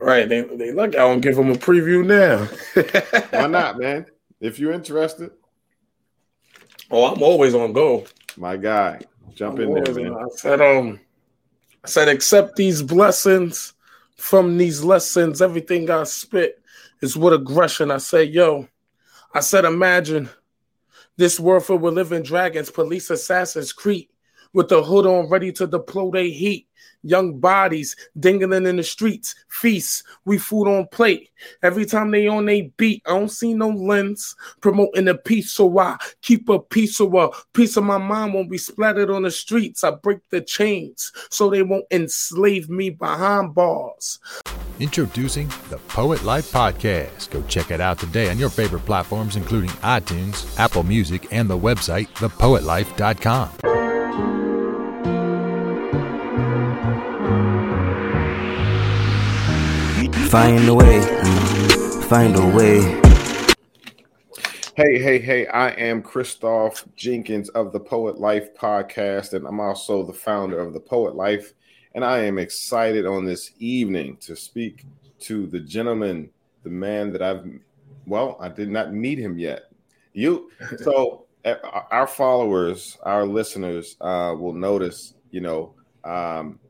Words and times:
Right. 0.00 0.28
They 0.28 0.42
they 0.42 0.72
look. 0.72 0.94
I 0.94 0.98
don't 0.98 1.20
give 1.20 1.36
them 1.36 1.50
a 1.50 1.54
preview 1.54 2.06
now. 2.06 2.46
Why 3.38 3.46
not, 3.46 3.78
man? 3.78 4.06
If 4.40 4.58
you're 4.58 4.72
interested. 4.72 5.30
Oh, 6.90 7.04
I'm 7.04 7.22
always 7.22 7.54
on 7.54 7.72
go. 7.72 8.06
My 8.36 8.56
guy, 8.56 9.00
jump 9.34 9.58
I'm 9.58 9.64
in 9.64 9.82
there, 9.84 9.94
man. 9.94 10.14
I 10.14 10.28
said, 10.36 10.60
um, 10.60 11.00
I 11.84 11.88
said, 11.88 12.08
accept 12.08 12.56
these 12.56 12.82
blessings 12.82 13.74
from 14.16 14.56
these 14.56 14.82
lessons. 14.82 15.42
Everything 15.42 15.90
I 15.90 16.04
spit 16.04 16.62
is 17.02 17.16
with 17.16 17.34
aggression. 17.34 17.90
I 17.90 17.98
said, 17.98 18.30
yo, 18.30 18.68
I 19.34 19.40
said, 19.40 19.64
imagine 19.64 20.30
this 21.16 21.38
world 21.38 21.66
filled 21.66 21.82
with 21.82 21.94
living 21.94 22.22
dragons, 22.22 22.70
police 22.70 23.10
assassins, 23.10 23.72
creep 23.72 24.10
with 24.52 24.68
the 24.68 24.82
hood 24.82 25.06
on, 25.06 25.28
ready 25.28 25.52
to 25.52 25.66
deploy 25.66 26.10
their 26.10 26.24
heat 26.24 26.68
young 27.02 27.38
bodies 27.38 27.96
dingling 28.18 28.66
in 28.66 28.76
the 28.76 28.82
streets, 28.82 29.34
feasts, 29.48 30.02
we 30.24 30.38
food 30.38 30.68
on 30.68 30.86
plate. 30.88 31.30
Every 31.62 31.86
time 31.86 32.10
they 32.10 32.26
on 32.26 32.46
they 32.46 32.72
beat, 32.76 33.02
I 33.06 33.10
don't 33.10 33.30
see 33.30 33.54
no 33.54 33.68
lens 33.68 34.34
promoting 34.60 35.04
the 35.04 35.14
peace. 35.14 35.52
So 35.52 35.78
I 35.78 35.96
keep 36.22 36.48
a 36.48 36.58
piece 36.58 37.00
of 37.00 37.14
a 37.14 37.30
piece 37.52 37.76
of 37.76 37.84
my 37.84 37.98
mind 37.98 38.34
won't 38.34 38.50
be 38.50 38.58
splattered 38.58 39.10
on 39.10 39.22
the 39.22 39.30
streets. 39.30 39.84
I 39.84 39.92
break 39.92 40.18
the 40.30 40.40
chains 40.40 41.12
so 41.30 41.48
they 41.48 41.62
won't 41.62 41.86
enslave 41.90 42.68
me 42.68 42.90
behind 42.90 43.54
bars. 43.54 44.18
Introducing 44.80 45.48
the 45.70 45.78
Poet 45.88 46.22
Life 46.22 46.52
Podcast. 46.52 47.30
Go 47.30 47.42
check 47.48 47.72
it 47.72 47.80
out 47.80 47.98
today 47.98 48.30
on 48.30 48.38
your 48.38 48.48
favorite 48.50 48.84
platforms, 48.84 49.34
including 49.34 49.70
iTunes, 49.80 50.56
Apple 50.58 50.84
Music, 50.84 51.26
and 51.32 51.50
the 51.50 51.58
website, 51.58 52.06
thepoetlife.com. 52.14 53.77
Find 60.30 60.68
a 60.68 60.74
way, 60.74 61.00
find 62.02 62.36
a 62.36 62.46
way. 62.54 62.80
Hey, 64.76 64.98
hey, 64.98 65.18
hey, 65.18 65.46
I 65.46 65.70
am 65.70 66.02
Christoph 66.02 66.84
Jenkins 66.96 67.48
of 67.48 67.72
the 67.72 67.80
Poet 67.80 68.18
Life 68.18 68.54
podcast, 68.54 69.32
and 69.32 69.46
I'm 69.46 69.58
also 69.58 70.04
the 70.04 70.12
founder 70.12 70.60
of 70.60 70.74
the 70.74 70.80
Poet 70.80 71.14
Life. 71.14 71.54
And 71.94 72.04
I 72.04 72.18
am 72.18 72.38
excited 72.38 73.06
on 73.06 73.24
this 73.24 73.52
evening 73.58 74.18
to 74.18 74.36
speak 74.36 74.84
to 75.20 75.46
the 75.46 75.60
gentleman, 75.60 76.28
the 76.62 76.68
man 76.68 77.10
that 77.12 77.22
I've, 77.22 77.48
well, 78.06 78.36
I 78.38 78.50
did 78.50 78.68
not 78.68 78.92
meet 78.92 79.18
him 79.18 79.38
yet. 79.38 79.70
You, 80.12 80.50
so 80.76 81.24
uh, 81.46 81.54
our 81.90 82.06
followers, 82.06 82.98
our 83.02 83.24
listeners 83.24 83.96
uh, 84.02 84.34
will 84.38 84.52
notice, 84.52 85.14
you 85.30 85.40
know, 85.40 85.72
um, 86.04 86.60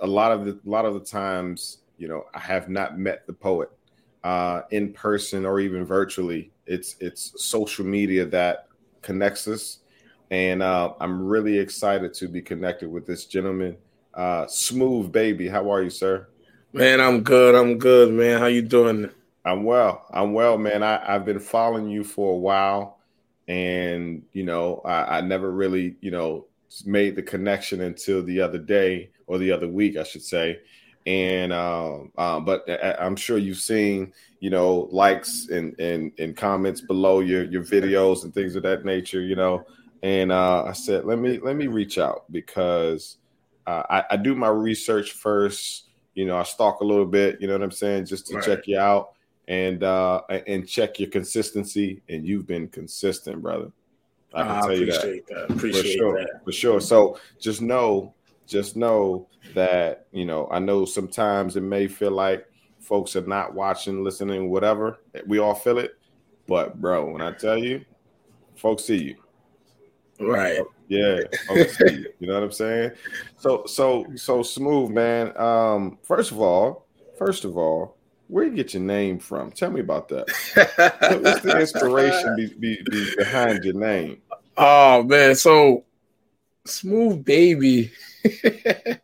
a 0.00 0.06
lot 0.06 0.30
of 0.30 0.44
the, 0.44 0.52
a 0.52 0.70
lot 0.70 0.84
of 0.84 0.94
the 0.94 1.00
times 1.00 1.78
you 1.98 2.08
know, 2.08 2.24
I 2.34 2.38
have 2.40 2.68
not 2.68 2.98
met 2.98 3.26
the 3.26 3.32
poet 3.32 3.70
uh, 4.24 4.62
in 4.70 4.92
person 4.92 5.46
or 5.46 5.60
even 5.60 5.84
virtually. 5.84 6.50
It's 6.66 6.96
it's 7.00 7.32
social 7.42 7.84
media 7.84 8.26
that 8.26 8.68
connects 9.02 9.46
us, 9.46 9.78
and 10.30 10.62
uh, 10.62 10.94
I'm 11.00 11.24
really 11.24 11.58
excited 11.58 12.12
to 12.14 12.28
be 12.28 12.42
connected 12.42 12.90
with 12.90 13.06
this 13.06 13.26
gentleman. 13.26 13.76
Uh, 14.14 14.46
Smooth 14.46 15.12
baby, 15.12 15.48
how 15.48 15.70
are 15.70 15.82
you, 15.82 15.90
sir? 15.90 16.28
Man, 16.72 17.00
I'm 17.00 17.22
good. 17.22 17.54
I'm 17.54 17.78
good, 17.78 18.12
man. 18.12 18.40
How 18.40 18.46
you 18.46 18.62
doing? 18.62 19.10
I'm 19.44 19.62
well. 19.62 20.04
I'm 20.10 20.32
well, 20.32 20.58
man. 20.58 20.82
I, 20.82 21.14
I've 21.14 21.24
been 21.24 21.38
following 21.38 21.88
you 21.88 22.02
for 22.02 22.34
a 22.34 22.38
while, 22.38 22.98
and 23.46 24.22
you 24.32 24.42
know, 24.42 24.82
I, 24.84 25.18
I 25.18 25.20
never 25.20 25.52
really, 25.52 25.96
you 26.00 26.10
know, 26.10 26.46
made 26.84 27.14
the 27.14 27.22
connection 27.22 27.82
until 27.82 28.24
the 28.24 28.40
other 28.40 28.58
day 28.58 29.10
or 29.26 29.38
the 29.38 29.52
other 29.52 29.68
week, 29.68 29.96
I 29.96 30.02
should 30.02 30.22
say 30.22 30.60
and 31.06 31.52
um, 31.52 32.12
uh, 32.18 32.40
but 32.40 32.68
I'm 33.00 33.16
sure 33.16 33.38
you've 33.38 33.58
seen 33.58 34.12
you 34.40 34.50
know 34.50 34.88
likes 34.90 35.48
and 35.48 35.78
and 35.78 36.12
and 36.18 36.36
comments 36.36 36.80
below 36.80 37.20
your 37.20 37.44
your 37.44 37.62
videos 37.62 38.24
and 38.24 38.34
things 38.34 38.56
of 38.56 38.62
that 38.64 38.84
nature, 38.84 39.20
you 39.20 39.36
know. 39.36 39.64
And 40.02 40.30
uh, 40.30 40.64
I 40.64 40.72
said, 40.72 41.04
let 41.04 41.18
me 41.18 41.38
let 41.38 41.56
me 41.56 41.68
reach 41.68 41.98
out 41.98 42.30
because 42.30 43.16
uh, 43.66 43.82
I, 43.88 44.04
I, 44.10 44.16
do 44.16 44.34
my 44.34 44.48
research 44.48 45.12
first. 45.12 45.84
You 46.14 46.26
know, 46.26 46.36
I 46.36 46.42
stalk 46.42 46.80
a 46.80 46.84
little 46.84 47.06
bit. 47.06 47.40
You 47.40 47.46
know 47.46 47.54
what 47.54 47.62
I'm 47.62 47.70
saying, 47.70 48.06
just 48.06 48.26
to 48.28 48.36
right. 48.36 48.44
check 48.44 48.66
you 48.66 48.78
out 48.78 49.12
and 49.48 49.82
uh, 49.82 50.22
and 50.28 50.68
check 50.68 51.00
your 51.00 51.10
consistency. 51.10 52.02
And 52.08 52.26
you've 52.26 52.46
been 52.46 52.68
consistent, 52.68 53.42
brother. 53.42 53.72
I 54.34 54.42
can 54.42 54.62
tell 54.62 54.76
you 54.76 54.86
that. 54.86 55.22
that. 55.28 55.50
Appreciate 55.50 55.82
for 55.82 55.88
sure, 55.88 56.18
that. 56.18 56.44
For 56.44 56.52
sure. 56.52 56.80
So 56.80 57.18
just 57.40 57.62
know 57.62 58.14
just 58.46 58.76
know 58.76 59.28
that 59.54 60.06
you 60.12 60.24
know 60.24 60.48
i 60.50 60.58
know 60.58 60.84
sometimes 60.84 61.56
it 61.56 61.62
may 61.62 61.86
feel 61.86 62.10
like 62.10 62.46
folks 62.86 63.16
are 63.16 63.26
not 63.26 63.52
watching 63.52 64.04
listening 64.04 64.48
whatever. 64.48 65.00
We 65.26 65.40
all 65.40 65.54
feel 65.54 65.78
it. 65.78 65.98
But 66.46 66.80
bro 66.80 67.10
when 67.10 67.20
i 67.20 67.32
tell 67.32 67.58
you 67.58 67.84
folks 68.54 68.84
see 68.84 69.02
you. 69.02 69.16
Right. 70.20 70.60
Yeah 70.88 71.20
you. 71.50 72.06
you 72.20 72.26
know 72.28 72.34
what 72.34 72.44
i'm 72.44 72.52
saying? 72.52 72.92
So 73.38 73.64
so 73.66 74.06
so 74.14 74.42
smooth 74.42 74.90
man. 74.90 75.36
Um 75.36 75.98
first 76.02 76.30
of 76.30 76.40
all 76.40 76.86
first 77.18 77.44
of 77.44 77.58
all 77.58 77.96
where 78.28 78.44
you 78.44 78.54
get 78.54 78.74
your 78.74 78.82
name 78.82 79.18
from? 79.18 79.52
Tell 79.52 79.70
me 79.70 79.80
about 79.80 80.08
that. 80.08 80.26
What's 81.22 81.40
the 81.40 81.60
inspiration 81.60 82.34
be, 82.36 82.46
be, 82.58 82.82
be 82.90 83.14
behind 83.16 83.64
your 83.64 83.74
name? 83.74 84.22
Oh 84.56 85.02
man. 85.02 85.34
So 85.34 85.84
smooth 86.64 87.24
baby 87.24 87.90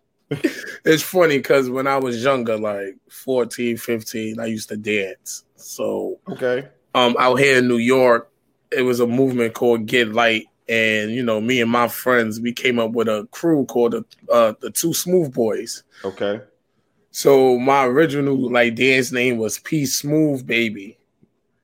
it's 0.84 1.02
funny 1.02 1.38
because 1.38 1.70
when 1.70 1.86
I 1.86 1.98
was 1.98 2.22
younger, 2.22 2.58
like 2.58 2.96
14, 3.10 3.76
15, 3.76 4.40
I 4.40 4.46
used 4.46 4.68
to 4.70 4.76
dance. 4.76 5.44
So 5.56 6.18
okay. 6.28 6.68
Um 6.94 7.16
out 7.18 7.36
here 7.36 7.58
in 7.58 7.68
New 7.68 7.78
York, 7.78 8.30
it 8.70 8.82
was 8.82 9.00
a 9.00 9.06
movement 9.06 9.54
called 9.54 9.86
Get 9.86 10.12
Light. 10.12 10.46
And 10.68 11.10
you 11.10 11.22
know, 11.22 11.40
me 11.40 11.60
and 11.60 11.70
my 11.70 11.88
friends, 11.88 12.40
we 12.40 12.52
came 12.52 12.78
up 12.78 12.92
with 12.92 13.08
a 13.08 13.28
crew 13.30 13.66
called 13.66 13.92
the 13.92 14.04
uh, 14.32 14.54
the 14.60 14.70
Two 14.70 14.94
Smooth 14.94 15.34
Boys. 15.34 15.82
Okay. 16.04 16.40
So 17.10 17.58
my 17.58 17.84
original 17.84 18.50
like 18.50 18.74
dance 18.74 19.12
name 19.12 19.36
was 19.36 19.58
P 19.58 19.84
Smooth 19.86 20.46
Baby. 20.46 20.98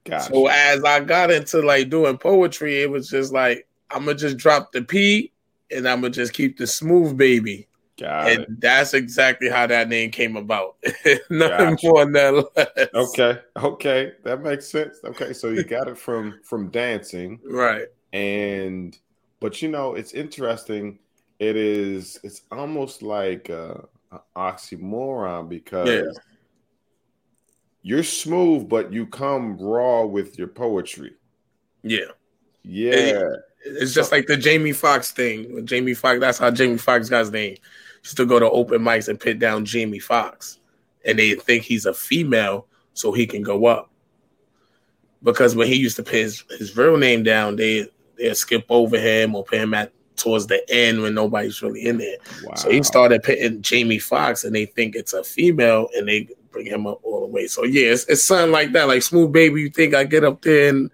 Gotcha. 0.05 0.33
So 0.33 0.47
as 0.49 0.85
I 0.85 1.01
got 1.01 1.31
into 1.31 1.61
like 1.63 1.89
doing 1.89 2.19
poetry, 2.19 2.83
it 2.83 2.91
was 2.91 3.09
just 3.09 3.33
like 3.33 3.67
I'm 3.91 4.05
gonna 4.05 4.17
just 4.17 4.37
drop 4.37 4.73
the 4.73 4.83
P 4.83 5.33
and 5.71 5.89
I'm 5.89 6.01
gonna 6.01 6.13
just 6.13 6.33
keep 6.33 6.59
the 6.59 6.67
smooth 6.67 7.17
baby. 7.17 7.69
Got 7.99 8.31
and 8.31 8.41
it. 8.41 8.61
that's 8.61 8.95
exactly 8.95 9.49
how 9.49 9.67
that 9.67 9.89
name 9.89 10.13
came 10.13 10.37
about. 10.37 10.77
Nothing 11.31 11.75
gotcha. 11.75 11.89
more 11.89 12.05
than 12.05 12.45
less. 12.57 12.89
Okay, 12.95 13.39
okay, 13.57 14.13
that 14.23 14.41
makes 14.41 14.67
sense. 14.69 14.99
Okay, 15.05 15.33
so 15.33 15.49
you 15.49 15.65
got 15.65 15.89
it 15.89 15.99
from 15.99 16.39
from 16.45 16.71
dancing, 16.71 17.41
right? 17.45 17.87
And 18.13 18.97
but 19.41 19.61
you 19.63 19.69
know, 19.69 19.95
it's 19.95 20.13
interesting. 20.13 21.01
It 21.41 21.57
is. 21.57 22.21
It's 22.23 22.43
almost 22.53 23.03
like 23.03 23.51
uh, 23.51 23.75
an 24.13 24.21
oxymoron 24.37 25.49
because 25.49 25.89
yeah. 25.89 26.23
you're 27.83 28.05
smooth, 28.05 28.69
but 28.69 28.93
you 28.93 29.07
come 29.07 29.59
raw 29.59 30.05
with 30.05 30.39
your 30.39 30.49
poetry. 30.49 31.15
Yeah. 31.83 32.13
Yeah. 32.63 33.29
It's 33.77 33.95
just 33.95 34.13
like 34.13 34.27
the 34.27 34.37
Jamie 34.37 34.73
Foxx 34.73 35.11
thing. 35.11 35.65
Jamie 35.67 35.95
Foxx, 35.95 36.21
that's 36.21 36.39
how 36.39 36.51
Jamie 36.51 36.79
Foxx 36.79 37.09
got 37.09 37.21
his 37.21 37.31
name. 37.31 37.55
He 37.55 37.61
used 38.05 38.17
to 38.17 38.27
go 38.27 38.39
to 38.39 38.51
open 38.51 38.83
mics 38.83 39.09
and 39.09 39.19
pit 39.19 39.39
down 39.39 39.65
Jamie 39.65 39.99
Foxx. 39.99 40.59
And 41.05 41.19
they 41.19 41.35
think 41.35 41.65
he's 41.65 41.87
a 41.87 41.95
female 41.95 42.67
so 42.95 43.13
he 43.13 43.27
can 43.27 43.43
go 43.43 43.67
up. 43.67 43.91
Because 45.23 45.57
when 45.57 45.67
he 45.67 45.75
used 45.75 45.97
to 45.97 46.03
put 46.03 46.15
his, 46.15 46.45
his 46.59 46.77
real 46.77 46.97
name 46.97 47.23
down, 47.23 47.57
they 47.57 47.89
they 48.17 48.35
skip 48.35 48.67
over 48.69 48.99
him 48.99 49.35
or 49.35 49.45
put 49.45 49.59
him 49.59 49.75
at 49.75 49.93
towards 50.17 50.49
the 50.49 50.63
end 50.69 51.01
when 51.01 51.15
nobody's 51.15 51.63
really 51.63 51.87
in 51.87 51.99
there. 51.99 52.17
Wow. 52.45 52.55
So 52.57 52.71
he 52.71 52.83
started 52.83 53.23
pitting 53.23 53.63
Jamie 53.63 53.99
Foxx 53.99 54.45
and 54.45 54.55
they 54.55 54.67
think 54.67 54.97
it's 54.97 55.13
a 55.13 55.25
female 55.25 55.89
and 55.97 56.09
they 56.09 56.29
bring 56.51 56.67
him 56.67 56.87
up 56.87 57.01
all 57.05 57.21
the 57.21 57.27
way. 57.27 57.47
So 57.47 57.65
yeah, 57.65 57.93
it's, 57.93 58.05
it's 58.07 58.25
something 58.25 58.51
like 58.51 58.73
that. 58.73 58.89
Like 58.89 59.03
smooth 59.03 59.33
baby, 59.33 59.61
you 59.61 59.71
think 59.71 59.95
I 59.95 60.05
get 60.05 60.25
up 60.25 60.43
there 60.43 60.71
and 60.71 60.91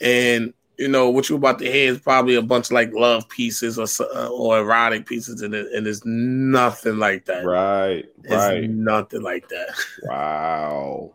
and 0.00 0.54
you 0.78 0.88
know 0.88 1.10
what 1.10 1.28
you're 1.28 1.38
about 1.38 1.58
to 1.60 1.70
hear 1.70 1.92
is 1.92 1.98
probably 1.98 2.34
a 2.34 2.42
bunch 2.42 2.66
of 2.66 2.72
like 2.72 2.92
love 2.92 3.28
pieces 3.28 3.78
or 3.78 3.86
uh, 4.14 4.28
or 4.28 4.58
erotic 4.60 5.06
pieces, 5.06 5.42
and 5.42 5.54
it, 5.54 5.72
and 5.72 5.86
it's 5.86 6.02
nothing 6.04 6.98
like 6.98 7.24
that. 7.26 7.44
Right, 7.44 8.04
it's 8.24 8.32
right, 8.32 8.68
nothing 8.68 9.22
like 9.22 9.48
that. 9.48 9.74
Wow. 10.02 11.14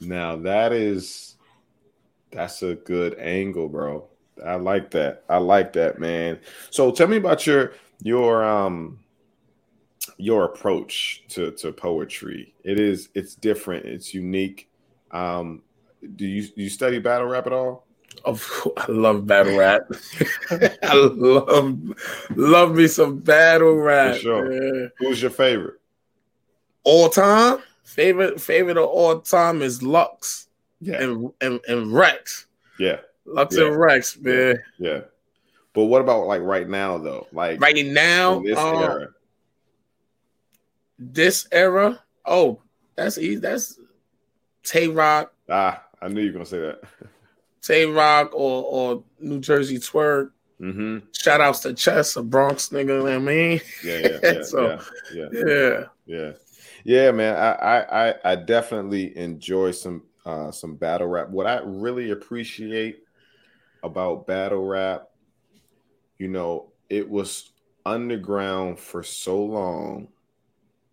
Now 0.00 0.36
that 0.36 0.72
is 0.72 1.36
that's 2.30 2.62
a 2.62 2.74
good 2.74 3.18
angle, 3.18 3.68
bro. 3.68 4.08
I 4.44 4.56
like 4.56 4.90
that. 4.92 5.24
I 5.28 5.38
like 5.38 5.72
that, 5.74 5.98
man. 5.98 6.40
So 6.70 6.90
tell 6.90 7.06
me 7.06 7.16
about 7.16 7.46
your 7.46 7.74
your 8.02 8.44
um 8.44 8.98
your 10.16 10.44
approach 10.44 11.24
to 11.28 11.52
to 11.52 11.72
poetry. 11.72 12.54
It 12.64 12.80
is 12.80 13.08
it's 13.14 13.34
different. 13.34 13.86
It's 13.86 14.14
unique. 14.14 14.68
Um, 15.10 15.62
do 16.16 16.26
you 16.26 16.42
do 16.42 16.62
you 16.62 16.70
study 16.70 16.98
battle 16.98 17.28
rap 17.28 17.46
at 17.46 17.52
all? 17.52 17.86
Of 18.24 18.68
I 18.76 18.86
love 18.90 19.26
battle 19.26 19.56
rap. 19.58 19.82
I 20.82 20.94
love 20.94 21.78
love 22.34 22.74
me 22.74 22.86
some 22.86 23.18
battle 23.18 23.74
rap. 23.76 24.14
For 24.14 24.20
sure. 24.20 24.88
Who's 24.98 25.20
your 25.22 25.30
favorite? 25.30 25.74
All 26.84 27.08
time? 27.08 27.58
favorite 27.84 28.40
favorite 28.40 28.78
of 28.78 28.86
all 28.86 29.20
time 29.20 29.60
is 29.62 29.82
Lux 29.82 30.48
Yeah, 30.80 31.02
and 31.02 31.30
and, 31.42 31.60
and 31.68 31.92
Rex. 31.92 32.46
yeah, 32.78 33.00
Lux 33.26 33.56
Yeah. 33.56 33.66
and 33.66 33.78
Rex, 33.78 34.18
man. 34.18 34.58
yeah. 34.78 35.00
But 35.74 35.84
what 35.84 36.00
about 36.00 36.26
like 36.26 36.40
right 36.42 36.68
now 36.68 36.96
though? 36.98 37.26
Like 37.32 37.60
Right 37.60 37.84
now, 37.84 38.40
this 38.40 38.58
uh, 38.58 38.78
era, 38.78 39.08
this 40.98 41.46
era, 41.52 42.00
oh, 42.24 42.60
that's 42.96 43.18
easy. 43.18 43.36
That's 43.36 43.78
Tay 44.62 44.88
Roc, 44.88 45.32
ah, 45.50 45.82
I 46.00 46.08
knew 46.08 46.20
you 46.22 46.28
were 46.28 46.32
gonna 46.34 46.46
say 46.46 46.60
that. 46.60 46.80
Tay 47.64 47.86
Roc, 47.86 48.30
or 48.34 48.64
or 48.64 49.04
New 49.18 49.40
Jersey 49.40 49.78
Twerk. 49.78 50.30
mm-hmm. 50.60 50.98
Shout 51.12 51.40
outs 51.40 51.60
to 51.60 51.72
Chess, 51.72 52.16
a 52.16 52.22
Bronx 52.22 52.68
nigga. 52.68 52.88
you 52.88 53.04
know 53.04 53.16
I 53.16 53.18
mean, 53.18 53.60
Yeah, 53.82 53.98
yeah, 53.98 54.18
yeah, 54.22 54.42
So, 54.42 54.78
yeah, 55.14 55.28
yeah. 55.32 55.44
yeah, 55.46 55.84
Yeah, 56.06 56.32
yeah, 56.84 57.10
man. 57.10 57.36
I, 57.36 57.52
I, 57.52 58.08
I, 58.08 58.14
I 58.24 58.34
definitely 58.36 59.16
enjoy 59.16 59.70
some, 59.70 60.02
uh, 60.26 60.50
some 60.50 60.76
battle 60.76 61.06
rap. 61.08 61.30
What 61.30 61.46
I 61.46 61.60
really 61.64 62.10
appreciate 62.10 62.98
about 63.82 64.26
battle 64.26 64.64
rap, 64.64 65.08
you 66.18 66.28
know, 66.28 66.72
it 66.90 67.08
was 67.08 67.50
underground 67.86 68.78
for 68.78 69.02
so 69.02 69.42
long, 69.42 70.08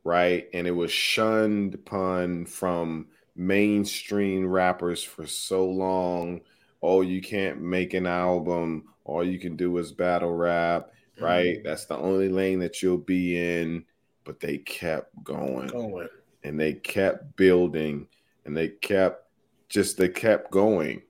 right? 0.06 0.47
And 0.53 0.68
it 0.68 0.71
was 0.71 0.91
shunned 0.91 1.75
upon 1.75 2.45
from 2.45 3.07
mainstream 3.35 4.47
rappers 4.47 5.03
for 5.03 5.25
so 5.25 5.65
long. 5.69 6.41
Oh, 6.81 7.01
you 7.01 7.22
can't 7.22 7.62
make 7.62 7.94
an 7.94 8.07
album. 8.07 8.86
All 9.04 9.24
you 9.24 9.39
can 9.39 9.56
do 9.56 9.78
is 9.78 9.92
battle 9.92 10.33
rap, 10.33 10.92
right? 11.19 11.63
That's 11.63 11.86
the 11.86 11.98
only 11.98 12.30
lane 12.30 12.60
that 12.60 12.81
you'll 12.81 12.98
be 12.98 13.38
in. 13.38 13.86
But 14.24 14.39
they 14.39 14.60
kept 14.60 15.12
going. 15.24 15.68
Going. 15.68 16.10
and 16.44 16.60
they 16.60 16.74
kept 16.74 17.36
building. 17.36 18.07
And 18.45 18.56
they 18.56 18.69
kept 18.69 19.28
just 19.69 19.98
they 19.98 20.10
kept 20.10 20.51
going. 20.51 21.01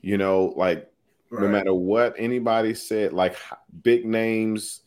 You 0.00 0.18
know 0.18 0.54
like 0.56 0.90
no 1.30 1.46
matter 1.48 1.74
what 1.74 2.14
anybody 2.18 2.74
said 2.74 3.12
like 3.12 3.36
big 3.82 4.04
names 4.04 4.80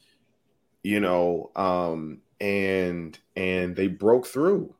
you 0.83 0.99
know 0.99 1.51
um 1.55 2.19
and 2.41 3.17
and 3.35 3.75
they 3.75 3.87
broke 3.87 4.27
through 4.27 4.75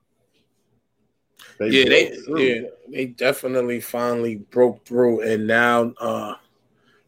they 1.60 1.70
yeah, 1.70 1.90
they 1.90 2.10
through. 2.26 2.42
yeah, 2.42 2.62
they 2.90 3.06
definitely 3.08 3.80
finally 3.80 4.36
broke 4.36 4.86
through, 4.86 5.22
and 5.22 5.48
now 5.48 5.94
uh 6.00 6.36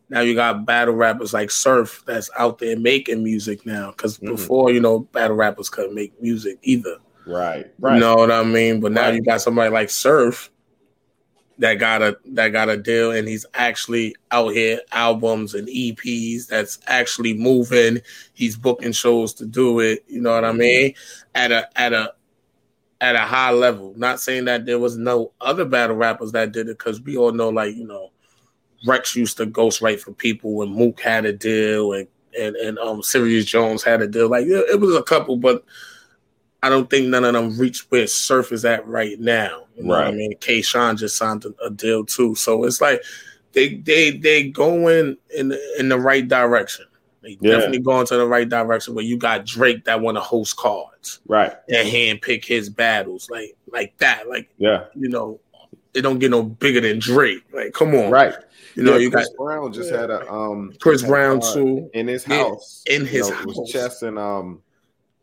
now 0.09 0.21
you 0.21 0.35
got 0.35 0.65
battle 0.65 0.93
rappers 0.93 1.33
like 1.33 1.49
Surf 1.49 2.03
that's 2.05 2.29
out 2.37 2.59
there 2.59 2.77
making 2.77 3.23
music 3.23 3.65
now. 3.65 3.91
Because 3.91 4.17
Mhm. 4.19 4.27
before, 4.27 4.71
you 4.71 4.79
know, 4.79 4.99
battle 4.99 5.35
rappers 5.35 5.69
couldn't 5.69 5.95
make 5.95 6.19
music 6.21 6.59
either. 6.61 6.97
right 7.25 7.65
right 7.79 7.95
You 7.95 7.99
know 7.99 8.15
what 8.15 8.31
I 8.31 8.43
mean? 8.43 8.79
But 8.79 8.91
now 8.91 9.05
Right. 9.05 9.15
you 9.15 9.21
got 9.23 9.41
somebody 9.41 9.71
like 9.71 9.89
Surf 9.89 10.51
that 11.57 11.75
got 11.75 12.01
a 12.01 12.17
that 12.33 12.49
got 12.49 12.69
a 12.69 12.77
deal, 12.77 13.11
and 13.11 13.27
he's 13.27 13.45
actually 13.53 14.15
out 14.31 14.49
here 14.53 14.79
albums 14.91 15.53
and 15.53 15.67
EPs 15.69 16.47
that's 16.47 16.79
actually 16.87 17.33
moving. 17.33 17.99
He's 18.33 18.57
booking 18.57 18.91
shows 18.91 19.33
to 19.35 19.45
do 19.45 19.79
it. 19.79 20.03
You 20.07 20.21
know 20.21 20.33
what 20.33 20.45
I 20.45 20.51
mean? 20.51 20.93
At 21.33 21.51
a 21.51 21.67
at 21.79 21.93
a 21.93 22.13
at 23.05 23.15
a 23.15 23.19
high 23.19 23.51
level. 23.51 23.93
Not 23.95 24.19
saying 24.19 24.45
that 24.45 24.65
there 24.65 24.79
was 24.79 24.97
no 24.97 25.31
other 25.39 25.63
battle 25.63 25.95
rappers 25.95 26.31
that 26.31 26.51
did 26.51 26.67
it, 26.67 26.79
because 26.79 26.99
we 27.01 27.17
all 27.17 27.31
know, 27.31 27.49
like 27.49 27.75
you 27.75 27.85
know, 27.85 28.11
Rex 28.87 29.15
used 29.15 29.37
to 29.37 29.45
ghostwrite 29.45 29.99
for 29.99 30.11
people 30.11 30.53
when 30.55 30.69
Mook 30.69 30.99
had 30.99 31.25
a 31.25 31.33
deal, 31.33 31.93
and 31.93 32.07
and 32.39 32.55
and 32.55 32.79
um 32.79 33.01
Serius 33.01 33.45
Jones 33.45 33.83
had 33.83 34.01
a 34.01 34.07
deal. 34.07 34.27
Like 34.27 34.45
it, 34.47 34.69
it 34.71 34.79
was 34.79 34.95
a 34.95 35.03
couple, 35.03 35.37
but 35.37 35.63
I 36.63 36.69
don't 36.69 36.89
think 36.89 37.07
none 37.07 37.23
of 37.23 37.33
them 37.33 37.57
reached 37.59 37.91
where 37.91 38.07
Surf 38.07 38.51
is 38.51 38.65
at 38.65 38.87
right 38.87 39.19
now. 39.19 39.65
You 39.75 39.83
know 39.83 39.89
what 39.89 40.07
I 40.07 40.11
mean? 40.11 40.35
K-Shine 40.39 40.97
just 40.97 41.17
signed 41.17 41.45
a, 41.45 41.65
a 41.65 41.69
deal 41.69 42.05
too, 42.05 42.33
so 42.33 42.63
it's 42.63 42.81
like 42.81 43.03
they 43.51 43.75
they 43.75 44.11
they 44.11 44.49
going 44.49 45.17
in 45.37 45.55
in 45.77 45.89
the 45.89 45.99
right 45.99 46.27
direction. 46.27 46.85
They 47.25 47.37
Yeah. 47.41 47.53
definitely 47.57 47.79
going 47.79 48.05
to 48.07 48.17
the 48.17 48.27
right 48.27 48.47
direction. 48.47 48.93
Where 48.93 49.03
you 49.03 49.17
got 49.17 49.45
Drake 49.45 49.85
that 49.85 49.99
want 49.99 50.15
to 50.17 50.21
host 50.21 50.55
cards 50.55 51.19
right 51.27 51.53
and 51.67 51.87
handpick 51.87 52.45
his 52.45 52.69
battles 52.69 53.29
like 53.29 53.55
like 53.71 53.97
that. 53.97 54.29
Like 54.29 54.49
yeah 54.57 54.85
you 54.95 55.09
know, 55.09 55.39
it 55.93 56.01
don't 56.01 56.19
get 56.19 56.31
no 56.31 56.43
bigger 56.43 56.81
than 56.81 56.99
Drake. 56.99 57.43
Like 57.51 57.73
come 57.73 57.95
on, 57.95 58.11
right 58.11 58.35
You 58.75 58.83
know, 58.83 58.93
Yeah, 58.93 58.97
you 58.99 59.09
got 59.09 59.17
Chris 59.19 59.29
Brown 59.37 59.73
just 59.73 59.91
had 59.91 60.09
a 60.11 60.31
um 60.31 60.73
Chris 60.79 61.01
Brown 61.03 61.41
too, 61.41 61.89
in 61.93 62.07
his 62.07 62.23
house 62.23 62.83
in 62.85 63.05
his 63.05 63.27
you 63.27 63.33
know, 63.33 63.53
house. 63.53 63.71
Chess 63.71 64.01
and 64.03 64.19
um 64.19 64.61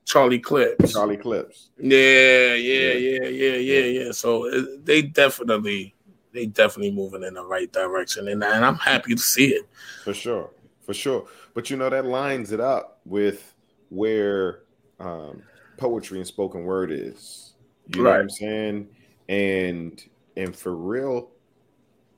Charlie 0.04 0.40
Clips. 0.40 0.92
Charlie 0.92 1.16
Clips 1.16 1.70
Yeah, 1.78 2.54
yeah, 2.54 2.92
Yeah. 2.92 2.92
yeah, 2.92 3.28
yeah, 3.28 3.56
yeah, 3.56 4.02
yeah. 4.04 4.12
So 4.12 4.46
it, 4.46 4.84
they 4.84 5.02
definitely, 5.02 5.94
they 6.32 6.46
definitely 6.46 6.90
moving 6.90 7.22
in 7.22 7.34
the 7.34 7.44
right 7.44 7.72
direction, 7.72 8.26
and, 8.28 8.42
and 8.42 8.64
I'm 8.64 8.74
happy 8.76 9.14
to 9.14 9.20
see 9.20 9.50
it. 9.50 9.64
For 10.02 10.12
sure, 10.12 10.50
for 10.84 10.92
sure. 10.92 11.26
But 11.54 11.70
you 11.70 11.76
know 11.76 11.90
that 11.90 12.06
lines 12.06 12.52
it 12.52 12.60
up 12.60 13.00
with 13.04 13.54
where 13.90 14.62
um, 15.00 15.42
poetry 15.76 16.18
and 16.18 16.26
spoken 16.26 16.64
word 16.64 16.90
is. 16.90 17.54
You 17.88 18.02
know 18.02 18.10
what 18.10 18.20
I'm 18.20 18.30
saying? 18.30 18.88
And 19.28 20.02
and 20.36 20.56
for 20.56 20.74
real, 20.74 21.30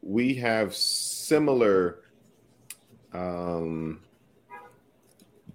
we 0.02 0.34
have 0.34 0.75
similar 0.75 2.00
um, 3.12 4.00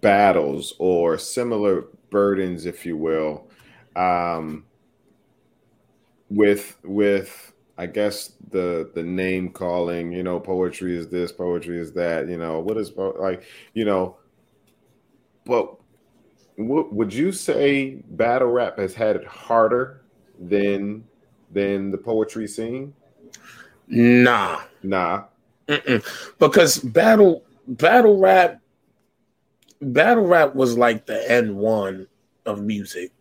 battles 0.02 0.74
or 0.80 1.18
similar 1.18 1.86
burdens, 2.10 2.66
if 2.66 2.86
you 2.86 2.98
will, 2.98 3.50
um, 3.96 4.66
with 6.30 6.78
with 6.84 7.54
I 7.80 7.86
guess 7.86 8.34
the 8.52 8.92
the 8.94 9.04
name 9.04 9.52
calling, 9.52 10.12
you 10.12 10.22
know, 10.22 10.38
poetry 10.38 10.98
is 10.98 11.08
this, 11.08 11.32
poetry 11.32 11.80
is 11.80 11.94
that, 11.94 12.28
you 12.28 12.38
know, 12.38 12.60
what 12.60 12.78
is 12.78 12.92
like, 12.98 13.44
you 13.74 13.86
know, 13.86 14.18
but 15.46 15.76
w- 16.58 16.90
would 16.92 17.14
you 17.14 17.32
say 17.32 18.04
battle 18.10 18.50
rap 18.50 18.78
has 18.80 18.94
had 18.94 19.16
it 19.16 19.26
harder 19.26 20.02
than 20.42 21.06
than 21.54 21.90
the 21.90 21.98
poetry 21.98 22.48
scene? 22.50 22.94
Nah, 23.88 24.60
Nah, 24.84 25.24
Mm-mm. 25.70 26.04
because 26.38 26.80
battle 26.80 27.46
battle 27.66 28.20
rap 28.20 28.60
battle 29.82 30.28
rap 30.28 30.54
was 30.54 30.78
like 30.78 31.06
the 31.06 31.32
N 31.32 31.56
one 31.56 32.08
of 32.46 32.62
music. 32.62 33.14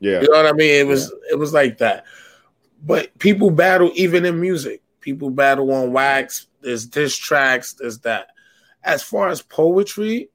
yeah, 0.00 0.20
You 0.20 0.30
know 0.30 0.36
what 0.42 0.46
I 0.46 0.52
mean? 0.52 0.74
It 0.80 0.86
was 0.86 1.10
it 1.30 1.38
was 1.38 1.54
like 1.54 1.78
that. 1.78 2.04
But 2.82 3.16
people 3.18 3.50
battle 3.50 3.90
even 3.94 4.24
in 4.24 4.40
music. 4.40 4.82
People 5.00 5.30
battle 5.30 5.72
on 5.72 5.92
wax. 5.92 6.46
There's 6.60 6.86
diss 6.86 7.16
tracks. 7.16 7.74
There's 7.74 7.98
that. 8.00 8.28
As 8.84 9.02
far 9.02 9.28
as 9.28 9.42
poetry, 9.42 10.30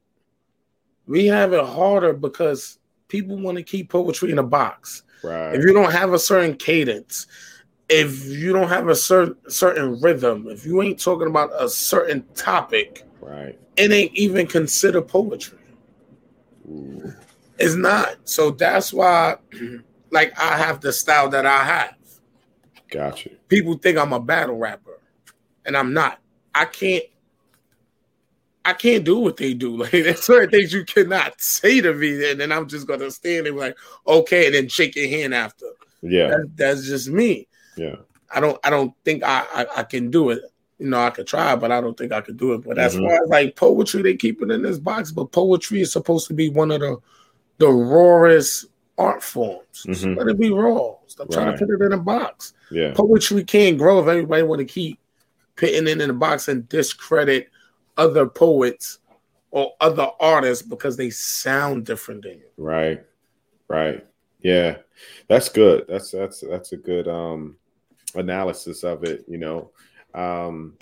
we 1.06 1.26
have 1.26 1.52
it 1.52 1.64
harder 1.64 2.12
because 2.12 2.78
people 3.08 3.36
want 3.36 3.56
to 3.56 3.62
keep 3.62 3.90
poetry 3.90 4.30
in 4.30 4.38
a 4.38 4.42
box. 4.42 5.02
right, 5.22 5.54
If 5.54 5.64
you 5.64 5.72
don't 5.72 5.92
have 5.92 6.12
a 6.12 6.18
certain 6.18 6.54
cadence, 6.56 7.26
if 7.88 8.26
you 8.26 8.52
don't 8.52 8.68
have 8.68 8.88
a 8.88 8.94
certain 8.96 9.36
certain 9.48 10.00
rhythm, 10.00 10.48
if 10.48 10.66
you 10.66 10.82
ain't 10.82 11.00
talking 11.00 11.28
about 11.28 11.50
a 11.58 11.68
certain 11.68 12.24
topic, 12.34 13.04
right. 13.20 13.58
it 13.76 13.92
ain't 13.92 14.14
even 14.14 14.46
considered 14.46 15.02
poetry. 15.08 15.58
Ooh, 16.68 17.12
It's 17.58 17.74
not. 17.74 18.16
So 18.24 18.50
that's 18.50 18.92
why, 18.92 19.36
like, 20.10 20.36
I 20.38 20.56
have 20.56 20.80
the 20.80 20.92
style 20.92 21.28
that 21.30 21.46
I 21.46 21.62
have. 21.64 21.95
Got 22.90 23.24
you. 23.24 23.36
People 23.48 23.74
think 23.78 23.98
I'm 23.98 24.12
a 24.12 24.20
battle 24.20 24.56
rapper, 24.56 24.98
and 25.64 25.76
I'm 25.76 25.92
not. 25.92 26.18
I 26.54 26.64
can't. 26.64 27.04
I 28.64 28.72
can't 28.72 29.04
do 29.04 29.18
what 29.18 29.36
they 29.36 29.54
do. 29.54 29.76
Like 29.76 29.90
there's 29.92 30.22
certain 30.24 30.50
things 30.50 30.72
you 30.72 30.84
cannot 30.84 31.40
say 31.40 31.80
to 31.80 31.92
me, 31.94 32.30
and 32.30 32.40
then 32.40 32.50
I'm 32.52 32.66
just 32.68 32.86
gonna 32.86 33.10
stand 33.10 33.46
there 33.46 33.52
like, 33.52 33.76
okay, 34.06 34.46
and 34.46 34.54
then 34.54 34.68
shake 34.68 34.96
your 34.96 35.08
hand 35.08 35.34
after. 35.34 35.66
Yeah, 36.02 36.28
That, 36.28 36.50
that's 36.56 36.86
just 36.86 37.08
me. 37.08 37.46
yeah, 37.76 37.96
I 38.34 38.40
don't. 38.40 38.58
I 38.64 38.70
don't 38.70 38.92
think 39.04 39.22
I, 39.22 39.44
I 39.54 39.66
I 39.78 39.82
can 39.84 40.10
do 40.10 40.30
it. 40.30 40.42
You 40.78 40.88
know, 40.88 41.00
I 41.00 41.10
could 41.10 41.26
try, 41.26 41.56
but 41.56 41.72
I 41.72 41.80
don't 41.80 41.96
think 41.96 42.12
I 42.12 42.20
could 42.20 42.36
do 42.36 42.52
it. 42.54 42.58
But 42.64 42.78
as 42.78 42.96
Mhm. 42.96 43.02
far 43.02 43.22
as 43.22 43.28
like 43.28 43.56
poetry, 43.56 44.02
they 44.02 44.14
keep 44.16 44.42
it 44.42 44.50
in 44.50 44.62
this 44.62 44.78
box. 44.78 45.10
But 45.10 45.32
poetry 45.32 45.80
is 45.80 45.92
supposed 45.92 46.26
to 46.28 46.34
be 46.34 46.48
one 46.48 46.70
of 46.70 46.80
the 46.80 46.96
the 47.58 47.68
rawest 47.68 48.66
art 48.98 49.22
forms. 49.22 49.62
So 49.72 49.90
Mhm. 49.90 50.16
let 50.18 50.28
it 50.28 50.38
be 50.38 50.50
raw. 50.50 50.95
Stop 51.06 51.30
trying 51.30 51.52
to 51.52 51.58
put 51.58 51.70
it 51.70 51.84
in 51.84 51.92
a 51.92 51.98
box. 51.98 52.54
yeah, 52.70 52.92
Poetry 52.94 53.44
can't 53.44 53.78
grow 53.78 54.00
if 54.00 54.08
everybody 54.08 54.42
want 54.42 54.58
to 54.60 54.64
keep 54.64 54.98
putting 55.56 55.86
it 55.86 56.00
in 56.00 56.10
a 56.10 56.14
box 56.14 56.48
and 56.48 56.68
discredit 56.68 57.48
other 57.96 58.26
poets 58.26 58.98
or 59.50 59.72
other 59.80 60.08
artists 60.20 60.66
because 60.66 60.96
they 60.96 61.10
sound 61.10 61.86
different 61.86 62.22
than 62.22 62.34
you. 62.34 62.46
right, 62.56 63.02
right. 63.68 64.06
Yeah, 64.40 64.76
that's 65.28 65.48
good. 65.48 65.86
That's 65.88 66.10
that's 66.10 66.40
that's 66.40 66.72
a 66.72 66.76
good 66.76 67.08
um 67.08 67.56
analysis 68.14 68.84
of 68.84 69.02
it. 69.04 69.24
You 69.26 69.38
know, 69.38 69.70
um, 70.14 70.76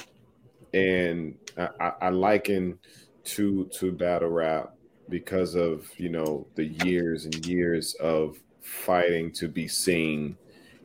and 0.73 1.37
I, 1.57 1.69
I, 1.81 1.93
I 2.02 2.09
liken 2.11 2.78
to 3.25 3.64
to 3.66 3.93
battle 3.93 4.28
rap 4.28 4.75
because 5.09 5.54
of 5.54 5.87
you 5.97 6.09
know 6.09 6.47
the 6.57 6.66
years 6.85 7.25
and 7.26 7.47
years 7.47 7.95
of 7.95 8.38
fighting 8.64 9.33
to 9.33 9.49
be 9.49 9.68
seen, 9.68 10.38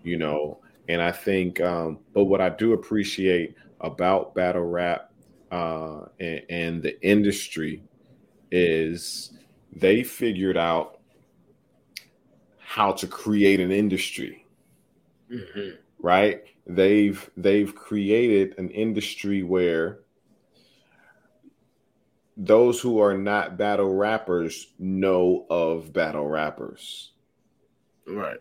you 0.03 0.17
know. 0.17 0.61
And 0.89 1.01
I 1.01 1.11
think, 1.11 1.61
um, 1.61 1.99
but 2.13 2.25
what 2.25 2.41
I 2.41 2.49
do 2.49 2.73
appreciate 2.73 3.55
about 3.81 4.35
battle 4.35 4.65
rap 4.65 5.11
uh, 5.51 6.05
and, 6.19 6.43
and 6.49 6.83
the 6.83 7.01
industry 7.03 7.83
is 8.51 9.33
they 9.75 10.03
figured 10.03 10.57
out 10.57 10.99
how 12.57 12.91
to 12.93 13.07
create 13.07 13.59
an 13.59 13.71
industry, 13.71 14.45
Mhm. 15.29 15.79
right? 15.99 16.43
They've 16.67 17.29
they've 17.37 17.73
created 17.75 18.57
an 18.59 18.69
industry 18.71 19.43
where 19.43 20.01
those 22.37 22.79
who 22.81 22.99
are 22.99 23.17
not 23.17 23.57
battle 23.57 23.93
rappers 23.95 24.73
know 24.79 25.45
of 25.49 25.93
battle 25.93 26.27
rappers. 26.27 27.11
Right. 28.09 28.39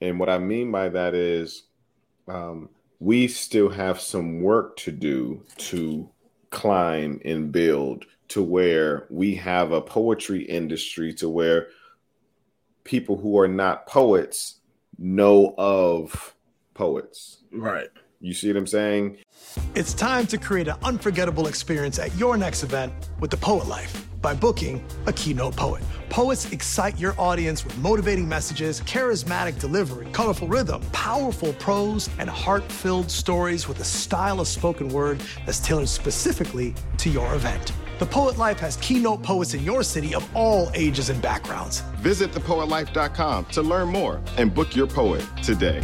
And 0.00 0.18
what 0.20 0.28
I 0.28 0.38
mean 0.38 0.70
by 0.70 0.88
that 0.90 1.14
is 1.14 1.64
um, 2.28 2.68
we 2.98 3.28
still 3.28 3.68
have 3.68 4.00
some 4.00 4.40
work 4.40 4.76
to 4.78 4.92
do 4.92 5.42
to 5.58 6.08
climb 6.50 7.20
and 7.24 7.52
build 7.52 8.04
to 8.28 8.42
where 8.42 9.06
we 9.10 9.34
have 9.36 9.72
a 9.72 9.80
poetry 9.80 10.42
industry 10.42 11.14
to 11.14 11.28
where 11.28 11.68
people 12.84 13.16
who 13.16 13.38
are 13.38 13.48
not 13.48 13.86
poets 13.86 14.60
know 14.98 15.54
of 15.58 16.34
poets. 16.74 17.38
Right. 17.52 17.88
You 18.20 18.32
see 18.32 18.48
what 18.48 18.56
I'm 18.56 18.66
saying? 18.66 19.18
It's 19.74 19.94
time 19.94 20.26
to 20.28 20.38
create 20.38 20.68
an 20.68 20.76
unforgettable 20.82 21.46
experience 21.46 21.98
at 21.98 22.14
your 22.16 22.36
next 22.36 22.62
event 22.62 22.92
with 23.20 23.30
the 23.30 23.36
Poet 23.36 23.66
Life 23.66 24.05
by 24.20 24.34
booking 24.34 24.84
a 25.06 25.12
keynote 25.12 25.56
poet. 25.56 25.82
Poets 26.08 26.52
excite 26.52 26.98
your 26.98 27.14
audience 27.18 27.64
with 27.64 27.76
motivating 27.78 28.28
messages, 28.28 28.80
charismatic 28.82 29.58
delivery, 29.60 30.06
colorful 30.12 30.48
rhythm, 30.48 30.80
powerful 30.92 31.52
prose, 31.54 32.08
and 32.18 32.30
heart 32.30 32.64
filled 32.70 33.10
stories 33.10 33.68
with 33.68 33.80
a 33.80 33.84
style 33.84 34.40
of 34.40 34.48
spoken 34.48 34.88
word 34.88 35.20
that's 35.44 35.60
tailored 35.60 35.88
specifically 35.88 36.74
to 36.98 37.10
your 37.10 37.34
event. 37.34 37.72
The 37.98 38.06
Poet 38.06 38.36
Life 38.36 38.58
has 38.60 38.76
keynote 38.76 39.22
poets 39.22 39.54
in 39.54 39.64
your 39.64 39.82
city 39.82 40.14
of 40.14 40.28
all 40.36 40.70
ages 40.74 41.08
and 41.08 41.20
backgrounds. 41.22 41.80
Visit 41.96 42.30
thepoetlife.com 42.32 43.46
to 43.46 43.62
learn 43.62 43.88
more 43.88 44.20
and 44.36 44.54
book 44.54 44.76
your 44.76 44.86
poet 44.86 45.24
today. 45.42 45.82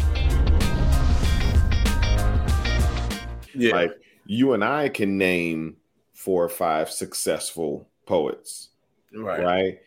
Yeah. 3.54 3.72
Like 3.72 3.92
you 4.26 4.52
and 4.52 4.62
I 4.62 4.88
can 4.88 5.16
name 5.16 5.76
four 6.12 6.44
or 6.44 6.48
five 6.48 6.90
successful 6.90 7.88
poets. 8.06 8.70
right. 9.14 9.42
right? 9.42 9.78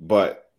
But 0.00 0.50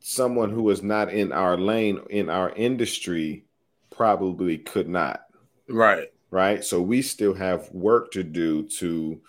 someone 0.00 0.50
who 0.50 0.68
is 0.70 0.82
not 0.82 1.12
in 1.12 1.32
our 1.32 1.56
lane 1.56 2.00
in 2.10 2.28
our 2.28 2.50
industry 2.50 3.44
probably 3.90 4.58
could 4.58 4.88
not, 4.88 5.26
Right. 5.68 6.12
right? 6.30 6.62
So 6.64 6.80
we 6.82 7.00
still 7.02 7.34
have 7.34 7.70
work 7.72 8.10
to 8.12 8.22
do 8.22 8.64
to 8.80 9.20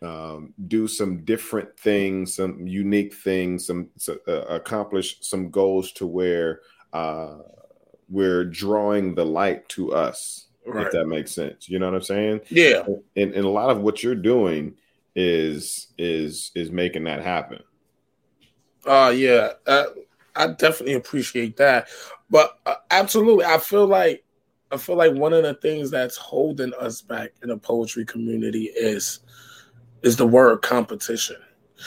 um, 0.00 0.54
do 0.66 0.88
some 0.88 1.24
different 1.24 1.78
things, 1.78 2.34
some 2.36 2.66
unique 2.66 3.12
things, 3.14 3.66
some 3.66 3.90
so, 3.96 4.18
uh, 4.26 4.42
accomplish 4.48 5.18
some 5.20 5.50
goals 5.50 5.92
to 5.92 6.06
where 6.06 6.60
uh, 6.94 7.38
we're 8.08 8.44
drawing 8.44 9.14
the 9.14 9.26
light 9.26 9.68
to 9.70 9.92
us. 9.92 10.46
Right. 10.66 10.86
If 10.86 10.92
that 10.92 11.06
makes 11.06 11.32
sense, 11.32 11.68
you 11.68 11.78
know 11.78 11.86
what 11.86 11.96
I'm 11.96 12.02
saying? 12.02 12.40
Yeah. 12.50 12.84
and, 13.16 13.32
and 13.34 13.44
a 13.44 13.48
lot 13.48 13.70
of 13.70 13.80
what 13.82 14.02
you're 14.02 14.14
doing 14.14 14.74
is 15.20 15.88
is 15.98 16.52
is 16.54 16.70
making 16.70 17.02
that 17.02 17.22
happen. 17.22 17.60
Uh 18.86 19.12
yeah, 19.14 19.54
uh, 19.66 19.86
I 20.36 20.46
definitely 20.46 20.94
appreciate 20.94 21.56
that. 21.56 21.88
But 22.30 22.56
uh, 22.64 22.76
absolutely, 22.92 23.44
I 23.44 23.58
feel 23.58 23.86
like 23.86 24.24
I 24.70 24.76
feel 24.76 24.94
like 24.94 25.12
one 25.14 25.32
of 25.32 25.42
the 25.42 25.54
things 25.54 25.90
that's 25.90 26.16
holding 26.16 26.72
us 26.74 27.02
back 27.02 27.32
in 27.42 27.48
the 27.48 27.56
poetry 27.56 28.04
community 28.04 28.66
is 28.66 29.20
is 30.02 30.16
the 30.16 30.26
word 30.26 30.62
competition. 30.62 31.36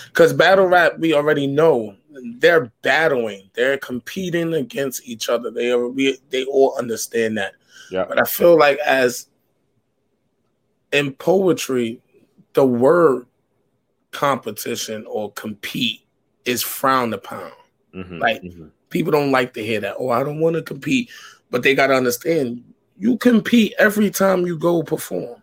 Because 0.07 0.33
battle 0.33 0.67
rap, 0.67 0.99
we 0.99 1.13
already 1.13 1.47
know 1.47 1.95
they're 2.35 2.69
battling, 2.81 3.49
they're 3.53 3.77
competing 3.77 4.53
against 4.53 5.07
each 5.07 5.29
other. 5.29 5.51
They 5.51 5.71
are 5.71 5.87
we, 5.87 6.17
they 6.31 6.43
all 6.43 6.75
understand 6.77 7.37
that. 7.37 7.53
Yeah. 7.91 8.03
But 8.09 8.19
I 8.19 8.25
feel 8.25 8.57
like 8.57 8.77
as 8.79 9.27
in 10.91 11.13
poetry, 11.13 12.01
the 12.53 12.65
word 12.65 13.25
competition 14.11 15.05
or 15.07 15.31
compete 15.33 16.01
is 16.45 16.61
frowned 16.61 17.13
upon. 17.13 17.51
Mhm, 17.93 18.19
Like- 18.19 18.41
mhm. 18.41 18.71
People 18.89 19.11
don't 19.11 19.31
like 19.31 19.53
to 19.53 19.63
hear 19.63 19.79
that. 19.79 19.95
Oh, 19.97 20.09
I 20.09 20.21
don't 20.23 20.39
want 20.39 20.57
to 20.57 20.61
compete. 20.61 21.09
But 21.49 21.63
they 21.63 21.73
got 21.75 21.87
to 21.87 21.93
understand 21.93 22.63
you 22.97 23.17
compete 23.17 23.73
every 23.79 24.09
time 24.09 24.45
you 24.45 24.57
go 24.57 24.83
perform. 24.83 25.41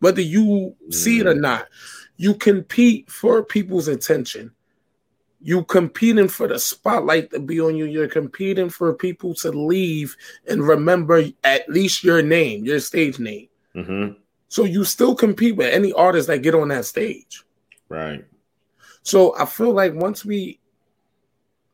Whether 0.00 0.20
you 0.22 0.74
see 0.90 1.20
it 1.20 1.26
or 1.26 1.34
not, 1.34 1.68
you 2.16 2.34
compete 2.34 3.10
for 3.10 3.42
people's 3.42 3.88
attention. 3.88 4.52
You 5.40 5.64
competing 5.64 6.28
for 6.28 6.46
the 6.46 6.58
spotlight 6.58 7.30
to 7.30 7.40
be 7.40 7.60
on 7.60 7.74
you. 7.76 7.86
You're 7.86 8.06
competing 8.08 8.68
for 8.68 8.92
people 8.94 9.34
to 9.36 9.50
leave 9.50 10.16
and 10.46 10.66
remember 10.66 11.24
at 11.42 11.68
least 11.68 12.04
your 12.04 12.22
name, 12.22 12.64
your 12.64 12.80
stage 12.80 13.18
name. 13.18 13.48
So 14.52 14.64
you 14.64 14.84
still 14.84 15.14
compete 15.14 15.56
with 15.56 15.72
any 15.72 15.94
artist 15.94 16.26
that 16.26 16.42
get 16.42 16.54
on 16.54 16.68
that 16.68 16.84
stage. 16.84 17.42
right. 17.88 18.22
So 19.02 19.34
I 19.38 19.46
feel 19.46 19.72
like 19.72 19.94
once 19.94 20.26
we 20.26 20.60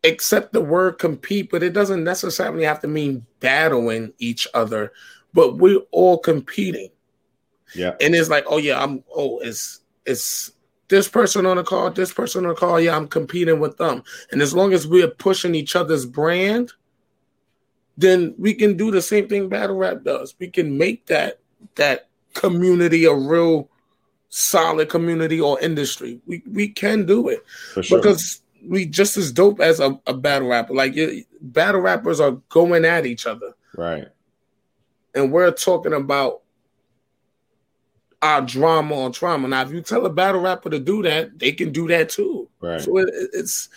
accept 0.05 0.53
the 0.53 0.61
word 0.61 1.01
compete, 1.01 1.51
but 1.51 1.65
it 1.65 1.73
doesn't 1.73 2.05
necessarily 2.05 2.63
have 2.63 2.81
to 2.83 2.87
mean 2.87 3.27
battling 3.41 4.13
each 4.21 4.47
other, 4.55 4.93
but 5.35 5.57
we're 5.57 5.81
all 5.91 6.19
competing. 6.19 6.91
Yeah. 7.75 7.97
And 8.01 8.15
it's 8.15 8.29
like, 8.29 8.45
oh 8.47 8.59
yeah, 8.59 8.81
I'm 8.81 9.03
oh, 9.13 9.41
it's 9.41 9.81
it's 10.07 10.53
this 10.87 11.09
person 11.09 11.47
on 11.47 11.57
the 11.57 11.65
call, 11.65 11.91
this 11.91 12.13
person 12.13 12.45
on 12.45 12.51
the 12.51 12.55
call, 12.55 12.79
yeah, 12.79 12.97
I'm 12.97 13.09
competing 13.09 13.59
with 13.59 13.77
them. 13.77 14.05
And 14.31 14.41
as 14.41 14.55
long 14.55 14.73
as 14.73 14.87
we're 14.87 15.09
pushing 15.09 15.57
each 15.57 15.75
other's 15.75 16.07
brand, 16.07 16.73
then 17.97 18.37
we 18.39 18.55
can 18.55 18.77
do 18.77 18.93
the 18.93 19.03
same 19.03 19.29
thing 19.29 19.49
battle 19.49 19.75
rap 19.75 20.05
does. 20.05 20.37
We 20.39 20.47
can 20.49 20.79
make 20.79 21.07
that 21.07 21.41
that 21.75 22.08
community 22.35 23.05
a 23.05 23.15
real 23.15 23.69
solid 24.29 24.89
community 24.89 25.41
or 25.41 25.61
industry. 25.61 26.21
We 26.27 26.43
we 26.51 26.69
can 26.69 27.07
do 27.07 27.29
it 27.29 27.45
For 27.75 27.83
sure. 27.83 27.99
because 27.99 28.43
we 28.67 28.87
just 28.87 29.17
as 29.17 29.33
dope 29.33 29.61
as 29.61 29.81
a, 29.81 29.99
a 30.07 30.15
battle 30.15 30.49
rapper. 30.49 30.75
Like 30.75 30.97
it, 30.97 31.27
battle 31.41 31.81
rappers 31.81 32.21
are 32.21 32.33
going 32.49 32.85
at 32.85 33.07
each 33.07 33.27
other, 33.27 33.55
right. 33.77 34.09
and 35.15 35.33
we're 35.33 35.51
talking 35.53 35.93
about 35.93 36.43
our 38.21 38.43
drama 38.43 39.01
on 39.03 39.13
trauma. 39.13 39.49
Now, 39.49 39.63
if 39.63 39.71
you 39.71 39.81
tell 39.81 40.05
a 40.05 40.11
battle 40.11 40.41
rapper 40.41 40.71
to 40.71 40.79
do 40.79 41.03
that, 41.03 41.39
they 41.39 41.53
can 41.53 41.71
do 41.71 41.87
that 41.89 42.09
too. 42.09 42.49
Right. 42.61 42.81
So 42.81 42.99
it, 42.99 43.09
it's 43.33 43.69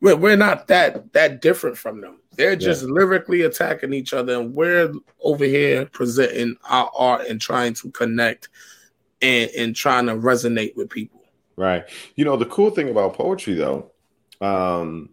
we're, 0.00 0.16
we're 0.16 0.36
not 0.36 0.68
that 0.68 1.12
that 1.12 1.40
different 1.40 1.76
from 1.76 2.00
them. 2.00 2.20
They're 2.36 2.56
just 2.56 2.84
lyrically 2.84 3.42
attacking 3.42 3.92
each 3.92 4.12
other, 4.12 4.40
and 4.40 4.54
we're 4.54 4.92
over 5.20 5.44
here 5.44 5.86
presenting 5.86 6.56
our 6.68 6.90
art 6.96 7.26
and 7.26 7.40
trying 7.40 7.74
to 7.74 7.90
connect 7.90 8.48
and 9.20 9.50
and 9.56 9.74
trying 9.74 10.06
to 10.06 10.14
resonate 10.14 10.76
with 10.76 10.88
people. 10.88 11.24
Right. 11.56 11.84
You 12.14 12.24
know, 12.24 12.36
the 12.36 12.46
cool 12.46 12.70
thing 12.70 12.88
about 12.88 13.14
poetry 13.14 13.54
though, 13.54 13.90
um 14.40 15.10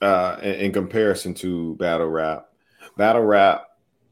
uh 0.00 0.38
in, 0.42 0.54
in 0.54 0.72
comparison 0.72 1.34
to 1.34 1.74
battle 1.76 2.06
rap, 2.06 2.50
battle 2.96 3.22
rap 3.22 3.66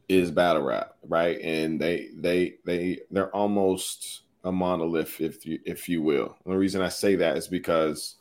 is 0.09 0.29
battle 0.29 0.63
rap, 0.63 0.95
right? 1.07 1.39
And 1.39 1.79
they 1.79 2.09
they 2.17 2.55
they 2.65 2.99
they're 3.09 3.33
almost 3.33 4.23
a 4.43 4.51
monolith 4.51 5.21
if 5.21 5.45
you 5.45 5.59
if 5.65 5.87
you 5.87 6.01
will. 6.01 6.35
The 6.45 6.57
reason 6.57 6.81
I 6.81 6.89
say 6.89 7.15
that 7.15 7.37
is 7.37 7.47
because 7.47 8.15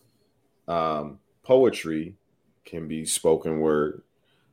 um 0.68 1.18
poetry 1.42 2.14
can 2.64 2.88
be 2.88 3.04
spoken 3.04 3.60
word, 3.60 4.02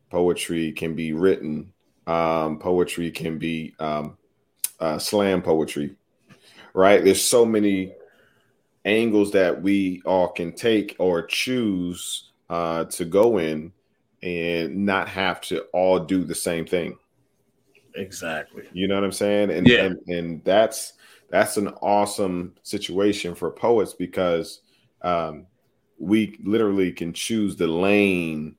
poetry 0.09 0.71
can 0.71 0.95
be 0.95 1.13
written, 1.13 1.73
um 2.07 2.59
poetry 2.59 3.11
can 3.11 3.37
be 3.37 3.73
um 3.79 4.17
uh 4.79 4.97
slam 4.97 5.41
poetry, 5.41 5.95
right? 6.73 7.03
There's 7.03 7.23
so 7.23 7.45
many 7.45 7.93
angles 8.85 9.31
that 9.31 9.61
we 9.61 10.01
all 10.05 10.29
can 10.29 10.53
take 10.53 10.95
or 10.99 11.23
choose 11.23 12.31
uh, 12.49 12.85
to 12.85 13.05
go 13.05 13.37
in 13.37 13.71
and 14.23 14.85
not 14.85 15.07
have 15.07 15.41
to 15.41 15.61
all 15.73 15.99
do 15.99 16.23
the 16.23 16.35
same 16.35 16.65
thing. 16.65 16.97
Exactly. 17.95 18.63
You 18.73 18.87
know 18.87 18.95
what 18.95 19.03
I'm 19.03 19.11
saying? 19.11 19.51
And 19.51 19.67
Yeah. 19.67 19.85
and, 19.85 19.99
and 20.07 20.43
that's 20.43 20.93
that's 21.29 21.57
an 21.57 21.67
awesome 21.81 22.55
situation 22.63 23.35
for 23.35 23.51
poets 23.51 23.93
because 23.93 24.61
um, 25.01 25.45
we 25.99 26.39
literally 26.43 26.91
can 26.91 27.13
choose 27.13 27.55
the 27.55 27.67
lane 27.67 28.55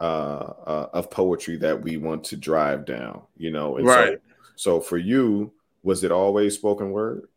uh, 0.00 0.04
uh, 0.04 0.88
of 0.92 1.10
poetry 1.10 1.56
that 1.58 1.82
we 1.82 1.96
want 1.96 2.24
to 2.24 2.36
drive 2.36 2.84
down. 2.84 3.22
You 3.36 3.50
know, 3.50 3.76
and 3.76 3.86
Right. 3.86 4.20
So, 4.56 4.78
so 4.78 4.80
for 4.80 4.96
you, 4.96 5.52
was 5.82 6.04
it 6.04 6.12
always 6.12 6.54
spoken 6.54 6.90
word? 6.90 7.28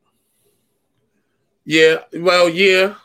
Yeah, 1.66 1.98
well, 2.14 2.48
yeah, 2.48 2.96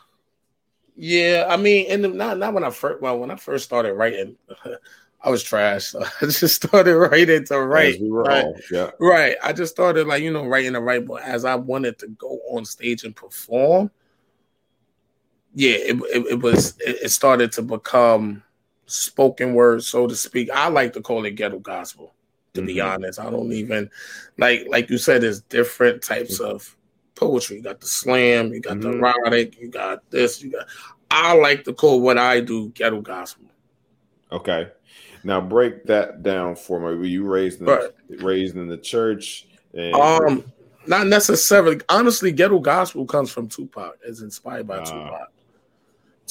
Yeah, 0.95 1.47
I 1.49 1.57
mean, 1.57 1.87
and 1.91 2.15
not 2.15 2.39
not 2.39 2.55
when 2.55 2.63
I 2.65 2.71
first 2.71 3.03
well 3.03 3.19
when 3.19 3.31
I 3.31 3.37
first 3.37 3.65
started 3.65 3.95
writing, 3.95 4.37
I 5.21 5.31
was 5.31 5.43
trash. 5.43 5.87
So 5.87 6.05
I 6.21 6.27
just 6.27 6.55
started 6.55 6.97
writing 6.97 7.45
to 7.47 7.61
write. 7.61 7.99
Right? 8.01 8.47
yeah. 8.71 8.91
Right. 9.01 9.37
I 9.43 9.53
just 9.53 9.73
started 9.73 10.07
like, 10.07 10.23
you 10.23 10.33
know, 10.33 10.47
writing 10.47 10.73
to 10.75 10.81
write, 10.81 11.07
but 11.07 11.23
as 11.23 11.45
I 11.45 11.55
wanted 11.55 11.99
to 12.01 12.09
go 12.09 12.41
on 12.51 12.65
stage 12.65 13.05
and 13.05 13.15
perform, 13.15 13.91
yeah, 15.55 15.75
it, 15.75 15.97
it, 16.15 16.27
it 16.33 16.41
was 16.41 16.75
it, 16.81 17.11
started 17.11 17.53
to 17.53 17.63
become 17.63 18.43
spoken 18.87 19.55
word, 19.55 19.83
so 19.85 20.07
to 20.07 20.15
speak. 20.15 20.51
I 20.51 20.69
like 20.69 20.93
to 20.95 21.01
call 21.03 21.25
it 21.25 21.33
ghetto 21.33 21.59
gospel, 21.59 22.15
to 22.55 22.63
be 22.63 22.77
Mhm. 22.77 22.95
honest. 22.95 23.19
I 23.19 23.31
don't 23.31 23.53
even 23.53 23.91
like 24.39 24.67
like 24.69 24.91
you 24.91 24.99
said, 24.99 25.23
there's 25.23 25.43
different 25.43 26.03
types 26.03 26.41
of 26.41 26.77
poetry. 27.15 27.57
You 27.57 27.63
got 27.63 27.81
the 27.81 27.87
slam, 27.87 28.53
you 28.53 28.61
got 28.61 28.81
the 28.81 28.89
Mhm. 28.89 28.99
erotic, 28.99 29.61
you 29.61 29.69
got 29.69 30.09
this, 30.11 30.43
you 30.43 30.51
got 30.51 30.67
I 31.11 31.35
like 31.35 31.65
to 31.65 31.75
call 31.75 32.01
what 32.01 32.17
I 32.17 32.41
do 32.41 32.71
ghetto 32.71 33.03
gospel. 33.03 33.45
Okay. 34.31 34.69
Now 35.25 35.41
break 35.41 35.85
that 35.85 36.23
down 36.23 36.57
for 36.57 36.81
me. 36.81 36.97
Were 36.97 37.05
you 37.05 37.25
raised 37.25 37.61
in 37.61 37.67
Right. 37.67 37.91
raised 38.09 38.57
in 38.57 38.67
the 38.67 38.79
church? 38.79 39.47
And, 39.75 39.95
Um, 39.95 40.53
not 40.87 41.07
necessarily. 41.07 41.81
Honestly, 41.89 42.33
ghetto 42.33 42.59
gospel 42.59 43.07
comes 43.07 43.31
from 43.31 43.47
Tupac. 43.49 43.99
It's 44.05 44.21
inspired 44.23 44.67
by 44.67 44.79
Ah. 44.79 44.85
Tupac. 44.85 45.33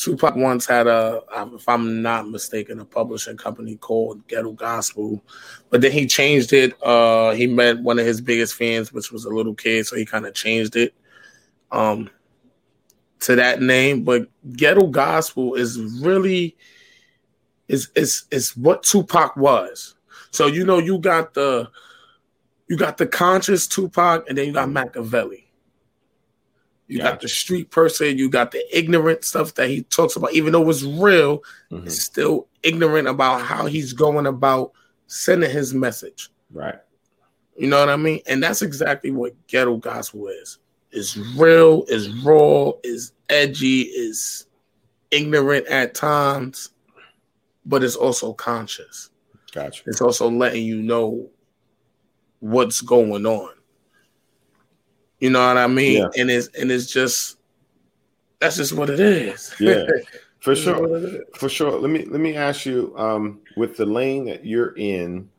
Tupac 0.02 0.36
once 0.36 0.66
had 0.66 0.88
a, 0.88 1.22
if 1.54 1.70
I'm 1.70 2.02
not 2.02 2.28
mistaken, 2.28 2.80
a 2.80 2.86
publishing 2.86 3.38
company 3.38 3.76
called 3.76 4.28
Ghetto 4.28 4.52
Gospel, 4.54 5.22
but 5.70 5.82
then 5.82 5.92
he 5.92 6.08
changed 6.08 6.54
it. 6.54 6.74
Uh, 6.82 7.32
he 7.34 7.46
met 7.46 7.80
one 7.80 8.00
of 8.00 8.06
his 8.06 8.20
biggest 8.20 8.56
fans, 8.56 8.92
which 8.92 9.12
was 9.12 9.26
a 9.26 9.30
little 9.30 9.54
kid, 9.54 9.86
so 9.86 9.96
he 9.96 10.04
kind 10.04 10.26
of 10.26 10.34
changed 10.34 10.76
it 10.76 10.96
um, 11.72 12.10
to 13.20 13.36
that 13.36 13.62
name. 13.62 14.04
But 14.04 14.28
Ghetto 14.54 14.88
Gospel 14.88 15.54
is 15.54 15.78
really 16.02 16.58
is 17.68 17.90
is 17.96 18.24
is 18.32 18.58
what 18.58 18.82
Tupac 18.82 19.38
was. 19.38 19.94
So 20.32 20.48
you 20.48 20.66
know, 20.66 20.80
you 20.80 20.98
got 20.98 21.36
the 21.36 21.70
you 22.68 22.76
got 22.76 22.98
the 22.98 23.06
conscious 23.06 23.68
Tupac, 23.68 24.28
and 24.28 24.36
then 24.36 24.48
you 24.48 24.54
got 24.54 24.70
Makaveli. 24.70 25.44
You 26.92 27.00
got 27.00 27.22
the 27.22 27.30
street 27.30 27.72
person, 27.72 28.18
you 28.18 28.30
got 28.30 28.52
the 28.52 28.64
ignorant 28.78 29.24
stuff 29.24 29.54
that 29.54 29.70
he 29.70 29.84
talks 29.84 30.18
about, 30.18 30.34
even 30.34 30.52
though 30.52 30.70
it's 30.70 30.84
real, 30.84 31.42
Mhm. 31.72 31.86
it's 31.86 32.02
still 32.02 32.48
ignorant 32.64 33.08
about 33.08 33.42
how 33.42 33.66
he's 33.66 33.94
going 33.94 34.26
about 34.28 34.74
sending 35.08 35.50
his 35.50 35.74
message. 35.74 36.30
right. 36.54 36.80
You 37.58 37.68
know 37.68 37.80
what 37.80 37.90
I 37.90 37.96
mean? 37.96 38.22
And 38.28 38.42
that's 38.44 38.62
exactly 38.62 39.12
what 39.12 39.34
ghetto 39.48 39.78
gospel 39.78 40.28
is. 40.28 40.58
It's 40.92 41.16
real, 41.38 41.86
is 41.88 42.10
raw, 42.24 42.72
is 42.84 43.12
edgy, 43.30 43.82
is 43.84 44.48
ignorant 45.12 45.68
at 45.68 45.94
times, 45.94 46.72
but 47.66 47.84
it's 47.84 47.96
also 47.96 48.34
conscious. 48.34 49.10
Gotcha. 49.54 49.84
It's 49.88 50.02
also 50.02 50.30
letting 50.30 50.66
you 50.66 50.82
know 50.82 51.30
what's 52.40 52.82
going 52.82 53.26
on. 53.26 53.54
You 55.22 55.30
know 55.30 55.48
what 55.48 55.58
I 55.58 55.68
mean? 55.68 56.00
Yeah. 56.00 56.10
And 56.18 56.30
it's 56.30 56.48
and 56.60 56.72
it's 56.72 56.88
just 56.88 57.38
that's 58.40 58.58
just 58.58 58.74
what 58.74 58.90
it 58.90 59.00
is. 59.00 59.54
Yeah. 59.60 59.86
For 60.40 60.56
sure. 60.56 60.82
what 60.82 61.04
it 61.04 61.04
is. 61.04 61.22
For 61.36 61.48
sure. 61.48 61.80
Let 61.80 61.92
me 61.92 62.04
let 62.06 62.20
me 62.20 62.36
ask 62.36 62.66
you, 62.66 62.94
um, 62.98 63.42
with 63.56 63.78
the 63.78 63.86
lane 63.86 64.26
that 64.26 64.44
you're 64.44 64.76
in, 64.76 65.30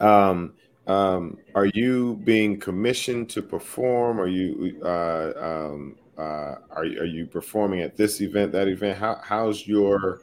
um, 0.00 0.54
um, 0.86 1.36
are 1.54 1.66
you 1.66 2.18
being 2.24 2.58
commissioned 2.58 3.28
to 3.30 3.42
perform? 3.42 4.18
Are 4.18 4.26
you 4.26 4.80
uh, 4.82 5.32
um, 5.36 5.96
uh, 6.16 6.54
are 6.70 6.86
you- 6.86 7.00
are 7.00 7.04
you 7.04 7.26
performing 7.26 7.82
at 7.82 7.94
this 7.94 8.22
event, 8.22 8.52
that 8.52 8.68
event? 8.68 8.96
How 8.98 9.20
how's 9.22 9.66
your 9.66 10.22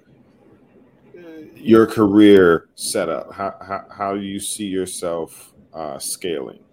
your 1.55 1.86
career 1.86 2.69
set 2.74 3.10
up? 3.10 3.31
How 3.31 3.55
how, 3.62 3.86
how 3.95 4.15
do 4.15 4.21
you 4.21 4.39
see 4.39 4.65
yourself 4.65 5.53
uh, 5.71 6.00
scaling? 6.00 6.63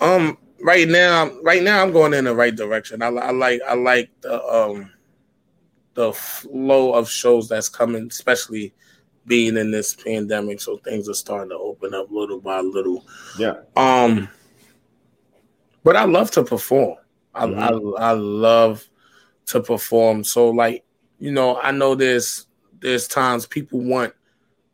Um, 0.00 0.36
right 0.60 0.88
now, 0.88 1.30
right 1.42 1.62
now, 1.62 1.82
I'm 1.82 1.92
going 1.92 2.14
in 2.14 2.24
the 2.24 2.34
right 2.34 2.54
direction. 2.54 3.02
I, 3.02 3.08
I 3.08 3.30
like, 3.30 3.60
I 3.66 3.74
like 3.74 4.10
the 4.20 4.42
um, 4.44 4.90
the 5.94 6.12
flow 6.12 6.92
of 6.92 7.08
shows 7.08 7.48
that's 7.48 7.68
coming, 7.68 8.08
especially 8.10 8.74
being 9.26 9.56
in 9.56 9.70
this 9.70 9.94
pandemic. 9.94 10.60
So 10.60 10.76
things 10.78 11.08
are 11.08 11.14
starting 11.14 11.50
to 11.50 11.56
open 11.56 11.94
up 11.94 12.10
little 12.10 12.40
by 12.40 12.60
little. 12.60 13.04
Yeah. 13.38 13.56
Um, 13.76 14.28
but 15.82 15.96
I 15.96 16.04
love 16.04 16.30
to 16.32 16.44
perform. 16.44 16.96
I, 17.34 17.44
I 17.44 17.68
I 17.98 18.12
love 18.12 18.84
to 19.46 19.60
perform. 19.60 20.24
So 20.24 20.50
like, 20.50 20.84
you 21.18 21.32
know, 21.32 21.60
I 21.60 21.70
know 21.70 21.94
there's 21.94 22.46
there's 22.80 23.08
times 23.08 23.46
people 23.46 23.80
want 23.80 24.12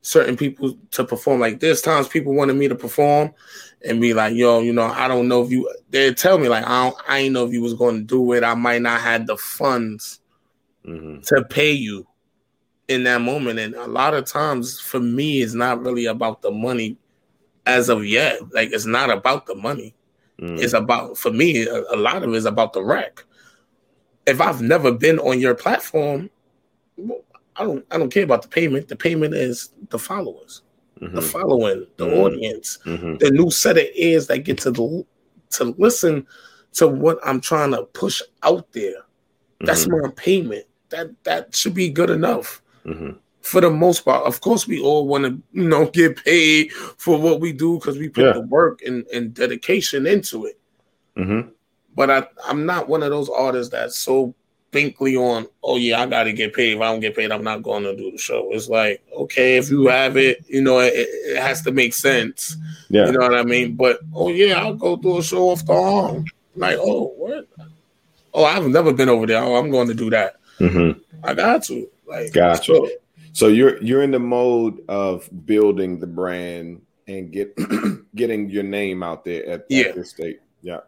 certain 0.03 0.37
people 0.37 0.77
to 0.91 1.05
perform. 1.05 1.41
Like 1.41 1.61
there's 1.61 1.81
times 1.81 2.09
people 2.09 2.35
wanted 2.35 2.55
me 2.55 2.69
to 2.69 2.75
perform 2.75 3.33
and 3.85 4.01
be 4.01 4.13
like, 4.13 4.35
yo, 4.35 4.61
you 4.61 4.73
know, 4.73 4.85
I 4.85 5.09
don't 5.09 5.29
know 5.29 5.43
if 5.43 5.51
you 5.51 5.73
they 5.91 6.13
tell 6.13 6.39
me 6.39 6.49
like 6.49 6.65
I 6.65 6.85
don't 6.85 6.97
I 7.09 7.19
ain't 7.19 7.33
know 7.33 7.47
if 7.47 7.53
you 7.53 7.63
was 7.63 7.75
gonna 7.75 8.03
do 8.03 8.33
it. 8.33 8.45
I 8.45 8.55
might 8.55 8.83
not 8.83 9.01
have 9.01 9.27
the 9.27 9.37
funds 9.37 10.21
hmm 10.85 11.21
to 11.21 11.45
pay 11.49 11.71
you 11.71 12.07
in 12.89 13.05
that 13.05 13.21
moment. 13.21 13.59
And 13.59 13.75
a 13.75 13.87
lot 13.87 14.15
of 14.15 14.25
times 14.25 14.81
for 14.81 15.01
me, 15.01 15.41
it's 15.41 15.55
not 15.55 15.81
really 15.83 16.07
about 16.07 16.43
the 16.43 16.51
money 16.51 16.97
as 17.67 17.89
of 17.89 18.05
yet. 18.05 18.41
Like 18.53 18.73
it's 18.73 18.87
not 18.87 19.11
about 19.11 19.47
the 19.47 19.55
money. 19.55 19.95
Mm-hmm. 20.41 20.59
It's 20.59 20.73
about 20.73 21.17
for 21.17 21.31
me, 21.31 21.67
a, 21.67 21.83
a 21.93 21.97
lot 21.97 22.23
of 22.23 22.33
it 22.33 22.37
is 22.37 22.45
about 22.45 22.73
the 22.73 22.83
rec. 22.83 23.25
If 24.27 24.41
I've 24.41 24.63
never 24.63 24.91
been 24.93 25.19
on 25.21 25.41
your 25.41 25.55
platform, 25.55 26.31
I 27.63 27.65
don't 27.65 27.87
I 27.93 27.99
don't 27.99 28.13
care 28.13 28.25
about 28.25 28.43
the 28.43 28.49
payment. 28.49 28.89
The 28.89 28.97
payment 28.97 29.35
is 29.35 29.71
the 29.91 29.99
followers, 29.99 30.63
Mm-hmm. 31.01 31.15
the 31.17 31.23
following, 31.23 31.87
the 31.97 32.07
Mhm. 32.07 32.13
audience, 32.13 32.79
hmm 32.85 33.17
the 33.19 33.31
new 33.31 33.51
set 33.51 33.79
of 33.79 33.85
ears 33.95 34.27
that 34.27 34.39
get 34.45 34.59
to 34.59 34.71
the, 34.71 35.07
to 35.51 35.65
listen 35.79 36.27
to 36.75 36.89
what 36.89 37.19
I'm 37.25 37.41
trying 37.41 37.71
to 37.73 37.85
push 37.85 38.21
out 38.43 38.73
there. 38.73 39.03
That's 39.65 39.87
Mm-hmm. 39.87 40.07
my 40.07 40.11
payment. 40.17 40.67
That 40.91 41.11
that 41.25 41.55
should 41.55 41.75
be 41.75 41.89
good 41.89 42.11
enough 42.11 42.63
hmm 42.85 43.11
for 43.43 43.61
the 43.61 43.71
most 43.71 44.05
part. 44.05 44.25
Of 44.27 44.41
course, 44.41 44.67
we 44.69 44.81
all 44.81 45.07
want 45.07 45.25
to, 45.25 45.41
you 45.53 45.69
know, 45.69 45.87
get 45.93 46.23
paid 46.25 46.73
for 46.73 47.19
what 47.21 47.41
we 47.41 47.53
do 47.53 47.79
because 47.79 47.99
we 47.99 48.09
put 48.09 48.25
Yeah. 48.25 48.33
the 48.33 48.41
work 48.41 48.83
and, 48.83 49.07
and 49.15 49.35
dedication 49.35 50.07
into 50.07 50.47
it. 50.47 50.59
hmm 51.17 51.41
But 51.95 52.11
I, 52.11 52.27
I'm 52.45 52.67
not 52.67 52.89
one 52.89 53.03
of 53.03 53.11
those 53.11 53.29
artists 53.29 53.71
that's 53.73 53.99
so 53.99 54.35
thinkly 54.73 55.17
on, 55.17 55.47
oh 55.63 55.77
yeah, 55.77 56.01
I 56.03 56.07
got 56.07 56.25
to 56.25 56.33
get 56.33 56.55
paid. 56.55 56.75
If 56.77 56.81
I 56.81 56.91
don't 56.91 57.01
get 57.01 57.15
paid, 57.15 57.31
I'm 57.31 57.45
not 57.45 57.63
going 57.63 57.85
to 57.85 57.95
do 57.95 58.11
the 58.11 58.19
show. 58.19 58.49
It's 58.53 58.69
like, 58.69 59.03
okay, 59.15 59.57
if 59.59 59.71
you 59.71 59.87
have 59.87 60.17
it, 60.17 60.45
you 60.49 60.63
know, 60.63 60.81
it, 60.81 60.93
it 60.95 61.41
has 61.41 61.63
to 61.63 61.73
make 61.73 61.95
sense. 61.95 62.57
Yeah. 62.89 63.07
You 63.07 63.13
know 63.13 63.21
what 63.21 63.35
I 63.39 63.45
mean? 63.45 63.77
But 63.77 64.01
oh 64.15 64.31
yeah, 64.31 64.59
I'll 64.61 64.75
go 64.75 64.97
do 64.97 65.19
a 65.19 65.23
show 65.23 65.51
off 65.51 65.65
the 65.65 65.73
arm. 65.75 66.25
Like, 66.57 66.79
oh 66.81 67.09
what? 67.17 67.47
Oh, 68.35 68.45
I've 68.45 68.67
never 68.67 68.93
been 68.95 69.11
over 69.11 69.27
there. 69.27 69.43
Oh, 69.43 69.57
I'm 69.57 69.71
going 69.71 69.89
to 69.89 69.95
do 69.95 70.09
that. 70.11 70.37
hmm 70.59 70.93
I 71.23 71.35
got 71.35 71.63
to. 71.65 71.89
Like, 72.07 72.33
Gotcha. 72.33 72.75
so- 72.75 72.89
So 73.35 73.49
you're 73.49 73.83
you're 73.83 74.03
in 74.03 74.11
the 74.11 74.19
mode 74.19 74.83
of 74.89 75.29
building 75.47 75.99
the 76.01 76.07
brand 76.07 76.83
and 77.09 77.31
get 77.33 77.55
getting 78.15 78.51
your 78.51 78.63
name 78.63 79.03
out 79.03 79.25
there 79.25 79.47
at, 79.49 79.67
Yeah. 79.69 79.85
at 79.89 79.95
this 79.97 80.11
state. 80.11 80.41
Yeah, 80.63 80.81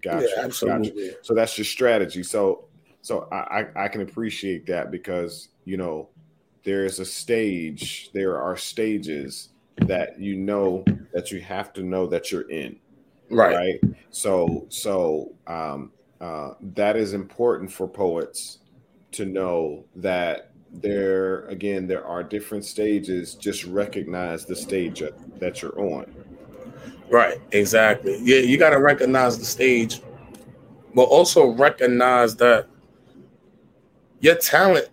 gotcha. 0.00 0.26
yeah, 0.36 0.44
absolutely. 0.44 1.08
Gotcha. 1.10 1.18
So 1.22 1.34
that's 1.34 1.56
your 1.56 1.64
strategy. 1.64 2.22
So 2.24 2.64
so 3.02 3.28
I, 3.32 3.60
I 3.76 3.84
I 3.84 3.88
can 3.88 4.00
appreciate 4.00 4.66
that 4.66 4.90
because 4.90 5.48
you 5.64 5.76
know 5.76 6.08
there 6.64 6.84
is 6.84 7.00
a 7.00 7.04
stage. 7.04 8.10
There 8.14 8.38
are 8.40 8.56
stages 8.56 9.48
that 9.86 10.18
you 10.20 10.36
know 10.36 10.84
that 11.12 11.30
you 11.30 11.40
have 11.40 11.72
to 11.74 11.82
know 11.82 12.06
that 12.06 12.30
you're 12.32 12.48
in 12.50 12.78
Right. 13.30 13.54
right 13.56 13.80
so 14.10 14.66
so 14.68 15.32
um 15.46 15.90
uh 16.20 16.50
that 16.74 16.96
is 16.96 17.14
important 17.14 17.70
for 17.72 17.88
poets 17.88 18.58
to 19.12 19.24
know 19.24 19.84
that 19.96 20.52
there 20.70 21.46
again 21.46 21.86
there 21.86 22.04
are 22.04 22.22
different 22.22 22.64
stages 22.64 23.34
just 23.34 23.64
recognize 23.64 24.44
the 24.46 24.54
stage 24.56 25.00
that- 25.00 25.18
that 25.40 25.60
you're 25.62 25.78
on 25.80 26.04
Right, 27.10 27.38
exactly. 27.52 28.18
Yeah, 28.22 28.38
you 28.38 28.56
got 28.56 28.70
to 28.70 28.78
recognize 28.80 29.38
the 29.38 29.44
stage, 29.44 30.00
but 30.94 31.02
also 31.04 31.48
recognize 31.48 32.36
that 32.36 32.66
your 34.22 34.36
talent 34.36 34.88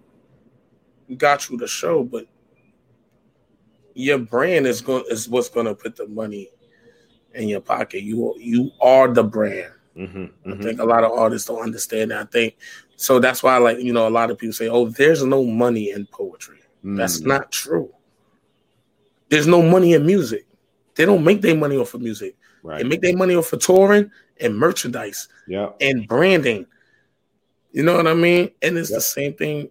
got 1.17 1.49
you 1.49 1.57
the 1.57 1.67
show, 1.67 2.03
but 2.03 2.25
your 3.93 4.19
brand 4.19 4.67
is 4.67 4.81
going 4.81 5.05
is 5.09 5.29
what's 5.29 5.49
going 5.49 5.65
to 5.67 5.75
put 5.75 5.95
the 5.95 6.07
money 6.07 6.49
in 7.33 7.47
your 7.49 7.61
pocket. 7.61 8.03
You 8.03 8.35
you 8.39 8.71
are 8.81 9.07
the 9.07 9.23
brand. 9.23 9.73
Mhm, 9.97 10.31
I 10.49 10.55
mhm. 10.55 10.63
think 10.63 10.79
a 10.79 10.85
lot 10.85 11.03
of 11.03 11.11
artists 11.11 11.47
don't 11.47 11.61
understand 11.61 12.11
that. 12.11 12.21
I 12.21 12.25
think 12.25 12.57
so. 12.97 13.19
That's 13.19 13.43
why, 13.43 13.57
like 13.57 13.79
you 13.79 13.93
know, 13.93 14.07
a 14.07 14.09
lot 14.09 14.31
of 14.31 14.37
people 14.37 14.53
say, 14.53 14.67
"Oh, 14.69 14.87
there's 14.89 15.23
no 15.23 15.43
money 15.45 15.91
in 15.91 16.07
poetry." 16.07 16.59
That's 16.95 17.21
Mm, 17.21 17.25
not 17.25 17.51
true. 17.51 17.91
There's 19.29 19.47
no 19.47 19.61
money 19.61 19.93
in 19.93 20.05
music. 20.05 20.45
They 20.95 21.05
don't 21.05 21.23
make 21.23 21.41
their 21.41 21.55
money 21.55 21.77
off 21.77 21.93
of 21.93 22.01
music. 22.01 22.35
They 22.77 22.83
make 22.83 23.01
their 23.01 23.15
money 23.15 23.35
off 23.35 23.53
of 23.53 23.59
touring 23.61 24.11
and 24.39 24.57
merchandise 24.57 25.27
yeah 25.47 25.71
and 25.81 26.07
branding. 26.07 26.65
You 27.71 27.83
know 27.83 27.95
what 27.95 28.07
I 28.07 28.13
mean? 28.13 28.51
And 28.61 28.77
it's 28.77 28.89
Yep. 28.89 28.97
the 28.97 29.01
same 29.01 29.33
thing 29.33 29.69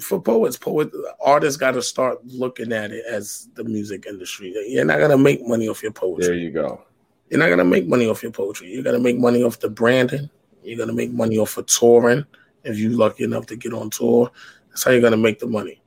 for 0.00 0.20
poets. 0.20 0.56
Poet 0.56 0.90
artists 1.20 1.56
got 1.58 1.72
to 1.72 1.82
start 1.82 2.24
looking 2.26 2.72
at 2.72 2.92
it 2.92 3.04
as 3.08 3.48
the 3.54 3.64
music 3.64 4.06
industry. 4.06 4.54
You're 4.68 4.84
not 4.84 4.98
gonna 5.00 5.18
make 5.18 5.46
money 5.46 5.68
off 5.68 5.82
your 5.82 5.92
poetry. 5.92 6.26
There 6.26 6.34
you 6.36 6.50
go. 6.50 6.82
You're 7.28 7.40
not 7.40 7.48
gonna 7.50 7.64
make 7.64 7.86
money 7.86 8.06
off 8.06 8.22
your 8.22 8.32
poetry. 8.32 8.68
You're 8.72 8.82
gonna 8.82 8.98
make 8.98 9.18
money 9.18 9.42
off 9.42 9.58
the 9.60 9.68
branding. 9.68 10.30
You're 10.62 10.78
gonna 10.78 10.92
make 10.94 11.12
money 11.12 11.38
off 11.38 11.56
of 11.58 11.66
touring. 11.66 12.24
If 12.64 12.78
you're 12.78 12.92
lucky 12.92 13.24
enough 13.24 13.46
to 13.46 13.56
get 13.56 13.72
on 13.72 13.90
tour, 13.90 14.30
that's 14.68 14.84
how 14.84 14.90
you're 14.90 15.00
gonna 15.00 15.16
make 15.16 15.38
the 15.38 15.46
money. 15.46 15.82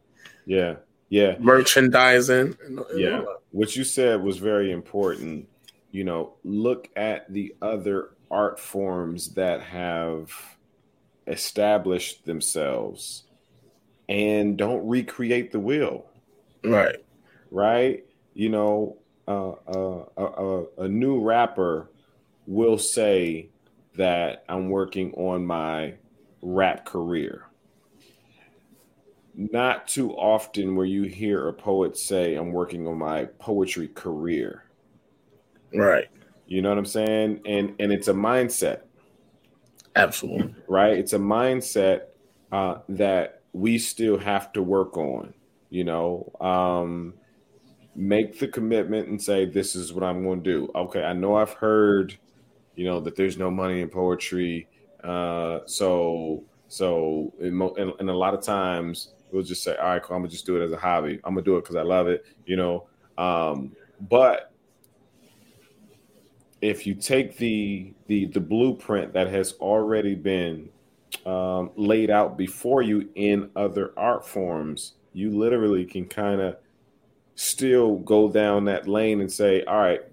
Yeah. 0.45 0.75
Yeah. 1.09 1.37
Merchandising. 1.39 2.57
and- 2.65 2.79
and 2.79 2.99
Yeah. 2.99 3.23
What 3.51 3.75
you 3.75 3.83
said 3.83 4.21
was 4.23 4.37
very 4.37 4.71
important. 4.71 5.47
You 5.91 6.03
know, 6.03 6.33
look 6.43 6.89
at 6.95 7.31
the 7.31 7.55
other 7.61 8.09
art 8.31 8.59
forms 8.59 9.33
that 9.35 9.61
have 9.61 10.31
established 11.27 12.25
themselves 12.25 13.23
and 14.09 14.57
don't 14.57 14.87
recreate 14.87 15.51
the 15.51 15.59
wheel. 15.59 16.05
Right. 16.63 16.97
right? 17.51 18.05
You 18.33 18.49
know, 18.49 18.97
uh, 19.27 19.51
uh, 19.51 20.05
a, 20.17 20.23
a, 20.23 20.65
a 20.83 20.87
new 20.87 21.21
rapper 21.21 21.89
will 22.47 22.77
say 22.77 23.49
that 23.95 24.43
I'm 24.49 24.69
working 24.69 25.13
on 25.13 25.45
my 25.45 25.95
rap 26.41 26.85
career. 26.85 27.47
Not 29.35 29.87
too 29.87 30.11
often 30.13 30.75
where 30.75 30.85
you 30.85 31.03
hear 31.03 31.47
a 31.47 31.53
poet 31.53 31.97
say, 31.97 32.35
I'm 32.35 32.51
working 32.51 32.87
on 32.87 32.97
my 32.97 33.25
poetry 33.39 33.87
career. 33.87 34.65
Right. 35.73 36.07
You 36.45 36.61
know 36.61 36.69
what 36.69 36.77
I'm 36.77 36.85
saying? 36.85 37.41
And 37.45 37.73
and 37.79 37.91
it's 37.91 38.07
a 38.09 38.13
mindset, 38.13 38.81
Absolutely. 39.95 40.55
right? 40.67 40.97
It's 40.97 41.13
a 41.13 41.19
mindset 41.19 42.03
uh, 42.51 42.79
that 42.89 43.41
we 43.53 43.77
still 43.77 44.17
have 44.17 44.51
to 44.53 44.63
work 44.63 44.97
on. 44.97 45.33
You 45.69 45.83
know, 45.83 46.31
um, 46.39 47.15
make 47.95 48.39
the 48.39 48.47
commitment 48.47 49.07
and 49.07 49.21
say, 49.21 49.45
"This 49.45 49.75
is 49.75 49.93
what 49.93 50.03
I'm 50.03 50.23
going 50.23 50.43
to 50.43 50.51
do." 50.51 50.71
Okay, 50.75 51.03
I 51.03 51.13
know 51.13 51.35
I've 51.35 51.53
heard, 51.53 52.17
you 52.75 52.85
know, 52.85 52.99
that 53.01 53.15
there's 53.15 53.37
no 53.37 53.49
money 53.49 53.81
in 53.81 53.89
poetry, 53.89 54.67
uh, 55.03 55.59
so 55.65 56.43
so 56.67 57.33
and, 57.39 58.09
a 58.09 58.13
lot 58.13 58.33
of 58.33 58.41
times 58.41 59.13
we'll 59.31 59.43
just 59.43 59.63
say, 59.63 59.75
"All 59.77 59.89
right, 59.89 60.01
cool, 60.01 60.15
I'm 60.15 60.21
gonna 60.21 60.31
just 60.31 60.45
do 60.45 60.59
it 60.61 60.63
as 60.63 60.71
a 60.71 60.77
hobby. 60.77 61.19
I'm 61.23 61.33
gonna 61.33 61.43
do 61.43 61.57
it 61.57 61.61
because 61.61 61.75
I 61.75 61.83
love 61.83 62.07
it," 62.07 62.25
you 62.45 62.55
know. 62.55 62.87
Um, 63.17 63.75
but 64.09 64.52
if 66.63 66.87
you 66.87 66.95
take 66.95 67.35
the 67.37 67.93
the 68.07 68.25
the 68.27 68.39
blueprint 68.39 69.11
that 69.11 69.27
has 69.27 69.51
already 69.59 70.15
been 70.15 70.69
um, 71.25 71.71
laid 71.75 72.09
out 72.09 72.37
before 72.37 72.81
you 72.81 73.09
in 73.15 73.49
other 73.57 73.91
art 73.97 74.25
forms, 74.25 74.93
you 75.11 75.29
literally 75.37 75.83
can 75.83 76.05
kind 76.05 76.39
of 76.39 76.55
still 77.35 77.97
go 77.97 78.31
down 78.31 78.63
that 78.63 78.87
lane 78.87 79.19
and 79.19 79.29
say, 79.29 79.61
all 79.65 79.77
right, 79.77 80.03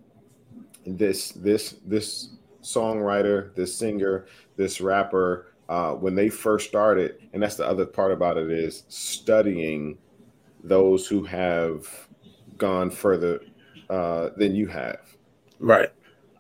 this 0.85 1.31
this 1.31 1.77
this 1.87 2.31
songwriter, 2.63 3.55
this 3.55 3.73
singer, 3.73 4.27
this 4.57 4.81
rapper, 4.81 5.53
uh, 5.69 5.93
when 5.93 6.17
they 6.17 6.29
first 6.29 6.69
started, 6.69 7.29
and 7.33 7.41
that's 7.41 7.57
the 7.57 7.67
other 7.67 7.87
part 7.87 8.11
about 8.11 8.37
it 8.37 8.51
is 8.51 8.83
studying 8.89 9.97
those 10.65 11.07
who 11.07 11.23
have 11.23 12.09
gone 12.59 12.91
further 12.91 13.41
uh, 13.89 14.31
than 14.37 14.57
you 14.57 14.67
have. 14.67 14.99
Right. 15.61 15.91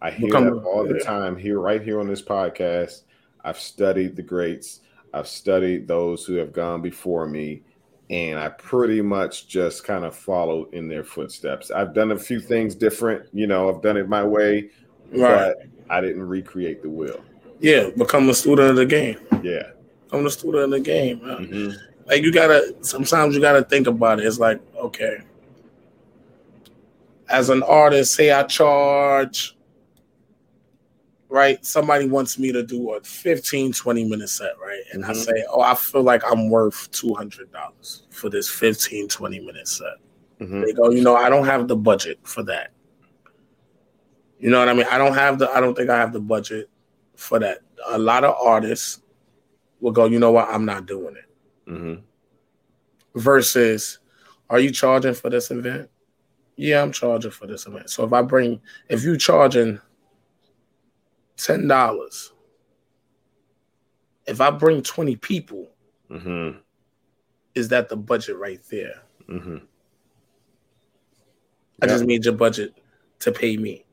I 0.02 0.10
hear 0.10 0.30
that 0.30 0.62
all 0.64 0.86
the 0.86 0.96
yeah. 0.98 1.04
time 1.04 1.36
here, 1.36 1.60
right 1.60 1.82
here 1.82 2.00
on 2.00 2.08
this 2.08 2.22
podcast. 2.22 3.02
I've 3.44 3.58
studied 3.58 4.16
the 4.16 4.22
greats. 4.22 4.80
I've 5.12 5.28
studied 5.28 5.86
those 5.88 6.24
who 6.24 6.34
have 6.34 6.52
gone 6.52 6.80
before 6.82 7.26
me, 7.26 7.62
and 8.08 8.38
I 8.38 8.48
pretty 8.48 9.02
much 9.02 9.46
just 9.48 9.84
kind 9.84 10.04
of 10.04 10.14
followed 10.14 10.72
in 10.72 10.88
their 10.88 11.04
footsteps. 11.04 11.70
I've 11.70 11.94
done 11.94 12.12
a 12.12 12.18
few 12.18 12.40
things 12.40 12.74
different, 12.74 13.26
you 13.32 13.46
know. 13.46 13.68
I've 13.68 13.82
done 13.82 13.96
it 13.96 14.08
my 14.08 14.24
way, 14.24 14.70
Right. 15.12 15.54
but 15.56 15.62
I 15.90 16.00
didn't 16.00 16.22
recreate 16.26 16.82
the 16.82 16.90
wheel. 16.90 17.20
Yeah. 17.60 17.90
Become 17.96 18.28
a 18.30 18.34
student 18.34 18.70
of 18.70 18.76
the 18.76 18.86
game. 18.86 19.18
Yeah. 19.42 19.70
Become 20.06 20.26
a 20.26 20.30
student 20.30 20.64
of 20.64 20.70
the 20.70 20.80
game. 20.80 21.20
man. 21.26 21.46
Mhm. 21.46 21.76
Like 22.06 22.22
you 22.22 22.32
gotta 22.32 22.74
sometimes 22.80 23.34
you 23.34 23.40
gotta 23.40 23.62
think 23.62 23.86
about 23.86 24.18
it. 24.20 24.26
It's 24.26 24.38
like, 24.38 24.60
okay. 24.76 25.18
As 27.28 27.50
an 27.50 27.62
artist, 27.62 28.14
say 28.14 28.32
I 28.32 28.42
charge 28.44 29.56
right? 31.30 31.64
Somebody 31.64 32.08
wants 32.08 32.38
me 32.38 32.50
to 32.52 32.62
do 32.62 32.90
a 32.94 33.00
15, 33.00 33.72
20 33.72 34.04
minute 34.04 34.28
set, 34.28 34.58
right? 34.60 34.82
And 34.92 35.04
I 35.04 35.10
Mhm. 35.10 35.24
say, 35.24 35.44
Oh, 35.48 35.60
I 35.60 35.74
feel 35.74 36.02
like 36.02 36.22
I'm 36.30 36.50
worth 36.50 36.90
two 36.90 37.14
hundred 37.14 37.50
dollars 37.52 38.02
for 38.10 38.28
this 38.28 38.48
15, 38.50 39.08
20 39.08 39.38
minute 39.40 39.68
set. 39.68 39.94
Mhm. 40.40 40.64
They 40.64 40.72
go, 40.72 40.90
you 40.90 41.02
know, 41.02 41.14
I 41.16 41.28
don't 41.30 41.46
have 41.46 41.68
the 41.68 41.76
budget 41.76 42.18
for 42.24 42.42
that. 42.44 42.72
You 44.40 44.50
know 44.50 44.58
what 44.58 44.68
I 44.68 44.74
mean? 44.74 44.86
I 44.90 44.98
don't 44.98 45.14
have 45.14 45.38
the 45.38 45.48
I 45.50 45.60
don't 45.60 45.74
think 45.76 45.88
I 45.88 45.96
have 45.98 46.12
the 46.12 46.20
budget 46.20 46.68
for 47.14 47.38
that. 47.38 47.60
A 47.88 47.98
lot 47.98 48.24
of 48.24 48.34
artists 48.42 49.02
will 49.80 49.92
go, 49.92 50.06
you 50.06 50.18
know 50.18 50.32
what, 50.32 50.48
I'm 50.48 50.64
not 50.64 50.86
doing 50.86 51.14
it. 51.16 51.70
Mhm. 51.70 52.02
Versus, 53.14 53.98
are 54.48 54.58
you 54.60 54.70
charging 54.70 55.14
for 55.14 55.30
this 55.30 55.50
event? 55.50 55.88
Yeah, 56.56 56.82
I'm 56.82 56.92
charging 56.92 57.30
for 57.30 57.46
this 57.46 57.66
event. 57.66 57.88
So 57.90 58.04
if 58.04 58.12
I 58.12 58.22
bring 58.22 58.60
if 58.88 59.04
you 59.04 59.16
charging 59.16 59.80
ten 61.44 61.68
dollars, 61.68 62.32
if 64.26 64.40
I 64.40 64.50
bring 64.50 64.82
20 64.82 65.16
people, 65.16 65.70
Mhm. 66.10 66.58
is 67.54 67.68
that 67.68 67.88
the 67.88 67.96
budget 67.96 68.36
right 68.36 68.60
there? 68.70 69.02
Mhm. 69.28 69.62
I 71.82 71.86
Yeah. 71.86 71.92
just 71.92 72.04
need 72.04 72.24
your 72.24 72.34
budget 72.34 72.74
to 73.20 73.32
pay 73.32 73.56
me. 73.56 73.84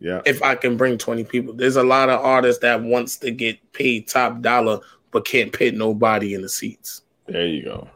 Yeah. 0.00 0.20
if 0.26 0.42
I 0.42 0.54
can 0.54 0.76
bring 0.76 0.98
20 0.98 1.24
people. 1.24 1.54
There's 1.54 1.76
a 1.76 1.82
lot 1.82 2.10
of 2.10 2.20
artists 2.20 2.60
that 2.60 2.82
wants 2.82 3.16
to 3.18 3.30
get 3.30 3.56
paid 3.72 4.06
top 4.06 4.42
dollar 4.42 4.80
but 5.12 5.24
can't 5.24 5.50
pit 5.52 5.74
nobody 5.74 6.34
in 6.34 6.42
the 6.42 6.48
seats. 6.48 7.02
There 7.26 7.46
you 7.46 7.62
go. 7.62 7.88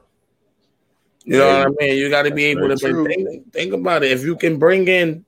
You 1.24 1.38
know 1.38 1.58
what 1.58 1.66
I 1.66 1.84
mean? 1.84 1.98
You 1.98 2.08
got 2.08 2.22
to 2.22 2.30
be 2.30 2.44
able 2.44 2.68
to 2.68 2.76
think, 2.78 3.52
think 3.52 3.74
about 3.74 4.04
it. 4.04 4.12
If 4.12 4.24
you 4.24 4.36
can 4.36 4.58
bring 4.58 4.88
in 4.88 5.26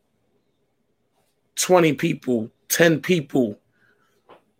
20 1.56 1.92
people, 1.94 2.50
10 2.70 3.00
people, 3.00 3.58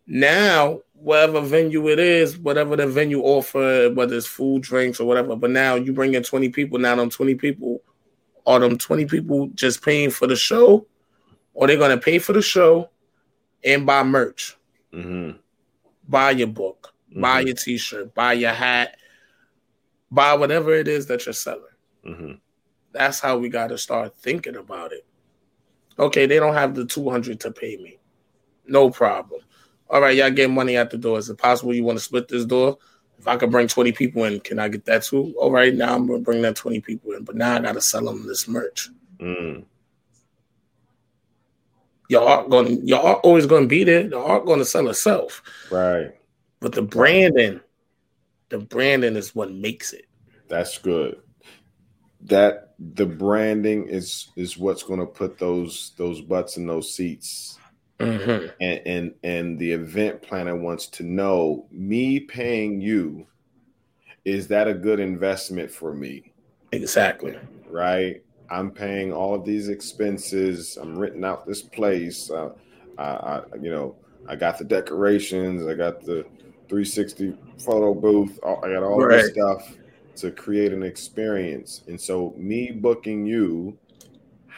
now 0.07 0.81
whatever 0.93 1.41
venue 1.41 1.89
it 1.89 1.99
is, 1.99 2.37
whatever 2.37 2.77
the 2.77 2.87
venue 2.87 3.23
offer, 3.23 3.91
whether 3.91 4.17
it's 4.17 4.27
food, 4.27 4.63
drinks, 4.63 5.01
or 5.01 5.07
whatever, 5.07 5.35
but 5.35 5.51
now 5.51 5.77
you 5.77 5.93
bring 5.93 6.15
in 6.15 6.23
20 6.23 6.51
people, 6.51 6.79
now 6.79 6.95
them 6.95 7.09
20 7.09 7.37
people, 7.37 7.81
are 8.47 8.59
them 8.59 8.77
20 8.77 9.07
people 9.07 9.49
just 9.55 9.83
paying 9.83 10.11
for 10.11 10.27
the 10.27 10.37
show, 10.37 10.87
or 11.55 11.67
they're 11.67 11.79
gonna 11.79 11.97
pay 11.97 12.19
for 12.19 12.33
the 12.33 12.43
show 12.43 12.91
and 13.65 13.87
buy 13.87 14.03
merch, 14.03 14.57
Mhm. 14.93 15.39
buy 16.09 16.33
your 16.33 16.49
book, 16.49 16.93
buy 17.15 17.43
Mhm. 17.43 17.47
your 17.47 17.57
t-shirt, 17.57 18.15
buy 18.15 18.33
your 18.33 18.53
hat, 18.53 18.99
buy 20.11 20.35
whatever 20.35 20.75
it 20.75 20.89
is 20.89 21.07
that 21.07 21.25
you're 21.25 21.33
selling. 21.33 21.65
Mhm. 22.05 22.41
That's 22.93 23.21
how 23.21 23.39
we 23.39 23.49
got 23.49 23.69
to 23.69 23.79
start 23.79 24.17
thinking 24.17 24.57
about 24.57 24.93
it. 24.93 25.07
Okay, 25.99 26.27
they 26.27 26.39
don't 26.39 26.55
have 26.55 26.75
the 26.75 26.85
200 26.85 27.39
to 27.41 27.53
pay 27.53 27.77
me. 27.77 28.00
No 28.71 28.89
problem. 28.91 29.41
All 29.91 30.01
right, 30.01 30.17
y'all 30.17 30.31
get 30.31 30.49
money 30.51 30.77
at 30.77 30.91
the 30.91 30.97
door. 30.97 31.19
Is 31.19 31.29
it 31.29 31.37
possible 31.37 31.75
you 31.75 31.83
want 31.85 31.99
to 31.99 32.05
split 32.05 32.29
this 32.29 32.45
door? 32.45 32.79
If 33.19 33.27
I 33.29 33.37
could 33.37 33.51
bring 33.51 33.67
20 33.69 33.93
people 33.93 34.25
in, 34.25 34.41
can 34.41 34.59
I 34.59 34.69
get 34.69 34.85
that 34.87 35.03
too? 35.03 35.35
All 35.39 35.51
right, 35.51 35.75
now 35.75 35.95
I'm 35.95 36.07
going 36.07 36.21
to 36.21 36.25
bring 36.25 36.41
that 36.43 36.57
20 36.57 36.81
people 36.81 37.13
in, 37.13 37.25
but 37.25 37.37
now 37.37 37.57
I 37.57 37.61
got 37.61 37.73
to 37.75 37.81
sell 37.81 38.05
them 38.05 38.27
this 38.27 38.49
merch. 38.49 38.89
Mm. 39.19 39.65
Your 42.09 42.27
art 42.29 42.49
going, 42.49 42.87
your 42.87 43.01
art 43.01 43.21
always 43.23 43.47
going 43.47 43.63
to 43.65 43.69
be 43.69 43.85
there. 43.85 44.09
The 44.09 44.19
art 44.19 44.47
going 44.47 44.59
to 44.59 44.65
sell 44.65 44.89
itself, 44.89 45.43
Right. 45.71 46.13
but 46.61 46.73
the 46.73 46.83
branding, 46.83 47.61
the 48.49 48.59
branding 48.59 49.17
is 49.17 49.35
what 49.35 49.53
makes 49.53 49.93
it. 49.93 50.07
That's 50.49 50.79
good. 50.79 51.21
That 52.23 52.75
the 52.79 53.07
branding 53.07 53.87
is 53.87 54.29
is 54.37 54.57
what's 54.59 54.83
going 54.83 55.01
to 55.01 55.07
put 55.07 55.39
those 55.39 55.93
those 55.97 56.21
butts 56.21 56.57
in 56.57 56.67
those 56.67 56.93
seats. 56.95 57.59
Hmm 58.01 58.47
And 58.61 58.81
and 58.87 59.15
and 59.23 59.59
the 59.59 59.73
event 59.73 60.23
planner 60.23 60.57
wants 60.57 60.87
to 60.89 61.03
know 61.03 61.67
me 61.71 62.21
paying 62.21 62.81
you 62.81 63.27
is 64.25 64.49
that 64.49 64.69
a 64.69 64.75
good 64.75 65.01
investment 65.01 65.71
for 65.71 65.95
me? 65.95 66.33
Exactly. 66.73 67.37
Right? 67.69 68.23
I'm 68.51 68.71
paying 68.73 69.13
all 69.13 69.35
of 69.35 69.45
these 69.45 69.69
expenses. 69.69 70.77
I'm 70.81 70.99
renting 70.99 71.25
out 71.25 71.47
this 71.47 71.63
place. 71.63 72.31
Uh, 72.31 72.51
I, 72.99 73.05
I 73.05 73.43
you 73.61 73.71
know, 73.71 73.97
I 74.27 74.37
got 74.37 74.59
the 74.59 74.65
decorations, 74.65 75.67
I 75.67 75.75
got 75.75 76.05
the 76.05 76.25
360 76.69 77.35
photo 77.65 77.95
booth, 77.95 78.39
I 78.45 78.69
got 78.73 78.83
all 78.83 79.07
this 79.09 79.29
stuff 79.31 79.79
to 80.17 80.31
create 80.31 80.73
an 80.73 80.83
experience. 80.83 81.83
And 81.87 82.01
so, 82.01 82.35
me 82.37 82.71
booking 82.71 83.27
you, 83.27 83.79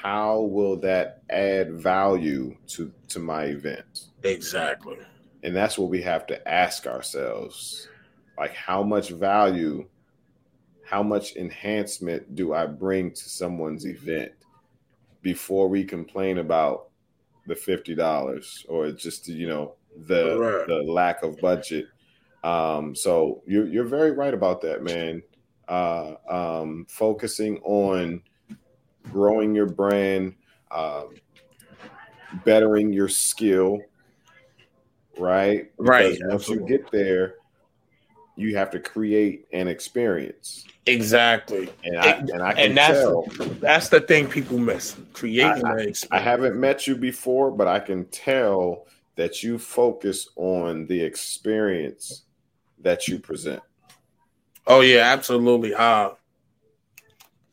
how 0.02 0.40
will 0.40 0.76
that 0.80 1.22
add 1.30 1.72
value 1.74 2.56
to 2.68 2.92
to 3.08 3.18
my 3.20 3.44
event? 3.44 4.06
Exactly. 4.24 4.96
and 5.44 5.54
that's 5.54 5.76
what 5.78 5.90
we 5.90 6.00
have 6.02 6.26
to 6.28 6.48
ask 6.48 6.86
ourselves 6.86 7.88
like 8.38 8.54
how 8.54 8.82
much 8.82 9.10
value 9.10 9.86
how 10.84 11.02
much 11.02 11.34
enhancement 11.36 12.34
do 12.36 12.54
i 12.54 12.64
bring 12.66 13.10
to 13.10 13.28
someone's 13.28 13.84
event 13.86 14.30
before 15.22 15.66
we 15.68 15.82
complain 15.84 16.38
about 16.38 16.88
the 17.48 17.54
$50 17.54 18.64
or 18.68 18.92
just 18.92 19.26
you 19.28 19.48
know 19.48 19.74
the 20.06 20.38
Right. 20.38 20.66
the 20.68 20.82
lack 20.92 21.22
of 21.24 21.36
budget 21.40 21.86
um 22.44 22.94
so 22.94 23.42
you're, 23.46 23.66
you're 23.66 23.84
very 23.98 24.12
right 24.12 24.34
about 24.34 24.60
that 24.62 24.82
man 24.84 25.22
uh 25.68 26.14
um 26.30 26.86
focusing 26.88 27.58
on 27.64 28.22
growing 29.10 29.54
your 29.54 29.66
brand 29.66 30.34
um 30.70 31.14
bettering 32.44 32.92
your 32.92 33.08
skill 33.08 33.78
right 35.18 35.70
Right, 35.76 36.14
Because 36.18 36.30
once 36.30 36.48
you 36.48 36.66
get 36.66 36.90
there 36.90 37.34
you 38.36 38.56
have 38.56 38.70
to 38.70 38.80
create 38.80 39.46
an 39.52 39.68
experience 39.68 40.64
Exactly. 40.86 41.68
and 41.84 41.98
i 41.98 42.06
And- 42.12 42.30
and 42.30 42.42
i 42.42 42.52
can 42.54 42.64
and 42.70 42.76
that's 42.76 42.98
tell 42.98 43.26
that's 43.60 43.88
the 43.90 44.00
thing 44.00 44.26
people 44.28 44.58
miss 44.58 44.96
creating 45.12 45.64
I- 45.64 45.82
experience. 45.82 46.06
I 46.10 46.18
haven't 46.20 46.58
met 46.58 46.86
you 46.86 46.96
before, 46.96 47.50
but 47.50 47.68
I 47.68 47.78
can 47.78 48.06
tell 48.06 48.86
that 49.16 49.42
you 49.42 49.58
focus 49.58 50.30
on 50.36 50.86
the 50.86 50.98
experience 51.02 52.24
that 52.80 53.06
you 53.06 53.18
present. 53.18 53.62
Oh 54.66 54.80
yeah, 54.80 55.12
absolutely. 55.12 55.74
Uh 55.74 56.10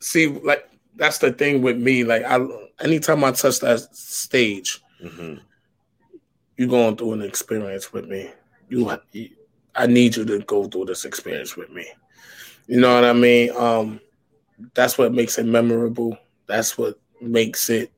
see, 0.00 0.28
like 0.28 0.69
that's 1.00 1.18
the 1.18 1.32
thing 1.32 1.62
with 1.62 1.78
me. 1.78 2.04
Like 2.04 2.24
I 2.24 2.38
anytime 2.80 3.24
I 3.24 3.32
touch 3.32 3.60
that 3.60 3.80
stage, 3.96 4.80
you're 6.58 6.68
going 6.68 6.96
through 6.96 7.14
an 7.14 7.22
experience 7.22 7.92
with 7.92 8.06
me. 8.06 8.30
You, 8.68 8.90
you 9.12 9.30
I 9.74 9.86
need 9.86 10.16
you 10.16 10.24
to 10.26 10.40
go 10.40 10.66
through 10.66 10.86
this 10.86 11.04
experience 11.06 11.56
with 11.56 11.70
me. 11.70 11.86
You 12.68 12.80
know 12.80 12.94
what 12.94 13.04
I 13.04 13.12
mean? 13.14 13.50
Um 13.56 14.00
that's 14.74 14.98
what 14.98 15.12
makes 15.14 15.38
it 15.38 15.46
memorable. 15.46 16.18
That's 16.46 16.76
what 16.78 16.98
makes 17.20 17.70
it 17.70 17.92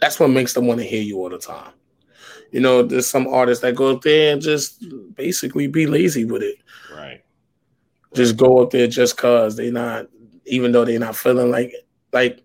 that's 0.00 0.20
what 0.20 0.28
makes 0.30 0.54
them 0.54 0.66
want 0.66 0.80
to 0.80 0.86
hear 0.86 1.02
you 1.02 1.18
all 1.18 1.30
the 1.30 1.38
time. 1.38 1.72
You 2.52 2.60
know, 2.60 2.82
there's 2.82 3.06
some 3.06 3.28
artists 3.28 3.62
that 3.62 3.76
go 3.76 3.94
up 3.96 4.02
there 4.02 4.32
and 4.32 4.42
just 4.42 4.84
basically 5.14 5.68
be 5.68 5.86
lazy 5.86 6.24
with 6.24 6.42
it 6.42 6.56
Right. 6.94 7.22
just 8.14 8.36
go 8.36 8.62
up 8.62 8.70
there 8.70 8.86
just 8.88 9.16
cause 9.16 9.56
they 9.56 9.70
not 9.70 10.08
even 10.48 10.72
though 10.72 10.84
they're 10.84 10.98
not 10.98 11.16
feeling 11.16 11.50
like 11.50 11.72
like 12.12 12.42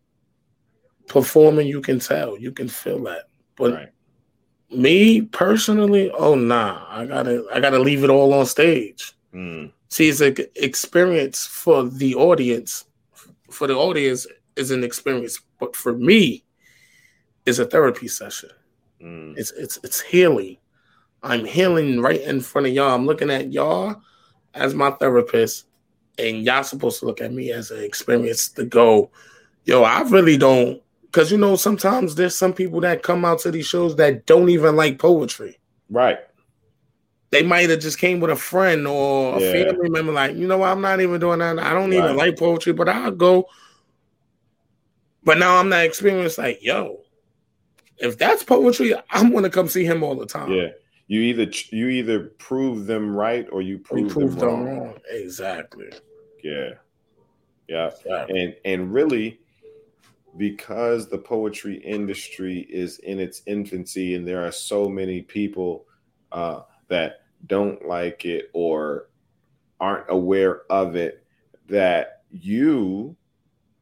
performing 1.08 1.68
you 1.68 1.82
can 1.82 2.00
tell 2.00 2.38
you 2.38 2.52
can 2.52 2.68
feel 2.68 3.04
that. 3.04 3.24
But 3.56 3.74
Right. 3.74 3.90
me 4.72 5.22
personally 5.22 6.10
oh 6.12 6.34
nah 6.36 6.86
i 6.90 7.06
gotta 7.06 7.46
i 7.54 7.60
gotta 7.60 7.80
leave 7.80 8.04
it 8.04 8.10
all 8.10 8.34
on 8.34 8.46
stage. 8.46 9.14
Mm. 9.34 9.72
see 9.90 10.10
it's 10.10 10.22
an 10.22 10.36
experience 10.56 11.46
for 11.46 11.84
the 11.86 12.16
audience. 12.16 12.86
For 13.50 13.68
the 13.68 13.76
audience 13.76 14.26
is 14.56 14.72
an 14.72 14.84
experience. 14.84 15.40
But 15.60 15.76
for 15.76 15.94
me 15.94 16.44
it's 17.46 17.60
a 17.60 17.66
therapy 17.66 18.08
session. 18.08 18.50
Mm. 19.02 19.38
it's 19.38 19.52
it's 19.52 19.80
it's 19.84 20.02
healing. 20.02 20.58
I'm 21.22 21.46
healing 21.46 22.02
right 22.02 22.22
in 22.22 22.42
front 22.42 22.68
of 22.68 22.74
y'all. 22.74 22.94
I'm 22.94 23.06
looking 23.06 23.30
at 23.30 23.52
y'all 23.54 23.96
as 24.54 24.74
my 24.76 24.92
therapist 24.92 25.66
and 26.18 26.44
y'all 26.46 26.64
supposed 26.64 27.00
to 27.00 27.06
look 27.06 27.22
at 27.22 27.34
me 27.34 27.52
as 27.52 27.72
an 27.72 27.84
experience 27.84 28.50
to 28.50 28.66
go. 28.66 29.10
Yo 29.66 29.84
i 29.84 30.02
really 30.02 30.38
don't 30.38 30.82
because 31.06 31.32
you 31.32 31.38
know 31.38 31.56
sometimes 31.56 32.16
there's 32.16 32.36
some 32.36 32.52
people 32.54 32.82
that 32.82 33.02
come 33.04 33.24
out 33.24 33.40
to 33.40 33.50
these 33.52 33.66
shows 33.66 33.96
that 33.96 34.26
don't 34.26 34.50
even 34.50 34.76
like 34.76 35.00
poetry. 35.00 35.58
Right. 35.90 36.18
they 37.32 37.44
might 37.44 37.70
have 37.70 37.80
just 37.80 37.98
came 37.98 38.20
with 38.20 38.30
a 38.32 38.36
friend 38.36 38.86
or 38.88 39.38
a 39.38 39.42
Yeah. 39.42 39.72
family 39.72 39.90
member 39.90 40.12
like 40.12 40.36
you 40.36 40.48
know 40.48 40.58
what? 40.58 40.70
I'm 40.70 40.82
not 40.82 41.00
even 41.02 41.20
doing 41.20 41.40
that. 41.40 41.60
I 41.60 41.74
don't 41.74 41.94
even 41.94 42.18
like 42.18 42.38
poetry 42.38 42.74
but 42.74 42.90
i'll 42.90 43.12
go. 43.12 43.48
But 45.24 45.38
now 45.38 45.58
i'm 45.58 45.70
not 45.70 45.86
experienced 45.86 46.38
like 46.38 46.60
yo 46.62 47.00
if 47.98 48.18
that's 48.18 48.44
poetry 48.44 48.94
i'm 49.12 49.32
gonna 49.32 49.50
come 49.50 49.70
see 49.70 49.86
him 49.86 50.04
all 50.04 50.16
the 50.16 50.26
time. 50.26 50.52
Yeah. 50.52 50.70
You 51.08 51.22
either 51.22 51.52
you 51.70 51.88
either 51.88 52.20
prove 52.38 52.86
them 52.86 53.16
right 53.16 53.48
or 53.52 53.62
you 53.62 53.78
prove, 53.78 54.12
proved 54.12 54.40
them 54.40 54.50
them 54.50 54.64
wrong. 54.64 54.86
wrong 54.86 55.00
exactly 55.10 55.90
Yeah. 56.44 56.72
Yeah. 57.68 57.88
Exactly. 57.88 58.44
And 58.44 58.56
and 58.66 58.94
really 58.94 59.40
because 60.38 61.10
the 61.10 61.18
poetry 61.18 61.76
industry 61.78 62.62
is 62.70 63.00
in 63.00 63.20
its 63.20 63.42
infancy 63.46 64.16
and 64.16 64.28
there 64.28 64.46
are 64.46 64.52
so 64.52 64.90
many 64.90 65.22
people 65.22 65.86
uh, 66.32 66.62
that 66.88 67.22
don't 67.46 67.88
like 67.88 68.26
it 68.26 68.50
or 68.54 69.10
aren't 69.80 70.10
aware 70.10 70.62
of 70.72 70.96
it 70.96 71.26
that 71.68 72.24
you 72.32 73.16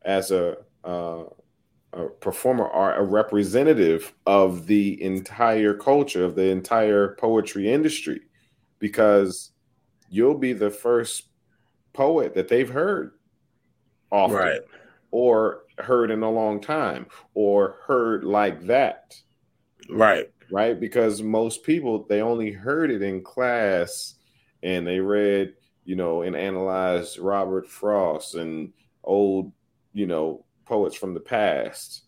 as 0.03 0.31
a, 0.31 0.57
uh, 0.83 1.23
a 1.93 2.05
performer 2.07 2.67
are 2.67 2.95
a 2.95 3.03
representative 3.03 4.13
of 4.25 4.65
the 4.67 5.01
entire 5.01 5.73
culture 5.73 6.23
of 6.23 6.35
the 6.35 6.45
entire 6.49 7.15
poetry 7.15 7.71
industry 7.71 8.21
because 8.79 9.51
you'll 10.09 10.37
be 10.37 10.53
the 10.53 10.69
first 10.69 11.23
poet 11.93 12.33
that 12.33 12.47
they've 12.47 12.69
heard 12.69 13.11
often 14.11 14.37
Right. 14.37 14.61
or 15.11 15.63
heard 15.77 16.11
in 16.11 16.23
a 16.23 16.31
long 16.31 16.61
time 16.61 17.07
or 17.33 17.77
heard 17.85 18.23
like 18.23 18.65
that. 18.67 19.15
Right. 19.89 20.29
Right? 20.51 20.79
Because 20.79 21.21
most 21.21 21.63
people 21.63 22.05
they 22.07 22.21
only 22.21 22.51
heard 22.51 22.91
it 22.91 23.01
in 23.01 23.23
class 23.23 24.15
and 24.63 24.85
they 24.85 24.99
read 24.99 25.53
you 25.83 25.95
know 25.95 26.21
and 26.21 26.35
analyzed 26.35 27.17
robert 27.17 27.67
frost 27.67 28.35
and 28.35 28.71
old 29.03 29.51
you 29.93 30.05
know 30.05 30.45
poets 30.65 30.95
from 30.95 31.13
the 31.13 31.19
past 31.19 32.03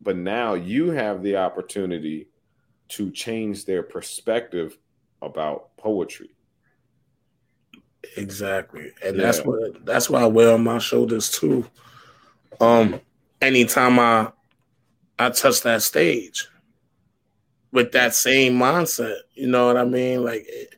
but 0.00 0.16
now 0.16 0.54
you 0.54 0.90
have 0.90 1.22
the 1.22 1.36
opportunity 1.36 2.28
to 2.88 3.10
change 3.10 3.64
their 3.64 3.82
perspective 3.82 4.76
about 5.22 5.76
poetry. 5.76 6.30
Exactly. 8.16 8.90
And 9.04 9.20
that's 9.20 9.40
what 9.44 9.84
that's 9.84 10.08
why 10.08 10.22
i 10.22 10.26
wear 10.26 10.54
on 10.54 10.64
my 10.64 10.78
shoulders 10.78 11.30
too. 11.30 11.66
Um 12.60 13.00
anytime 13.42 13.98
i 13.98 14.32
i 15.18 15.30
touch 15.30 15.60
that 15.62 15.82
stage 15.82 16.48
with 17.72 17.92
that 17.92 18.14
same 18.14 18.54
mindset 18.54 19.16
you 19.34 19.46
know 19.46 19.66
what 19.66 19.76
i 19.76 19.84
mean? 19.84 20.24
Like 20.24 20.44
it, 20.48 20.74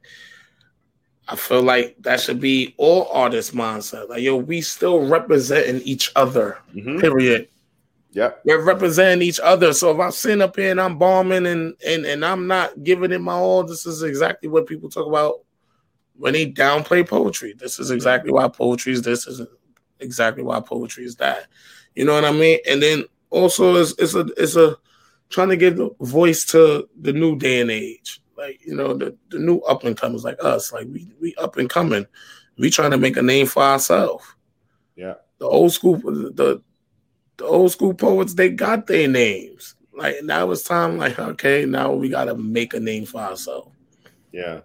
i 1.33 1.37
feel 1.37 1.62
like 1.62 1.97
that 2.01 2.21
should 2.21 2.40
be 2.40 2.75
all 2.77 3.09
artists 3.12 3.55
mindset 3.55 4.09
like 4.09 4.23
yo 4.23 4.37
we 4.37 4.61
still 4.61 5.07
representing 5.07 5.81
each 5.83 6.12
other 6.16 6.59
Mhm. 6.75 7.01
period 7.01 7.49
yep 8.12 8.40
we're 8.45 8.62
representing 8.62 9.27
each 9.27 9.40
other. 9.40 9.73
So 9.73 9.90
if 9.92 9.99
I'm 9.99 10.11
sitting 10.12 10.42
up 10.42 10.55
here 10.57 10.71
and 10.71 10.81
I'm 10.81 10.99
bombing 10.99 11.47
and 11.47 11.75
and 11.87 12.05
and 12.05 12.25
I'm 12.25 12.47
not 12.47 12.83
giving 12.85 13.11
it 13.12 13.21
my 13.21 13.33
all, 13.33 13.64
this 13.64 13.87
is 13.87 14.03
exactly 14.03 14.49
what 14.51 14.66
people 14.66 14.90
talk 14.90 15.07
about 15.07 15.40
when 16.18 16.35
they 16.35 16.53
downplay 16.53 17.09
poetry. 17.09 17.55
This 17.57 17.79
is 17.79 17.90
exactly 17.90 18.31
why 18.31 18.49
poetry 18.49 18.92
is 18.92 19.01
this 19.03 19.27
is 19.27 19.40
exactly 20.01 20.42
why 20.42 20.61
poetry 20.61 21.05
is 21.05 21.16
that. 21.16 21.47
You 21.95 22.05
know 22.05 22.12
what 22.14 22.27
I 22.27 22.33
mean? 22.33 22.59
And 22.68 22.83
then 22.83 23.05
also 23.31 23.77
it's 23.77 23.95
it's 23.99 24.14
a 24.14 24.27
it's 24.37 24.57
a 24.57 24.77
trying 25.31 25.49
to 25.49 25.57
give 25.57 25.77
the 25.79 25.88
voice 26.01 26.45
to 26.47 26.88
the 27.01 27.12
new 27.14 27.37
day 27.37 27.62
and 27.62 27.71
age. 27.71 28.21
Like, 28.42 28.61
you 28.66 28.74
know, 28.74 28.92
the, 28.94 29.16
the 29.28 29.38
new 29.38 29.61
up 29.61 29.85
and 29.85 29.96
comers 29.96 30.24
like 30.24 30.42
us. 30.42 30.72
Like 30.72 30.88
we 30.90 31.09
we 31.20 31.33
up 31.37 31.59
and 31.59 31.70
coming. 31.70 32.05
We 32.59 32.70
trying 32.70 32.90
to 32.90 32.96
make 32.96 33.16
a 33.16 33.22
name 33.22 33.46
for 33.46 33.62
ourselves. 33.62 34.24
yeah 34.96 35.14
The 35.38 35.46
old 35.46 35.72
school 35.72 35.98
the 35.98 36.61
the 37.37 37.44
old 37.44 37.70
school 37.70 37.94
poets 37.94 38.35
they 38.35 38.50
got 38.50 38.88
their 38.88 39.07
names. 39.07 39.76
Like 39.96 40.16
now 40.24 40.50
it's 40.50 40.64
time. 40.64 40.98
Like 40.98 41.20
okay, 41.20 41.64
now 41.66 41.92
we 41.92 42.09
got 42.09 42.24
to 42.24 42.35
make 42.35 42.74
a 42.74 42.81
name 42.81 43.07
for 43.07 43.20
ourselves. 43.20 43.70
Yeah, 44.33 44.62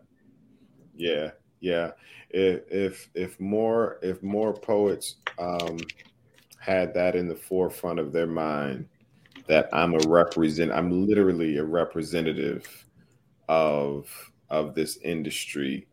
yeah, 0.95 1.31
yeah. 1.59 1.91
If 2.31 2.63
if 2.71 3.09
if 3.13 3.39
more 3.39 3.99
if 4.01 4.23
more 4.23 4.53
poets 4.53 5.17
um, 5.37 5.77
had 6.59 6.95
that 6.95 7.15
in 7.15 7.27
the 7.27 7.35
forefront 7.35 7.99
of 7.99 8.11
their 8.11 8.25
mind, 8.25 8.87
that 9.45 9.69
I'm 9.71 9.93
a 9.93 9.99
represent, 10.07 10.71
I'm 10.71 11.05
literally 11.05 11.57
a 11.57 11.63
representative 11.63 12.86
of 13.47 14.09
of 14.49 14.75
this 14.75 14.97
industry, 14.97 15.87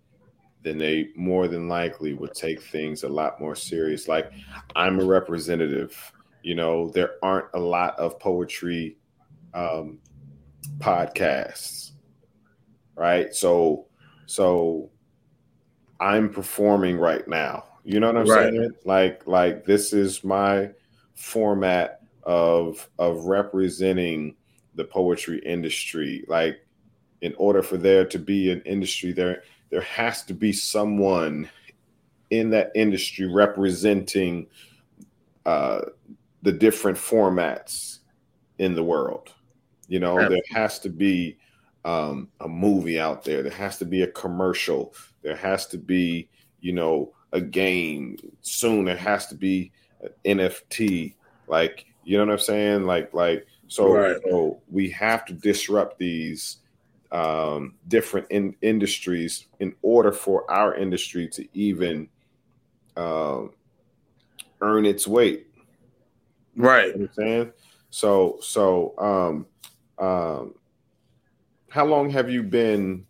then 0.63 0.79
they 0.79 1.11
more 1.17 1.49
than 1.49 1.69
likely 1.69 2.15
would 2.15 2.35
take 2.35 2.63
things 2.63 3.03
a 3.05 3.09
lot 3.09 3.41
more 3.41 3.57
serious. 3.57 4.09
Like 4.09 4.33
I'm 4.77 5.01
a 5.01 5.05
representative. 5.05 6.13
You 6.43 6.55
know, 6.57 6.91
there 6.91 7.13
aren't 7.23 7.49
a 7.55 7.61
lot 7.61 7.99
of 7.99 8.21
poetry 8.21 8.99
um, 9.55 10.01
podcasts, 10.81 11.93
right? 12.97 13.35
So, 13.35 13.89
so 14.27 14.91
I'm 16.01 16.31
performing 16.31 16.99
right 16.99 17.27
now. 17.29 17.65
You 17.85 18.01
know 18.01 18.07
what 18.09 18.17
I'm 18.17 18.27
Right. 18.27 18.53
saying? 18.53 18.71
Like, 18.85 19.27
like 19.27 19.65
this 19.65 19.93
is 19.93 20.25
my 20.25 20.71
format 21.15 22.03
of 22.23 22.89
of 22.99 23.25
representing 23.25 24.37
the 24.75 24.85
poetry 24.85 25.41
industry. 25.45 26.25
Like, 26.29 26.59
in 27.25 27.35
order 27.37 27.63
for 27.63 27.77
there 27.77 28.05
to 28.05 28.19
be 28.19 28.51
an 28.51 28.61
industry 28.63 29.13
there 29.13 29.43
there 29.71 29.81
has 29.81 30.23
to 30.23 30.35
be 30.35 30.53
someone 30.53 31.51
in 32.31 32.51
that 32.51 32.71
industry 32.75 33.27
representing 33.27 34.47
uh, 35.47 35.81
the 36.43 36.53
different 36.53 36.97
formats 36.97 37.99
in 38.59 38.75
the 38.75 38.83
world. 38.83 39.33
You 39.89 40.01
know, 40.01 40.17
there 40.29 40.43
has 40.53 40.79
to 40.81 40.89
be 40.89 41.37
um, 41.85 42.29
a 42.41 42.49
movie 42.49 42.99
out 42.99 43.25
there. 43.25 43.43
There 43.43 43.53
has 43.53 43.79
to 43.79 43.85
be 43.85 44.03
a 44.03 44.07
commercial. 44.07 44.95
There 45.23 45.37
has 45.37 45.67
to 45.69 45.79
be, 45.79 46.29
you 46.61 46.73
know, 46.73 47.13
a 47.33 47.41
game 47.41 48.17
soon. 48.41 48.87
There 48.87 48.97
has 48.97 49.27
to 49.27 49.35
be 49.35 49.73
an 50.25 50.39
NFT. 50.39 51.15
Like, 51.47 51.87
you 52.05 52.17
know 52.17 52.25
what 52.25 52.33
I'm 52.33 52.39
saying? 52.39 52.87
Like, 52.87 53.13
like 53.13 53.47
so. 53.69 53.93
Right. 53.93 54.17
So 54.25 54.61
we 54.71 54.89
have 54.91 55.25
to 55.27 55.33
disrupt 55.33 55.99
these 55.99 56.59
um, 57.15 57.75
different 57.89 58.27
in- 58.31 58.57
industries 58.61 59.47
in 59.61 59.75
order 59.83 60.11
for 60.13 60.51
our 60.51 60.75
industry 60.75 61.29
to 61.29 61.47
even 61.55 62.09
um, 62.97 63.53
earn 64.61 64.85
its 64.85 65.07
weight. 65.07 65.47
Right. 66.57 66.95
You 66.97 67.09
know? 67.19 67.51
So 67.91 68.39
so 68.41 68.95
um 68.99 69.47
um 70.05 70.55
how 71.69 71.85
long 71.87 72.11
have 72.11 72.29
you 72.29 72.43
been 72.43 73.07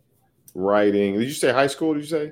writing? 0.53 1.17
Did 1.17 1.23
you 1.27 1.33
say 1.33 1.51
high 1.51 1.67
school? 1.67 1.93
Did 1.95 2.03
you 2.03 2.09
say? 2.09 2.31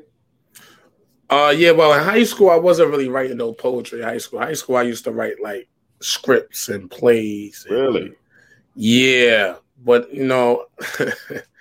Uh 1.30 1.54
yeah, 1.56 1.72
well 1.72 1.94
in 1.94 2.04
high 2.04 2.24
school 2.24 2.50
I 2.50 2.56
wasn't 2.58 2.90
really 2.92 3.10
writing 3.10 3.38
no 3.38 3.54
poetry. 3.54 4.02
High 4.04 4.20
school. 4.20 4.40
High 4.40 4.54
school 4.54 4.76
I 4.76 4.84
used 4.84 5.04
to 5.06 5.12
write 5.12 5.42
like 5.42 5.68
scripts 6.02 6.70
and 6.70 6.90
plays. 6.90 7.66
and- 7.68 7.76
Really? 7.78 8.12
Yeah. 8.76 9.56
But 9.84 10.14
you 10.14 10.26
know, 10.26 10.66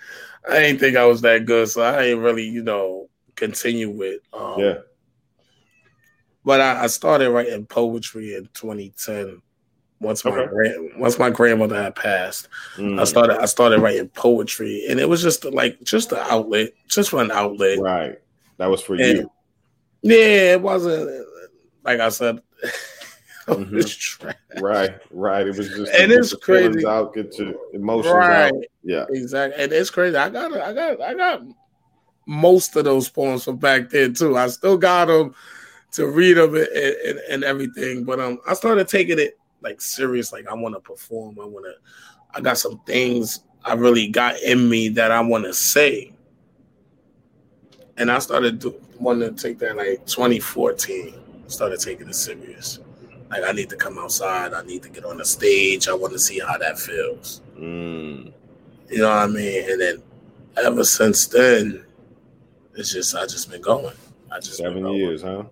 I 0.49 0.61
didn't 0.61 0.81
think 0.81 0.97
I 0.97 1.05
was 1.07 1.21
that 1.23 1.47
good, 1.47 1.69
so 1.69 1.83
I 1.83 2.03
ain't 2.05 2.21
really, 2.21 2.45
you 2.45 2.63
know, 2.63 3.09
continue 3.37 3.91
with 3.91 4.21
um 4.33 4.59
Yeah. 4.59 4.79
But 6.45 6.61
I, 6.61 6.85
I 6.85 6.87
started 6.89 7.31
writing 7.31 7.67
poetry 7.67 8.35
in 8.35 8.49
2010. 8.55 9.41
Once 10.01 10.25
my 10.25 10.45
grand, 10.47 10.91
once 10.99 11.17
my 11.17 11.31
grandmother 11.31 11.81
had 11.81 11.95
passed, 11.95 12.49
Mm, 12.75 13.01
I 13.01 13.05
started 13.05 13.39
I 13.41 13.45
started 13.47 13.81
writing 13.81 14.09
poetry, 14.09 14.85
and 14.89 14.99
it 14.99 15.09
was 15.09 15.23
just 15.23 15.45
like 15.45 15.81
just 15.85 16.11
an 16.11 16.19
outlet, 16.23 16.73
just 16.89 17.11
for 17.11 17.23
an 17.23 17.31
outlet. 17.31 17.79
right. 17.79 18.19
That 18.59 18.67
was 18.67 18.83
for 18.83 18.95
And- 18.95 19.19
you. 19.19 19.31
Yeah, 20.03 20.55
it 20.55 20.61
wasn't 20.63 21.25
like 21.85 22.01
I 22.01 22.09
said. 22.09 22.43
Tra- 23.47 24.35
Right, 24.61 24.91
right. 25.11 25.47
It 25.47 25.57
was 25.57 25.69
just 25.69 25.93
And 25.93 26.13
it's 26.13 26.33
get 26.35 26.49
your 26.49 26.57
feelings 26.59 26.75
crazy. 26.77 26.87
out, 26.87 27.15
get 27.15 27.39
your 27.39 27.55
emotions 27.73 28.15
right, 28.15 28.53
out. 28.53 28.65
Yeah. 28.83 29.07
exactly, 29.11 29.63
and 29.63 29.73
it's 29.73 29.91
crazy. 29.91 30.17
I 30.17 30.29
got 30.29 30.53
I 30.57 30.73
got 30.73 31.01
I 31.01 31.15
got 31.15 31.43
most 32.27 32.77
of 32.77 32.85
those 32.85 33.09
poems 33.09 33.45
from 33.45 33.57
back 33.57 33.91
then 33.91 34.15
too. 34.15 34.37
I 34.37 34.47
still 34.49 34.77
got 34.79 35.07
them 35.07 35.35
to 35.93 36.07
read 36.07 36.35
them 36.35 36.55
and, 36.55 36.67
and, 36.67 37.19
and 37.31 37.45
everything, 37.45 38.05
but 38.05 38.21
um, 38.21 38.39
I 38.47 38.55
started 38.55 38.89
taking 38.89 39.19
it 39.19 39.39
like 39.63 39.81
serious. 39.81 40.33
Like 40.33 40.47
I 40.49 40.55
want 40.55 40.75
to 40.75 40.81
perform. 40.81 41.39
I 41.41 41.45
want 41.47 41.65
to. 41.67 41.75
I 42.35 42.41
got 42.41 42.59
some 42.59 42.81
things 42.87 43.41
I 43.65 43.75
really 43.75 44.09
got 44.09 44.41
in 44.41 44.69
me 44.69 44.89
that 44.91 45.11
I 45.11 45.21
want 45.21 45.45
to 45.45 45.53
say, 45.55 46.13
and 47.97 48.11
I 48.11 48.19
started 48.21 48.59
do, 48.59 48.75
wanting 48.99 49.35
to 49.35 49.43
take 49.43 49.59
that 49.61 49.77
like 49.77 50.07
2014. 50.07 51.15
Started 51.49 51.81
taking 51.81 52.09
it 52.09 52.15
serious. 52.15 52.79
Like 53.33 53.45
I 53.45 53.53
need 53.53 53.71
to 53.71 53.77
come 53.77 53.99
outside. 53.99 54.53
I 54.53 54.63
need 54.63 54.83
to 54.83 54.91
get 54.91 55.07
on 55.07 55.17
the 55.17 55.25
stage. 55.25 55.89
I 55.89 55.95
want 55.95 56.13
to 56.13 56.19
see 56.19 56.39
how 56.39 56.59
that 56.59 56.79
feels. 56.79 57.41
Mm, 57.59 58.31
You 58.91 58.99
know 58.99 59.09
what 59.09 59.17
I 59.17 59.27
mean? 59.27 59.71
And 59.71 59.81
then 59.81 60.03
ever 60.63 60.85
since 60.85 61.27
then, 61.29 61.87
it's 62.75 62.93
just 62.93 63.15
I 63.15 63.23
just 63.23 63.51
been 63.51 63.63
going. 63.63 63.97
I 64.31 64.39
just 64.39 64.59
seven 64.59 64.87
years, 64.87 65.23
huh? 65.23 65.45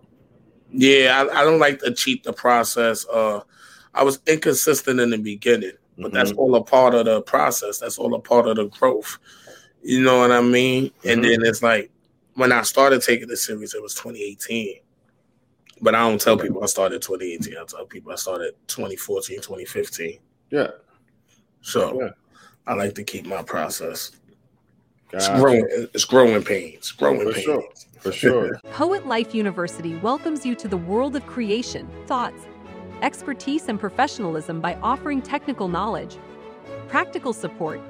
Yeah, 0.70 1.24
I, 1.32 1.40
I 1.40 1.44
don't 1.44 1.58
like 1.58 1.78
to 1.80 1.94
cheat 1.94 2.22
the 2.22 2.34
process. 2.34 3.06
Uh, 3.06 3.40
I 3.94 4.04
was 4.04 4.20
inconsistent 4.26 5.00
in 5.00 5.08
the 5.08 5.16
beginning, 5.18 5.72
but 5.98 6.12
that's 6.12 6.32
Mhm. 6.32 6.36
all 6.36 6.54
a 6.56 6.62
part 6.62 6.94
of 6.94 7.06
the 7.06 7.22
process. 7.22 7.78
That's 7.78 7.98
all 7.98 8.14
a 8.14 8.20
part 8.20 8.46
of 8.46 8.56
the 8.56 8.66
growth. 8.68 9.16
You 9.82 10.02
know 10.02 10.18
what 10.18 10.32
I 10.32 10.42
mean? 10.42 10.90
And 11.06 11.20
Mhm. 11.24 11.28
then 11.28 11.38
it's 11.46 11.62
like 11.62 11.90
when 12.34 12.52
I 12.52 12.60
started 12.62 13.00
taking 13.00 13.28
the 13.28 13.38
series, 13.38 13.72
it 13.74 13.82
was 13.82 13.94
2018. 13.94 14.80
But 15.80 15.94
I 15.94 16.00
don't 16.08 16.20
tell 16.20 16.36
people 16.36 16.62
I 16.62 16.66
started 16.66 17.00
2018. 17.02 17.56
I 17.56 17.64
tell 17.64 17.86
people 17.86 18.12
I 18.12 18.16
started 18.16 18.54
2014, 18.66 19.36
2015. 19.40 20.18
Yeah. 20.50 20.68
So 21.62 22.00
Yeah. 22.00 22.10
I 22.66 22.74
like 22.74 22.94
to 22.96 23.04
keep 23.04 23.26
my 23.26 23.42
process. 23.42 24.12
It's 25.12 25.28
growing. 25.28 25.66
It's 25.70 26.04
growing 26.04 26.42
pains. 26.44 26.92
Growing 26.92 27.20
For 27.26 27.32
pains. 27.32 27.44
sure. 27.44 27.64
For 28.00 28.12
sure. 28.12 28.60
Poet 28.72 29.06
Life 29.06 29.34
University 29.34 29.96
welcomes 29.96 30.46
you 30.46 30.54
to 30.54 30.68
the 30.68 30.76
world 30.76 31.16
of 31.16 31.26
creation, 31.26 31.88
thoughts, 32.06 32.46
expertise, 33.02 33.68
and 33.68 33.80
professionalism 33.80 34.60
by 34.60 34.76
offering 34.82 35.20
technical 35.20 35.66
knowledge, 35.68 36.16
practical 36.88 37.32
support, 37.32 37.80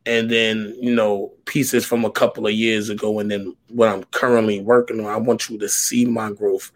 and 0.05 0.29
then 0.29 0.75
you 0.79 0.93
know 0.93 1.31
pieces 1.45 1.85
from 1.85 2.05
a 2.05 2.11
couple 2.11 2.45
of 2.47 2.53
years 2.53 2.89
ago, 2.89 3.19
and 3.19 3.29
then 3.31 3.55
what 3.69 3.89
I'm 3.89 4.03
currently 4.05 4.59
working 4.61 4.99
on. 4.99 5.05
I 5.05 5.17
want 5.17 5.49
you 5.49 5.57
to 5.59 5.69
see 5.69 6.05
my 6.05 6.31
growth 6.31 6.71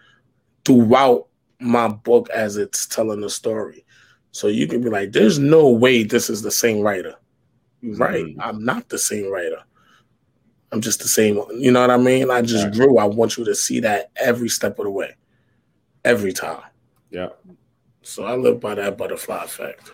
throughout 0.65 1.27
my 1.59 1.87
book 1.87 2.29
as 2.29 2.57
it's 2.57 2.85
telling 2.85 3.21
the 3.21 3.29
story, 3.29 3.85
so 4.31 4.47
you 4.47 4.67
can 4.67 4.81
be 4.81 4.89
like, 4.89 5.11
"There's 5.11 5.39
no 5.39 5.69
way 5.69 6.03
this 6.03 6.29
is 6.29 6.41
the 6.41 6.51
same 6.51 6.81
writer." 6.81 7.15
Right? 7.83 8.25
Mhm. 8.25 8.35
I'm 8.39 8.63
not 8.65 8.89
the 8.89 8.97
same 8.97 9.29
writer. 9.31 9.61
I'm 10.71 10.81
just 10.81 11.01
the 11.01 11.07
same. 11.07 11.41
You 11.57 11.71
know 11.71 11.81
what 11.81 11.91
I 11.91 11.97
mean? 11.97 12.29
I 12.29 12.41
just 12.41 12.71
grew. 12.71 12.97
I 12.97 13.05
want 13.05 13.37
you 13.37 13.45
to 13.45 13.55
see 13.55 13.79
that 13.81 14.09
every 14.17 14.49
step 14.49 14.77
of 14.79 14.85
the 14.85 14.91
way, 14.91 15.15
every 16.03 16.33
time. 16.33 16.63
Yeah, 17.09 17.29
So 18.01 18.25
I 18.25 18.35
live 18.35 18.59
by 18.59 18.75
that 18.75 18.97
butterfly 18.97 19.43
effect. 19.45 19.91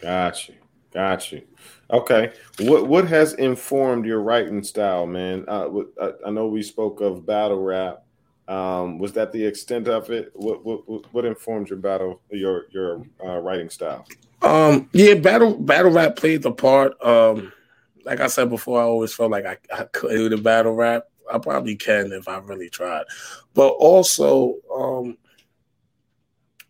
got 0.00 0.48
you, 0.48 0.54
got 0.92 1.30
you. 1.30 1.42
Okay, 1.90 2.32
what 2.60 2.88
what 2.88 3.06
has 3.06 3.34
informed 3.34 4.06
your 4.06 4.20
writing 4.20 4.62
style, 4.62 5.06
man? 5.06 5.44
Uh, 5.46 5.68
I, 6.00 6.12
I 6.26 6.30
know 6.30 6.48
we 6.48 6.62
spoke 6.62 7.00
of 7.00 7.24
battle 7.24 7.62
rap. 7.62 8.02
Um, 8.48 8.98
was 8.98 9.12
that 9.12 9.32
the 9.32 9.44
extent 9.44 9.86
of 9.88 10.10
it? 10.10 10.32
What 10.34 10.64
what 10.64 11.12
what- 11.12 11.24
informed 11.24 11.68
your 11.68 11.78
battle 11.78 12.20
your 12.30 12.66
your 12.70 13.04
uh, 13.24 13.38
writing 13.38 13.70
style? 13.70 14.04
Um, 14.42 14.88
yeah, 14.92 15.14
battle 15.14 15.56
battle 15.56 15.92
rap 15.92 16.16
played 16.16 16.42
the 16.42 16.52
part. 16.52 17.00
Um, 17.04 17.52
like 18.04 18.20
I 18.20 18.26
said 18.28 18.50
before, 18.50 18.80
I 18.80 18.84
always 18.84 19.14
felt 19.14 19.30
like 19.30 19.46
I, 19.46 19.56
I 19.72 19.84
couldn't 19.84 20.16
do 20.16 20.28
the 20.28 20.36
battle 20.38 20.74
rap. 20.74 21.04
I 21.32 21.38
probably 21.38 21.74
can 21.76 22.12
if 22.12 22.28
I 22.28 22.38
really 22.38 22.70
tried. 22.70 23.04
But 23.54 23.68
also 23.70 24.54
um 24.74 25.18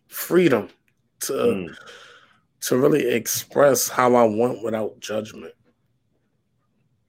freedom 0.07 0.69
to 1.21 1.33
Mm. 1.33 1.75
To 2.67 2.77
really 2.77 3.07
express 3.07 3.87
how 3.87 4.15
I 4.15 4.25
want 4.25 4.61
without 4.61 4.99
judgment. 4.99 5.53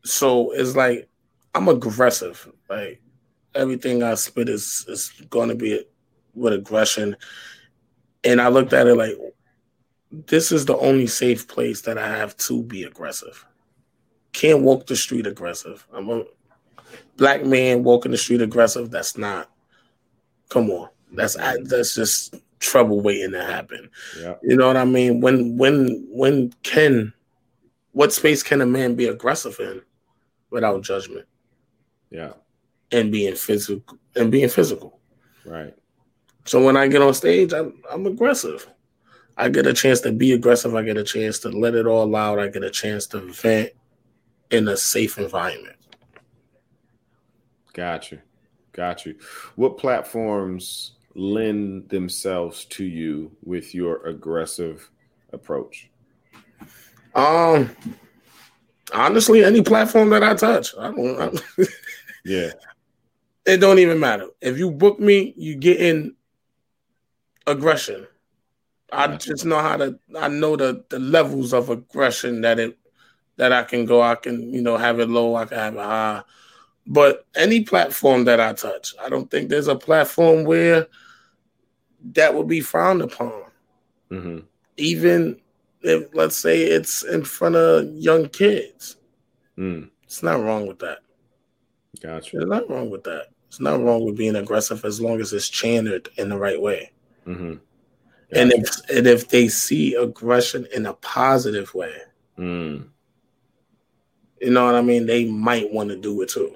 So 0.04 0.52
it's 0.52 0.76
like 0.76 1.08
I'm 1.52 1.66
aggressive. 1.66 2.48
Like 2.70 3.02
everything 3.56 4.04
I 4.04 4.14
spit 4.14 4.48
is 4.48 4.84
is 4.86 5.10
going 5.30 5.48
to 5.48 5.56
be 5.56 5.84
with 6.34 6.52
aggression. 6.52 7.16
And 8.22 8.40
I 8.40 8.48
looked 8.48 8.72
at 8.72 8.86
it 8.86 8.94
like 8.94 9.16
this 10.28 10.52
is 10.52 10.64
the 10.64 10.76
only 10.76 11.08
safe 11.08 11.48
place 11.48 11.80
that 11.82 11.98
I 11.98 12.06
have 12.06 12.36
to 12.36 12.62
be 12.62 12.84
aggressive. 12.84 13.44
Can't 14.32 14.62
walk 14.62 14.86
the 14.86 14.94
street 14.94 15.26
aggressive. 15.26 15.84
I'm 15.92 16.08
a 16.08 16.22
black 17.16 17.44
man 17.44 17.82
walking 17.82 18.12
the 18.12 18.18
street 18.18 18.42
aggressive. 18.42 18.92
That's 18.92 19.18
not. 19.18 19.50
Come 20.50 20.70
on, 20.70 20.90
that's 21.12 21.34
that's 21.64 21.96
just 21.96 22.36
trouble 22.58 23.00
waiting 23.00 23.32
to 23.32 23.44
happen. 23.44 23.90
Yeah. 24.20 24.34
You 24.42 24.56
know 24.56 24.66
what 24.66 24.76
I 24.76 24.84
mean? 24.84 25.20
When 25.20 25.56
when 25.56 26.06
when 26.10 26.52
can 26.62 27.12
what 27.92 28.12
space 28.12 28.42
can 28.42 28.60
a 28.60 28.66
man 28.66 28.94
be 28.94 29.06
aggressive 29.06 29.58
in 29.60 29.82
without 30.50 30.82
judgment 30.82 31.26
Yeah. 32.10 32.32
and 32.92 33.10
being 33.10 33.34
physical 33.34 33.98
and 34.16 34.30
being 34.30 34.48
physical? 34.48 35.00
Right. 35.44 35.74
So 36.44 36.64
when 36.64 36.76
I 36.76 36.88
get 36.88 37.02
on 37.02 37.14
stage, 37.14 37.52
I'm 37.52 37.82
I'm 37.90 38.06
aggressive. 38.06 38.66
I 39.36 39.48
get 39.48 39.66
a 39.66 39.72
chance 39.72 40.00
to 40.00 40.10
be 40.12 40.32
aggressive. 40.32 40.74
I 40.74 40.82
get 40.82 40.96
a 40.96 41.04
chance 41.04 41.38
to 41.40 41.48
let 41.48 41.74
it 41.74 41.86
all 41.86 42.14
out. 42.16 42.40
I 42.40 42.48
get 42.48 42.64
a 42.64 42.70
chance 42.70 43.06
to 43.08 43.20
vent 43.20 43.70
in 44.50 44.66
a 44.66 44.76
safe 44.76 45.18
environment. 45.18 45.76
Got 47.72 48.10
you. 48.10 48.18
Got 48.72 49.06
you. 49.06 49.16
What 49.56 49.78
platforms 49.78 50.92
lend 51.18 51.88
themselves 51.88 52.64
to 52.66 52.84
you 52.84 53.32
with 53.44 53.74
your 53.74 54.06
aggressive 54.06 54.90
approach? 55.32 55.90
Um, 57.14 57.70
honestly, 58.94 59.44
any 59.44 59.62
platform 59.62 60.10
that 60.10 60.22
I 60.22 60.34
touch, 60.34 60.74
I 60.78 60.90
don't. 60.90 61.20
I, 61.20 61.64
Yeah. 62.24 62.50
it 63.46 63.56
don't 63.58 63.78
even 63.78 63.98
matter. 63.98 64.28
If 64.40 64.58
you 64.58 64.70
book 64.70 65.00
me, 65.00 65.32
you 65.36 65.56
get 65.56 65.80
in 65.80 66.14
aggression. 67.46 68.06
I 68.92 69.16
just 69.16 69.44
know 69.44 69.58
how 69.58 69.76
to. 69.78 69.98
I 70.16 70.28
know 70.28 70.56
the 70.56 70.84
the 70.88 70.98
levels 70.98 71.52
of 71.52 71.70
aggression 71.70 72.42
that 72.42 72.58
it 72.58 72.78
that 73.36 73.52
I 73.52 73.62
can 73.62 73.86
go. 73.86 74.02
I 74.02 74.14
can 74.14 74.52
you 74.52 74.62
know 74.62 74.76
have 74.76 75.00
it 75.00 75.08
low. 75.08 75.34
I 75.36 75.46
can 75.46 75.58
have 75.58 75.74
it 75.74 75.78
high. 75.78 76.22
But 76.86 77.26
any 77.36 77.64
platform 77.64 78.24
that 78.24 78.40
I 78.40 78.54
touch, 78.54 78.94
I 79.00 79.08
don't 79.10 79.30
think 79.30 79.48
there's 79.48 79.68
a 79.68 79.76
platform 79.76 80.44
where 80.44 80.86
that 82.12 82.34
would 82.34 82.48
be 82.48 82.60
frowned 82.60 83.02
upon. 83.02 83.42
hmm 84.10 84.38
Even 84.76 85.40
if 85.82 86.08
let's 86.14 86.36
say 86.36 86.62
it's 86.62 87.02
in 87.04 87.22
front 87.24 87.56
of 87.56 87.88
young 87.94 88.28
kids, 88.28 88.96
Mm. 89.56 89.90
it's 90.04 90.22
not 90.22 90.40
wrong 90.42 90.66
with 90.66 90.78
that. 90.80 90.98
Gotcha. 92.00 92.30
you. 92.32 92.38
There's 92.40 92.48
not 92.50 92.70
wrong 92.70 92.90
with 92.90 93.02
that. 93.04 93.28
It's 93.48 93.60
not 93.60 93.80
wrong 93.82 94.04
with 94.04 94.16
being 94.16 94.36
aggressive 94.36 94.84
as 94.84 95.00
long 95.00 95.20
as 95.20 95.32
it's 95.32 95.48
channeled 95.48 96.08
in 96.16 96.28
the 96.28 96.38
right 96.38 96.60
way. 96.60 96.92
hmm 97.24 97.54
And 98.30 98.52
if 98.52 98.68
and 98.90 99.06
if 99.06 99.28
they 99.28 99.48
see 99.48 99.94
aggression 99.94 100.66
in 100.74 100.86
a 100.86 100.94
positive 100.94 101.74
way, 101.74 101.94
Mm. 102.38 102.88
you 104.40 104.50
know 104.50 104.64
what 104.66 104.74
I 104.76 104.82
mean, 104.82 105.06
they 105.06 105.24
might 105.24 105.72
want 105.72 105.88
to 105.90 105.96
do 105.96 106.20
it 106.22 106.28
too. 106.28 106.54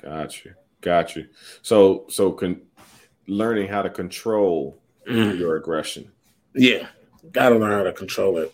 Gotcha, 0.00 0.50
gotcha. 0.80 1.26
So 1.62 2.06
so 2.08 2.32
con- 2.32 2.62
learning 3.30 3.68
how 3.68 3.80
to 3.82 3.90
control 3.90 4.76
Mhm. 5.06 5.38
your 5.38 5.56
aggression. 5.56 6.10
Yeah, 6.54 6.88
gotta 7.32 7.56
learn 7.56 7.70
how 7.72 7.84
to 7.84 7.92
control 7.92 8.38
it. 8.38 8.52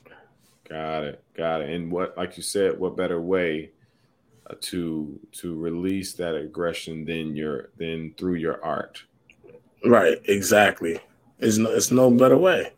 Got 0.68 1.04
it. 1.04 1.22
Got 1.34 1.62
it. 1.62 1.70
And 1.70 1.90
what, 1.90 2.16
like 2.16 2.36
you 2.36 2.42
said, 2.42 2.78
what 2.78 2.96
better 2.96 3.20
way 3.20 3.70
uh, 4.48 4.54
to 4.60 5.18
to 5.32 5.58
release 5.58 6.12
that 6.14 6.34
aggression 6.36 7.04
than 7.04 7.34
your 7.34 7.70
than 7.78 8.12
through 8.18 8.34
your 8.34 8.62
art? 8.64 9.02
Right, 9.84 10.18
exactly. 10.26 11.00
It's 11.38 11.58
no, 11.58 11.70
it's 11.70 11.90
no 11.90 12.10
better 12.10 12.36
way. 12.38 12.72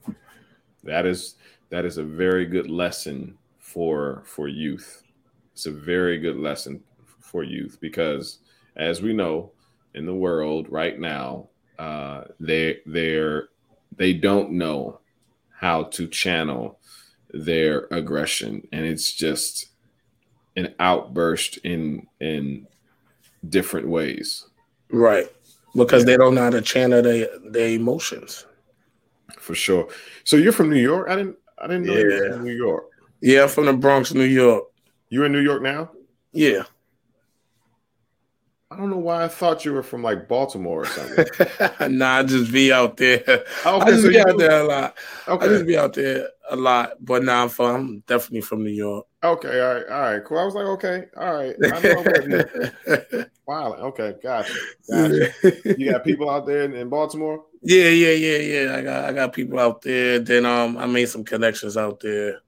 That 0.85 1.05
is 1.05 1.35
that 1.71 1.85
is 1.85 1.99
a 1.99 2.05
very 2.05 2.47
good 2.47 2.71
lesson 2.71 3.37
for 3.59 4.23
for 4.25 4.49
youth. 4.49 5.03
It's 5.53 5.67
a 5.67 5.73
very 5.73 6.19
good 6.19 6.37
lesson 6.39 6.83
for 7.21 7.43
youth 7.43 7.79
because, 7.81 8.39
as 8.77 9.03
we 9.03 9.13
know, 9.13 9.53
in 9.95 10.07
the 10.07 10.15
world 10.15 10.69
right 10.71 10.99
now, 10.99 11.49
uh, 11.79 12.25
they 12.41 12.81
they're 12.87 13.49
they 13.97 14.13
don't 14.13 14.53
know 14.53 15.01
how 15.51 15.85
to 15.85 16.07
channel 16.07 16.79
their 17.33 17.87
aggression, 17.91 18.67
and 18.73 18.85
it's 18.87 19.13
just 19.13 19.67
an 20.57 20.75
outburst 20.81 21.59
in 21.59 22.07
in 22.21 22.67
different 23.49 23.89
ways. 23.89 24.47
Right. 24.91 25.29
Because 25.75 26.05
they 26.05 26.17
don't 26.17 26.35
know 26.35 26.43
how 26.43 26.51
to 26.51 26.63
channel 26.63 27.03
their 27.03 27.29
their 27.51 27.69
emotions. 27.69 28.47
For 29.39 29.55
sure. 29.55 29.89
So 30.25 30.37
you're 30.37 30.53
from 30.53 30.71
New 30.71 30.81
York? 30.81 31.09
I 31.09 31.17
didn't 31.17 31.37
I 31.59 31.67
didn't 31.67 31.87
know 31.87 31.95
you 31.95 32.05
were 32.07 32.25
Yeah. 32.27 32.33
from 32.33 32.45
New 32.45 32.55
York. 32.57 32.85
Yeah, 33.21 33.43
I'm 33.43 33.49
from 33.49 33.67
the 33.67 33.73
Bronx, 33.73 34.15
New 34.15 34.25
York. 34.25 34.65
You're 35.11 35.27
in 35.27 35.33
New 35.33 35.41
York 35.41 35.63
now? 35.63 35.91
Yeah. 36.33 36.65
I 38.71 38.77
don't 38.77 38.91
know 38.91 38.99
why 38.99 39.25
I 39.25 39.29
thought 39.29 39.65
you 39.65 39.73
were 39.73 39.83
from 39.83 40.03
like 40.03 40.29
Baltimore 40.29 40.83
or 40.83 40.87
something. 40.87 41.27
nah, 41.97 42.19
I 42.19 42.23
just 42.23 42.53
be 42.53 42.71
out 42.71 42.99
there. 42.99 43.23
Oh, 43.65 43.79
I 43.79 43.83
okay, 43.83 43.91
just 43.93 44.03
so 44.03 44.09
be 44.11 44.21
out 44.21 44.27
do- 44.29 44.37
there 44.37 44.61
a 44.61 44.65
lot. 44.65 44.99
I 45.27 45.37
just 45.39 45.67
be 45.67 45.79
out 45.79 45.95
there 45.95 46.29
a 46.51 46.57
lot. 46.57 46.93
But 47.01 47.25
nah, 47.25 47.45
I'm, 47.45 47.49
from, 47.49 47.75
I'm 47.75 47.99
definitely 48.01 48.43
from 48.43 48.65
New 48.65 48.71
York. 48.71 49.07
Okay, 49.25 49.61
all 49.61 49.75
right, 49.75 49.87
all 49.89 50.01
right, 50.01 50.25
cool. 50.25 50.39
I 50.39 50.45
was 50.45 50.55
like, 50.55 50.67
okay, 50.67 51.05
all 51.17 51.35
right. 51.35 51.57
I 51.61 51.81
know 51.81 51.99
I'm 51.99 53.27
wow, 53.47 53.73
okay, 53.89 54.15
gotcha. 54.23 54.53
Gotcha. 54.89 55.33
You 55.79 55.91
got 55.91 56.05
people 56.05 56.29
out 56.29 56.47
there 56.47 56.65
in, 56.65 56.75
in 56.75 56.91
Baltimore? 56.91 57.45
Yeah, 57.63 57.89
yeah, 57.89 58.13
yeah, 58.13 58.39
yeah. 58.39 58.77
I 58.77 58.83
got 58.83 59.05
I 59.07 59.13
got 59.15 59.33
people 59.33 59.59
out 59.59 59.81
there. 59.81 60.19
Then 60.19 60.45
um 60.45 60.77
I 60.77 60.85
made 60.87 61.09
some 61.09 61.25
connections 61.25 61.77
out 61.79 62.01
there. 62.01 62.43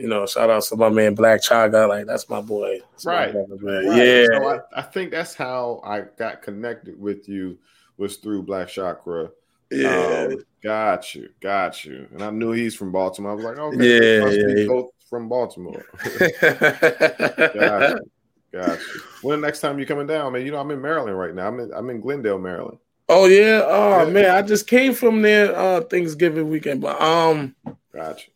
You 0.00 0.08
know, 0.08 0.26
shout 0.26 0.50
out 0.50 0.62
to 0.64 0.76
my 0.76 0.88
man 0.88 1.14
Black 1.14 1.40
Chaga. 1.42 1.88
Like 1.88 2.06
that's 2.06 2.28
my 2.28 2.40
boy. 2.40 2.80
That's 2.92 3.06
my 3.06 3.12
Right. 3.26 3.32
brother. 3.32 3.56
Right. 3.60 3.96
Yeah. 3.96 4.26
So 4.38 4.48
I, 4.48 4.58
I 4.76 4.82
think 4.82 5.10
that's 5.10 5.34
how 5.34 5.80
I 5.84 6.02
got 6.18 6.42
connected 6.42 6.98
with 7.00 7.28
you 7.28 7.58
was 7.96 8.16
through 8.16 8.42
Black 8.44 8.68
Chakra. 8.68 9.30
yeah. 9.70 10.26
Um, 10.30 10.38
got 10.62 11.14
you, 11.14 11.28
got 11.40 11.84
you. 11.84 12.08
And 12.12 12.22
I 12.22 12.30
knew 12.30 12.52
he's 12.52 12.74
from 12.74 12.92
Baltimore. 12.92 13.32
I 13.32 13.34
was 13.34 13.44
like, 13.44 13.58
okay, 13.58 14.24
Yeah, 14.24 14.30
yeah. 14.30 14.66
both 14.66 14.90
from 15.08 15.28
Baltimore. 15.28 15.84
Got 16.40 17.90
you. 17.90 18.10
Got 18.52 18.78
you. 18.78 19.00
When 19.22 19.40
the 19.40 19.46
next 19.46 19.60
time 19.60 19.78
you 19.78 19.86
coming 19.86 20.06
down, 20.06 20.32
man? 20.32 20.44
You 20.46 20.52
know, 20.52 20.58
I'm 20.60 20.70
in 20.70 20.80
Maryland 20.80 21.18
right 21.18 21.34
now. 21.34 21.46
I'm 21.48 21.60
in 21.60 21.70
I'm 21.74 21.90
in 21.90 22.00
Glendale, 22.00 22.38
Maryland. 22.38 22.78
oh 23.08 23.26
yeah. 23.26 23.62
Oh 23.66 24.04
Yeah. 24.06 24.10
man, 24.12 24.30
I 24.34 24.42
just 24.42 24.66
came 24.66 24.94
from 24.94 25.20
there 25.22 25.54
uh 25.56 25.82
Thanksgiving 25.82 26.48
weekend. 26.48 26.80
But 26.80 27.00
um 27.00 27.54
Got 27.92 28.26
you. 28.26 28.32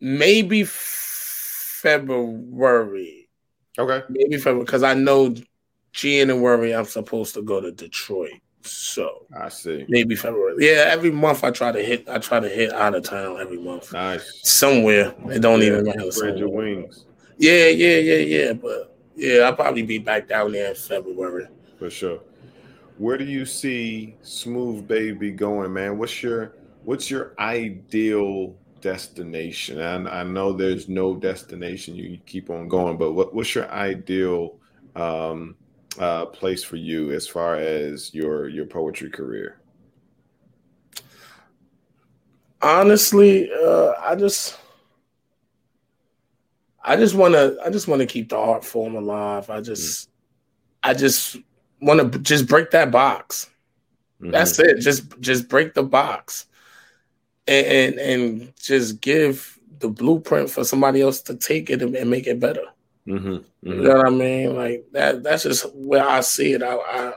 Maybe 0.00 0.64
February. 1.82 3.28
Okay. 3.78 4.02
Maybe 4.08 4.38
February 4.38 4.64
because 4.64 4.82
I 4.82 4.94
know 4.94 5.34
January 5.92 6.74
I'm 6.74 6.84
supposed 6.84 7.34
to 7.34 7.42
go 7.42 7.60
to 7.60 7.70
Detroit. 7.72 8.32
So 8.62 9.26
I 9.38 9.48
see. 9.48 9.84
maybe 9.88 10.16
February. 10.16 10.56
Yeah, 10.58 10.86
every 10.88 11.10
month 11.10 11.44
I 11.44 11.50
try 11.50 11.70
to 11.72 11.82
hit 11.82 12.08
I 12.08 12.18
try 12.18 12.40
to 12.40 12.48
hit 12.48 12.72
out 12.72 12.94
of 12.94 13.04
town 13.04 13.38
every 13.40 13.58
month. 13.58 13.92
Nice. 13.92 14.40
Somewhere. 14.42 15.14
It 15.30 15.40
don't 15.40 15.62
even 15.62 15.84
matter. 15.84 16.10
Spread 16.10 16.38
your 16.38 16.48
wings 16.48 17.04
Yeah, 17.38 17.68
yeah, 17.68 17.98
yeah, 17.98 18.14
yeah. 18.14 18.52
But 18.54 18.96
yeah, 19.14 19.40
I'll 19.40 19.54
probably 19.54 19.82
be 19.82 19.98
back 19.98 20.28
down 20.28 20.52
there 20.52 20.70
in 20.70 20.74
February. 20.74 21.46
for 21.78 21.90
sure. 21.90 22.20
Where 22.98 23.18
do 23.18 23.24
you 23.24 23.44
see 23.44 24.16
Smooth 24.22 24.88
Baby 24.88 25.30
going, 25.30 25.72
man? 25.72 25.98
What's 25.98 26.22
your 26.22 26.54
what's 26.84 27.10
your 27.10 27.34
ideal 27.38 28.56
destination? 28.80 29.80
And 29.80 30.08
I 30.08 30.22
know 30.22 30.52
there's 30.52 30.88
no 30.88 31.16
destination. 31.16 31.94
You 31.96 32.18
keep 32.26 32.50
on 32.50 32.68
going, 32.68 32.96
but 32.96 33.12
what, 33.12 33.34
what's 33.34 33.54
your 33.54 33.70
ideal 33.70 34.58
um, 34.94 35.56
uh, 35.98 36.26
place 36.26 36.62
for 36.62 36.76
you 36.76 37.12
as 37.12 37.26
far 37.26 37.56
as 37.56 38.12
your 38.14 38.48
your 38.48 38.66
poetry 38.66 39.10
career? 39.10 39.60
Honestly, 42.62 43.50
uh, 43.52 43.92
I 44.00 44.14
just 44.16 44.58
I 46.82 46.96
just 46.96 47.14
wanna 47.14 47.56
I 47.64 47.70
just 47.70 47.88
wanna 47.88 48.06
keep 48.06 48.28
the 48.28 48.38
art 48.38 48.64
form 48.64 48.94
alive. 48.94 49.50
I 49.50 49.60
just 49.60 50.08
I 50.82 50.94
just 50.94 51.36
wanna 51.80 52.08
just 52.18 52.46
break 52.46 52.70
that 52.70 52.90
box. 52.90 53.50
Mhm. 54.20 54.32
That's 54.32 54.58
it. 54.58 54.78
Just 54.80 55.18
just 55.20 55.48
break 55.48 55.74
the 55.74 55.82
box. 55.82 56.46
And, 57.48 57.66
and 57.66 57.98
and 57.98 58.52
just 58.60 59.00
give 59.00 59.58
the 59.78 59.88
blueprint 59.88 60.50
for 60.50 60.64
somebody 60.64 61.00
else 61.02 61.20
to 61.22 61.36
take 61.36 61.70
it 61.70 61.82
and, 61.82 62.10
make 62.10 62.26
it 62.26 62.40
better. 62.40 62.64
Mm-hmm. 63.06 63.36
You 63.68 63.74
know 63.82 63.96
what 63.96 64.06
I 64.06 64.10
mean? 64.10 64.56
Like 64.56 64.84
that. 64.92 65.22
That's 65.22 65.44
just 65.44 65.72
where 65.74 66.06
I 66.08 66.20
see 66.22 66.54
it. 66.54 66.62
I 66.62 66.74
I, 66.74 67.12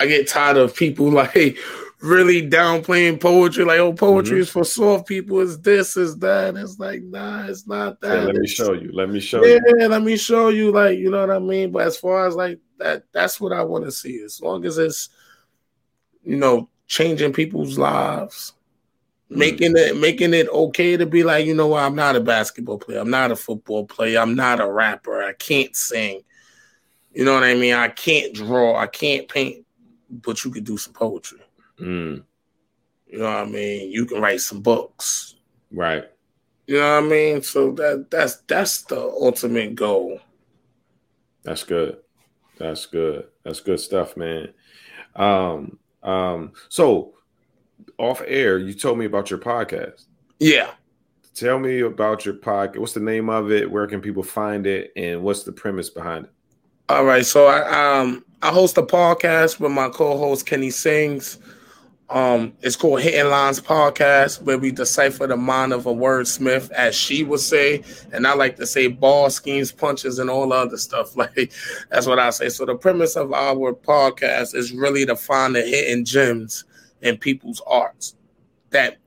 I 0.00 0.06
get 0.06 0.28
tired 0.28 0.56
of 0.56 0.76
people 0.76 1.10
like 1.10 1.56
really 2.00 2.48
downplaying 2.48 3.20
poetry. 3.20 3.64
Like, 3.64 3.80
oh, 3.80 3.92
poetry 3.92 4.38
Mhm. 4.38 4.42
is 4.42 4.50
for 4.50 4.62
soft 4.64 5.08
people. 5.08 5.40
Is 5.40 5.58
this? 5.60 5.96
Is 5.96 6.16
that? 6.18 6.54
It's 6.56 6.78
like, 6.78 7.02
nah, 7.02 7.46
it's 7.46 7.66
not 7.66 8.00
that. 8.02 8.18
Yeah, 8.18 8.24
let 8.24 8.34
me 8.36 8.44
It's- 8.44 8.50
show 8.52 8.72
you. 8.74 8.92
Let 8.92 9.10
me 9.10 9.18
show 9.18 9.44
yeah, 9.44 9.54
you. 9.66 9.74
Yeah, 9.78 9.86
let 9.88 10.02
me 10.02 10.16
show 10.16 10.50
you. 10.50 10.70
Like, 10.70 10.96
you 10.96 11.10
know 11.10 11.26
what 11.26 11.34
I 11.34 11.40
mean. 11.40 11.72
But 11.72 11.88
as 11.88 11.96
far 11.96 12.26
as 12.28 12.36
like 12.36 12.60
that, 12.78 13.02
that's 13.10 13.40
what 13.40 13.52
I 13.52 13.64
want 13.64 13.84
to 13.84 13.90
see. 13.90 14.22
As 14.22 14.40
long 14.40 14.64
as 14.64 14.78
it's, 14.78 15.08
you 16.22 16.36
know, 16.36 16.68
changing 16.86 17.32
people's 17.32 17.76
lives, 17.78 18.52
making 19.30 19.74
it 19.76 19.96
making 19.96 20.34
it 20.34 20.48
okay 20.48 20.96
to 20.96 21.06
be 21.06 21.22
like, 21.22 21.46
you 21.46 21.54
know 21.54 21.68
what, 21.68 21.82
I'm 21.82 21.94
not 21.94 22.16
a 22.16 22.20
basketball 22.20 22.78
player. 22.78 22.98
I'm 23.00 23.10
not 23.10 23.30
a 23.30 23.36
football 23.36 23.86
player. 23.86 24.18
I'm 24.20 24.34
not 24.34 24.60
a 24.60 24.70
rapper. 24.70 25.22
I 25.22 25.32
can't 25.34 25.74
sing. 25.76 26.22
You 27.12 27.24
know 27.24 27.34
what 27.34 27.44
I 27.44 27.54
mean? 27.54 27.74
I 27.74 27.88
can't 27.88 28.34
draw. 28.34 28.76
I 28.76 28.86
can't 28.86 29.28
paint. 29.28 29.64
But 30.10 30.44
you 30.44 30.50
could 30.50 30.64
do 30.64 30.78
some 30.78 30.92
poetry. 30.94 31.40
Mm, 31.80 32.22
You 33.06 33.18
know 33.18 33.24
what 33.24 33.34
I 33.34 33.44
mean? 33.44 33.90
You 33.90 34.06
can 34.06 34.20
write 34.20 34.40
some 34.40 34.60
books. 34.62 35.34
right. 35.70 36.04
You 36.66 36.76
know 36.78 37.00
what 37.00 37.04
I 37.04 37.06
mean? 37.08 37.42
So 37.42 37.72
that 37.72 38.10
that's 38.10 38.36
that's 38.46 38.82
the 38.82 39.00
ultimate 39.00 39.74
goal. 39.74 40.20
That's 41.42 41.64
good. 41.64 41.98
That's 42.58 42.84
good. 42.86 43.28
That's 43.42 43.60
good 43.60 43.80
stuff, 43.80 44.16
man. 44.18 44.52
Um, 45.16 45.78
um, 46.02 46.52
so 46.68 47.14
off 47.98 48.22
air, 48.26 48.58
you 48.58 48.72
told 48.72 48.98
me 48.98 49.04
about 49.04 49.30
your 49.30 49.38
podcast. 49.38 50.04
Yeah. 50.38 50.70
Tell 51.34 51.58
me 51.58 51.80
about 51.80 52.24
your 52.24 52.34
podcast. 52.34 52.78
What's 52.78 52.94
the 52.94 53.00
name 53.00 53.28
of 53.28 53.52
it? 53.52 53.70
Where 53.70 53.86
can 53.86 54.00
people 54.00 54.22
find 54.22 54.66
it? 54.66 54.92
And 54.96 55.22
what's 55.22 55.42
the 55.42 55.52
premise 55.52 55.90
behind 55.90 56.26
it? 56.26 56.32
All 56.88 57.04
right, 57.04 57.26
so 57.26 57.46
I 57.46 58.00
um 58.00 58.24
I 58.40 58.50
host 58.50 58.78
a 58.78 58.82
podcast 58.82 59.60
with 59.60 59.72
my 59.72 59.88
co-host 59.88 60.46
Kenny 60.46 60.70
Sings. 60.70 61.38
Um, 62.08 62.54
it's 62.62 62.76
called 62.76 63.02
Hitting 63.02 63.30
Lines 63.30 63.60
Podcast, 63.60 64.40
where 64.40 64.56
we 64.56 64.70
decipher 64.70 65.26
the 65.26 65.36
mind 65.36 65.74
of 65.74 65.84
a 65.84 65.92
wordsmith, 65.92 66.70
as 66.70 66.94
she 66.94 67.22
would 67.22 67.40
say, 67.40 67.82
and 68.12 68.26
I 68.26 68.34
like 68.34 68.56
to 68.56 68.66
say 68.66 68.86
ball 68.86 69.28
schemes, 69.28 69.70
punches, 69.70 70.18
and 70.18 70.30
all 70.30 70.50
other 70.52 70.78
stuff. 70.78 71.14
Like 71.16 71.52
that's 71.90 72.06
what 72.06 72.18
I 72.18 72.30
say. 72.30 72.48
So 72.48 72.64
the 72.64 72.76
premise 72.76 73.16
of 73.16 73.34
our 73.34 73.74
podcast 73.74 74.54
is 74.54 74.72
really 74.72 75.04
to 75.04 75.16
find 75.16 75.54
the 75.54 75.60
hidden 75.60 76.06
gems 76.06 76.64
in 77.02 77.16
people's 77.16 77.60
arts 77.66 78.14
that 78.70 78.98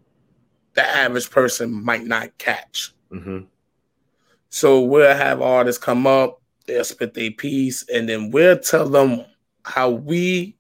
the 0.74 0.82
average 0.86 1.30
person 1.30 1.72
might 1.84 2.06
not 2.06 2.38
catch. 2.38 2.94
Mm-hmm. 3.12 3.40
So 4.50 4.82
we'll 4.82 5.16
have 5.16 5.42
artists 5.42 5.82
come 5.84 6.08
up, 6.08 6.42
they'll 6.66 6.84
spit 6.84 7.14
their 7.14 7.32
piece, 7.32 7.88
and 7.94 8.08
then 8.08 8.32
we'll 8.32 8.60
tell 8.60 8.88
them 8.90 9.26
how 9.64 9.90
we 9.90 10.56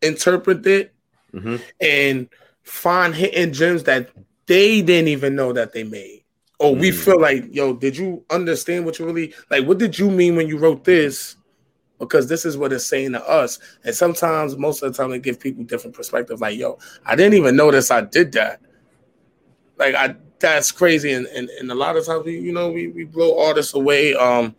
interpret 0.00 0.66
it 0.66 0.94
Mm-hmm. 1.34 1.56
and 1.80 2.28
find 2.62 3.14
hidden 3.14 3.54
gems 3.54 3.84
that 3.84 4.10
they 4.44 4.82
didn't 4.82 5.08
even 5.08 5.34
know 5.34 5.54
that 5.54 5.72
they 5.72 5.82
made. 5.82 6.24
Or 6.58 6.74
we 6.74 6.90
Mm. 6.90 6.94
feel 6.94 7.18
like, 7.18 7.54
yo, 7.54 7.72
did 7.72 7.96
you 7.96 8.22
understand 8.28 8.84
what 8.84 8.98
you 8.98 9.06
really 9.06 9.32
like? 9.50 9.66
What 9.66 9.78
did 9.78 9.98
you 9.98 10.10
mean 10.10 10.36
when 10.36 10.46
you 10.46 10.58
wrote 10.58 10.84
this? 10.84 11.36
Because 12.06 12.28
this 12.28 12.44
is 12.44 12.56
what 12.56 12.72
it's 12.72 12.84
saying 12.84 13.12
to 13.12 13.24
us. 13.28 13.60
And 13.84 13.94
sometimes, 13.94 14.56
most 14.56 14.82
of 14.82 14.92
the 14.92 15.00
time, 15.00 15.12
they 15.12 15.20
give 15.20 15.38
people 15.38 15.62
different 15.62 15.94
perspective. 15.94 16.40
Like, 16.40 16.58
yo, 16.58 16.78
I 17.06 17.14
didn't 17.14 17.34
even 17.34 17.54
notice 17.54 17.92
I 17.92 18.00
did 18.00 18.32
that. 18.32 18.60
Like, 19.78 19.94
I 19.94 20.16
that's 20.40 20.72
crazy. 20.72 21.12
And 21.12 21.26
and, 21.26 21.48
and 21.48 21.70
a 21.70 21.76
lot 21.76 21.96
of 21.96 22.04
times, 22.04 22.24
we, 22.24 22.40
you 22.40 22.52
know, 22.52 22.72
we, 22.72 22.88
we 22.88 23.04
blow 23.04 23.46
artists 23.46 23.74
away. 23.74 24.14
Um, 24.16 24.56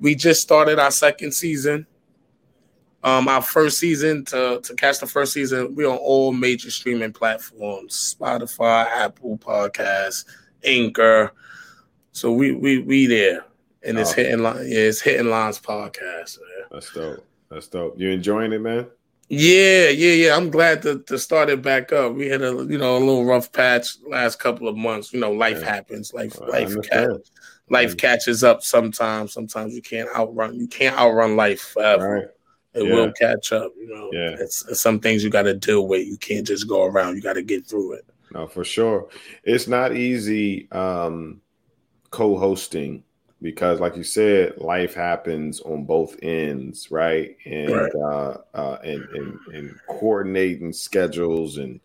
we 0.00 0.14
just 0.14 0.42
started 0.42 0.78
our 0.78 0.90
second 0.90 1.32
season. 1.32 1.86
Um, 3.04 3.26
our 3.26 3.40
first 3.40 3.78
season 3.78 4.26
to 4.26 4.60
to 4.62 4.74
catch 4.74 5.00
the 5.00 5.06
first 5.06 5.32
season, 5.32 5.74
we're 5.74 5.88
on 5.88 5.96
all 5.96 6.30
major 6.30 6.70
streaming 6.70 7.14
platforms: 7.14 8.14
Spotify, 8.14 8.86
Apple 8.86 9.38
Podcasts, 9.38 10.26
Anchor. 10.62 11.32
So 12.12 12.32
we 12.32 12.52
we 12.52 12.80
we 12.80 13.06
there, 13.06 13.46
and 13.82 13.98
it's 13.98 14.12
hitting 14.12 14.42
line. 14.42 14.66
Yeah, 14.68 14.80
it's 14.80 15.00
hitting 15.00 15.30
lines 15.30 15.58
podcast. 15.58 16.38
Man. 16.38 16.51
That's 16.72 16.92
dope. 16.92 17.24
That's 17.50 17.68
dope. 17.68 17.98
You 17.98 18.08
enjoying 18.10 18.52
it, 18.52 18.60
man? 18.60 18.86
Yeah, 19.28 19.88
yeah, 19.88 20.12
yeah. 20.12 20.36
I'm 20.36 20.50
glad 20.50 20.82
to, 20.82 21.00
to 21.04 21.18
start 21.18 21.48
it 21.50 21.62
back 21.62 21.92
up. 21.92 22.14
We 22.14 22.26
had 22.26 22.42
a 22.42 22.66
you 22.68 22.78
know 22.78 22.96
a 22.96 22.98
little 22.98 23.24
rough 23.24 23.52
patch 23.52 23.96
last 24.06 24.38
couple 24.38 24.68
of 24.68 24.76
months. 24.76 25.12
You 25.12 25.20
know, 25.20 25.32
life 25.32 25.60
Yeah. 25.60 25.74
happens. 25.74 26.12
Life 26.12 26.40
I 26.42 26.46
life 26.64 26.76
life 27.70 27.96
catches 27.96 28.42
up 28.42 28.62
sometimes. 28.62 29.32
Sometimes 29.32 29.74
you 29.74 29.82
can't 29.82 30.08
outrun 30.14 30.58
you 30.58 30.66
can't 30.66 30.98
outrun 30.98 31.36
life 31.36 31.60
forever. 31.60 32.14
Right. 32.14 32.82
It 32.82 32.88
Yeah. 32.88 32.94
will 32.94 33.12
catch 33.12 33.52
up. 33.52 33.72
You 33.78 33.94
know, 33.94 34.10
Yeah. 34.12 34.36
it's, 34.38 34.66
it's 34.68 34.80
some 34.80 34.98
things 34.98 35.22
you 35.22 35.30
got 35.30 35.42
to 35.42 35.54
deal 35.54 35.86
with. 35.86 36.06
You 36.06 36.16
can't 36.16 36.46
just 36.46 36.66
go 36.68 36.84
around. 36.84 37.16
You 37.16 37.22
got 37.22 37.34
to 37.34 37.42
get 37.42 37.66
through 37.66 37.94
it. 37.94 38.06
No, 38.32 38.46
for 38.46 38.64
sure. 38.64 39.08
It's 39.44 39.68
not 39.68 39.94
easy 39.94 40.70
um, 40.72 41.42
co-hosting 42.10 43.04
because, 43.42 43.80
like 43.80 43.96
you 43.96 44.04
said, 44.04 44.56
life 44.58 44.94
happens 44.94 45.60
on 45.60 45.84
both 45.84 46.16
ends, 46.22 46.90
right? 46.90 47.36
And 47.44 47.70
Right. 47.70 47.92
Uh, 47.94 48.38
uh, 48.54 48.78
and, 48.84 49.04
and 49.10 49.38
and 49.52 49.80
coordinating 49.88 50.72
schedules 50.72 51.58
and 51.58 51.80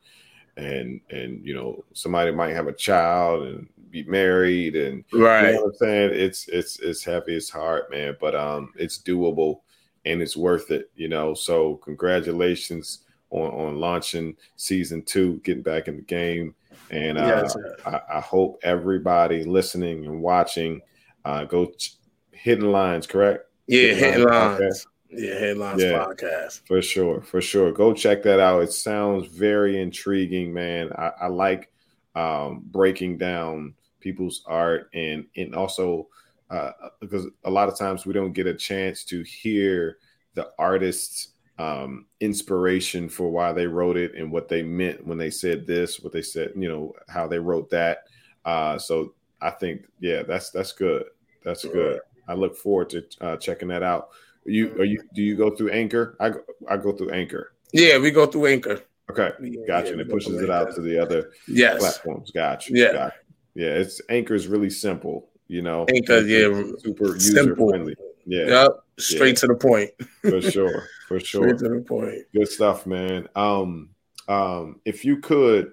and 0.56 1.02
and 1.10 1.46
you 1.46 1.54
know 1.54 1.84
somebody 1.94 2.32
might 2.32 2.54
have 2.54 2.68
a 2.68 2.74
child 2.74 3.44
and 3.48 3.68
be 3.90 4.04
married 4.04 4.76
and 4.76 5.04
right 5.14 5.50
you 5.50 5.56
know 5.56 5.62
what 5.64 5.68
I'm 5.70 5.76
saying? 5.76 6.12
It's 6.14 6.48
it's 6.48 6.80
it's 6.80 7.04
heavy, 7.04 7.36
it's 7.36 7.50
hard, 7.50 7.84
man, 7.90 8.16
but 8.20 8.36
um 8.36 8.74
it's 8.76 9.00
doable 9.00 9.62
and 10.06 10.22
it's 10.22 10.38
worth 10.38 10.72
it, 10.72 10.90
you 10.96 11.08
know. 11.08 11.34
So 11.34 11.76
congratulations 11.78 13.00
on 13.30 13.50
on 13.52 13.80
launching 13.80 14.36
season 14.56 15.04
two, 15.04 15.40
getting 15.44 15.64
back 15.64 15.88
in 15.88 15.98
the 15.98 16.02
game. 16.04 16.56
And 16.90 17.18
uh, 17.18 17.28
Yes, 17.28 17.58
I, 17.86 18.02
I 18.16 18.20
hope 18.22 18.60
everybody 18.64 19.44
listening 19.44 20.06
and 20.06 20.22
watching 20.22 20.82
uh 21.28 21.44
go 21.46 21.66
ch- 21.68 21.96
hitting 22.32 22.72
lines, 22.72 23.06
correct? 23.08 23.44
Yeah, 23.68 23.94
Lines 23.94 24.24
lines. 24.60 24.88
Yeah, 25.10 25.40
headlines 25.40 25.84
Yeah. 25.84 26.06
podcast. 26.06 26.62
For 26.68 26.82
sure, 26.82 27.22
for 27.22 27.42
sure. 27.42 27.72
Go 27.72 27.94
check 27.94 28.24
that 28.24 28.40
out. 28.40 28.62
It 28.64 28.72
sounds 28.72 29.28
very 29.28 29.82
intriguing, 29.82 30.54
man. 30.54 30.92
I, 30.94 31.12
I 31.22 31.28
like 31.28 31.72
um, 32.16 32.64
breaking 32.72 33.18
down 33.18 33.74
people's 34.00 34.44
art 34.46 34.90
and 34.94 35.26
and 35.36 35.56
also 35.56 36.08
uh, 36.50 36.72
because 37.02 37.28
a 37.44 37.52
lot 37.52 37.68
of 37.68 37.78
times 37.78 38.06
we 38.06 38.14
don't 38.14 38.32
get 38.34 38.48
a 38.48 38.54
chance 38.54 39.04
to 39.06 39.22
hear 39.24 39.98
the 40.34 40.50
artist's 40.58 41.30
um, 41.60 42.06
inspiration 42.20 43.10
for 43.10 43.30
why 43.32 43.52
they 43.52 43.68
wrote 43.68 43.98
it 43.98 44.14
and 44.16 44.32
what 44.32 44.48
they 44.48 44.62
meant 44.62 45.06
when 45.06 45.18
they 45.18 45.32
said 45.32 45.66
this, 45.66 46.00
what 46.00 46.14
they 46.14 46.22
said, 46.22 46.52
you 46.56 46.70
know, 46.70 46.94
how 47.10 47.28
they 47.28 47.40
wrote 47.40 47.70
that. 47.72 48.04
Uh, 48.46 48.78
so 48.78 49.14
I 49.42 49.50
think, 49.50 49.88
yeah, 50.00 50.24
that's 50.24 50.52
that's 50.52 50.72
good. 50.72 51.06
That's 51.48 51.64
good. 51.64 52.02
I 52.28 52.34
look 52.34 52.58
forward 52.58 52.90
to 52.90 53.06
uh, 53.22 53.38
checking 53.38 53.70
that 53.70 53.84
out. 53.84 54.10
You 54.44 54.74
are 54.74 54.84
you 54.84 55.02
do 55.14 55.22
you 55.24 55.36
go 55.38 55.50
through 55.56 55.70
Anchor? 55.72 56.18
I 56.20 56.30
go, 56.32 56.40
I 56.70 56.76
go 56.76 56.92
through 56.92 57.12
Anchor. 57.12 57.54
Yeah, 57.72 57.98
we 58.00 58.12
go 58.12 58.26
through 58.26 58.48
Anchor. 58.48 58.82
Okay, 59.10 59.32
Yeah, 59.42 59.62
gotcha. 59.66 59.86
yeah, 59.88 59.92
and 59.94 60.02
it 60.02 60.10
pushes 60.10 60.42
it 60.42 60.50
out 60.50 60.76
to 60.76 60.82
the 60.82 61.00
other 61.02 61.32
Yes. 61.48 61.80
platforms. 61.80 62.32
Gotcha. 62.32 62.74
Yeah. 62.74 62.92
gotcha. 62.92 63.16
yeah. 63.56 63.68
It's 63.76 64.02
Anchor 64.10 64.34
is 64.36 64.48
really 64.48 64.70
simple. 64.70 65.30
You 65.48 65.62
know, 65.62 65.86
Anchor, 65.94 66.20
yeah, 66.20 66.64
super 66.80 67.14
user 67.14 67.56
friendly. 67.56 67.96
Yeah, 68.26 68.48
Yep. 68.48 68.72
Straight 69.00 69.28
Yeah. 69.30 69.34
to 69.36 69.48
the 69.48 69.56
point. 69.56 69.92
for 70.22 70.42
sure, 70.42 70.84
for 71.08 71.20
sure. 71.22 71.44
Straight 71.44 71.60
to 71.60 71.70
the 71.70 71.82
point. 71.88 72.24
Good 72.36 72.50
stuff, 72.50 72.86
man. 72.86 73.30
Um, 73.38 73.92
um, 74.28 74.82
if 74.84 75.06
you 75.06 75.18
could, 75.22 75.72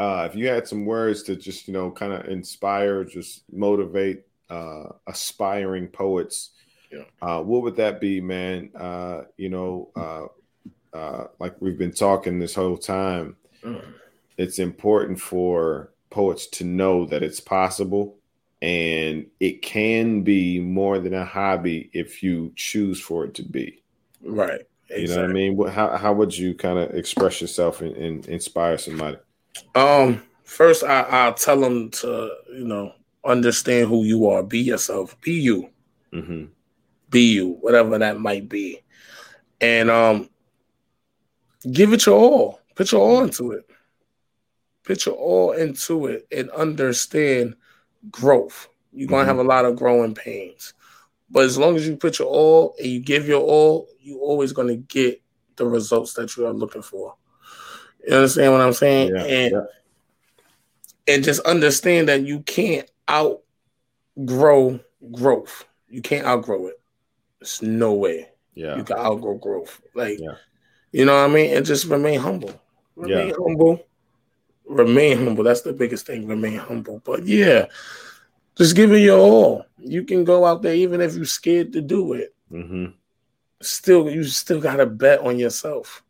uh, 0.00 0.26
if 0.28 0.34
you 0.36 0.48
had 0.48 0.66
some 0.66 0.84
words 0.84 1.22
to 1.24 1.36
just 1.36 1.68
you 1.68 1.74
know 1.74 1.90
kind 1.92 2.12
of 2.12 2.26
inspire, 2.26 3.04
just 3.04 3.44
motivate 3.52 4.24
uh, 4.50 4.84
aspiring 5.06 5.88
poets, 5.88 6.50
Yeah. 6.90 7.04
uh, 7.20 7.42
what 7.42 7.62
would 7.62 7.76
that 7.76 8.00
be, 8.00 8.20
man? 8.20 8.70
Uh, 8.74 9.22
you 9.36 9.48
know, 9.50 9.90
uh, 9.94 10.26
uh, 10.96 11.26
like 11.38 11.60
we've 11.60 11.78
been 11.78 11.92
talking 11.92 12.38
this 12.38 12.54
whole 12.54 12.78
time, 12.78 13.36
Mm. 13.62 13.82
it's 14.36 14.58
important 14.58 15.20
for 15.20 15.90
poets 16.10 16.46
to 16.46 16.64
know 16.64 17.04
that 17.06 17.22
it's 17.22 17.40
possible 17.40 18.16
and 18.62 19.26
it 19.38 19.62
can 19.62 20.22
be 20.22 20.58
more 20.60 20.98
than 20.98 21.14
a 21.14 21.24
hobby 21.24 21.90
if 21.92 22.22
you 22.22 22.52
choose 22.56 23.00
for 23.00 23.24
it 23.24 23.34
to 23.34 23.42
be. 23.42 23.82
Right. 24.22 24.62
You 24.96 25.06
know 25.08 25.16
what 25.20 25.30
I 25.30 25.32
mean? 25.32 25.56
What, 25.56 25.72
how 25.72 25.96
how 25.96 26.12
would 26.14 26.36
you 26.36 26.54
kind 26.54 26.78
of 26.78 26.94
express 26.94 27.40
yourself 27.40 27.82
and, 27.82 27.94
and 27.96 28.26
inspire 28.26 28.78
somebody? 28.78 29.18
Um, 29.74 30.22
first 30.44 30.82
I, 30.82 31.02
I'll 31.02 31.34
tell 31.34 31.60
them 31.60 31.90
to, 31.90 32.30
you 32.52 32.64
know, 32.64 32.94
understand 33.24 33.88
who 33.88 34.04
you 34.04 34.26
are. 34.28 34.42
Be 34.42 34.60
yourself. 34.60 35.20
Be 35.20 35.32
you. 35.32 35.70
hmm 36.12 36.46
Be 37.10 37.32
you, 37.32 37.58
whatever 37.60 37.98
that 37.98 38.20
might 38.20 38.48
be. 38.48 38.82
And 39.60 39.90
um 39.90 40.28
give 41.70 41.92
it 41.92 42.06
your 42.06 42.18
all. 42.18 42.60
Put 42.74 42.92
your 42.92 43.00
all 43.00 43.22
into 43.22 43.52
it. 43.52 43.68
Put 44.84 45.04
your 45.06 45.16
all 45.16 45.52
into 45.52 46.06
it 46.06 46.26
and 46.32 46.50
understand 46.50 47.56
growth. 48.10 48.68
You're 48.92 49.08
gonna 49.08 49.26
have 49.26 49.38
a 49.38 49.42
lot 49.42 49.64
of 49.64 49.76
growing 49.76 50.14
pains. 50.14 50.74
But 51.30 51.44
as 51.44 51.58
long 51.58 51.76
as 51.76 51.86
you 51.86 51.96
put 51.96 52.18
your 52.18 52.28
all 52.28 52.74
and 52.78 52.86
you 52.86 53.00
give 53.00 53.28
your 53.28 53.42
all, 53.42 53.88
you're 54.00 54.20
always 54.20 54.52
gonna 54.52 54.76
get 54.76 55.20
the 55.56 55.66
results 55.66 56.14
that 56.14 56.36
you 56.36 56.46
are 56.46 56.52
looking 56.52 56.82
for. 56.82 57.14
You 58.06 58.14
understand 58.14 58.52
what 58.52 58.62
I'm 58.62 58.72
saying? 58.72 59.14
Yeah, 59.14 59.24
and 59.24 59.52
yeah. 59.52 59.64
and 61.14 61.24
just 61.24 61.40
understand 61.40 62.08
that 62.08 62.22
you 62.22 62.40
can't 62.40 62.88
outgrow 63.08 64.80
growth. 65.12 65.64
You 65.88 66.02
can't 66.02 66.26
outgrow 66.26 66.66
it. 66.66 66.80
There's 67.40 67.62
no 67.62 67.94
way 67.94 68.28
Yeah. 68.54 68.76
you 68.76 68.84
can 68.84 68.98
outgrow 68.98 69.34
growth. 69.34 69.80
Like, 69.94 70.18
Yeah. 70.18 70.34
you 70.92 71.04
know 71.04 71.14
what 71.14 71.30
I 71.30 71.32
mean? 71.34 71.56
And 71.56 71.64
just 71.64 71.86
remain 71.86 72.18
humble. 72.18 72.60
Remain 72.96 73.28
Yeah. 73.28 73.34
humble. 73.38 73.84
Remain 74.64 75.18
humble. 75.18 75.44
That's 75.44 75.62
the 75.62 75.72
biggest 75.72 76.06
thing. 76.06 76.26
Remain 76.26 76.58
humble. 76.58 77.00
But 77.04 77.24
yeah, 77.24 77.66
just 78.56 78.76
give 78.76 78.92
it 78.92 78.98
your 78.98 79.18
all. 79.18 79.64
You 79.78 80.04
can 80.04 80.24
go 80.24 80.44
out 80.44 80.62
there 80.62 80.74
even 80.74 81.00
if 81.00 81.14
you're 81.14 81.24
scared 81.24 81.72
to 81.72 81.80
do 81.80 82.12
it. 82.12 82.34
Mm-hmm. 82.52 82.86
Still, 83.62 84.10
you 84.10 84.24
still 84.24 84.60
gotta 84.60 84.84
bet 84.86 85.20
on 85.20 85.38
yourself. 85.38 86.02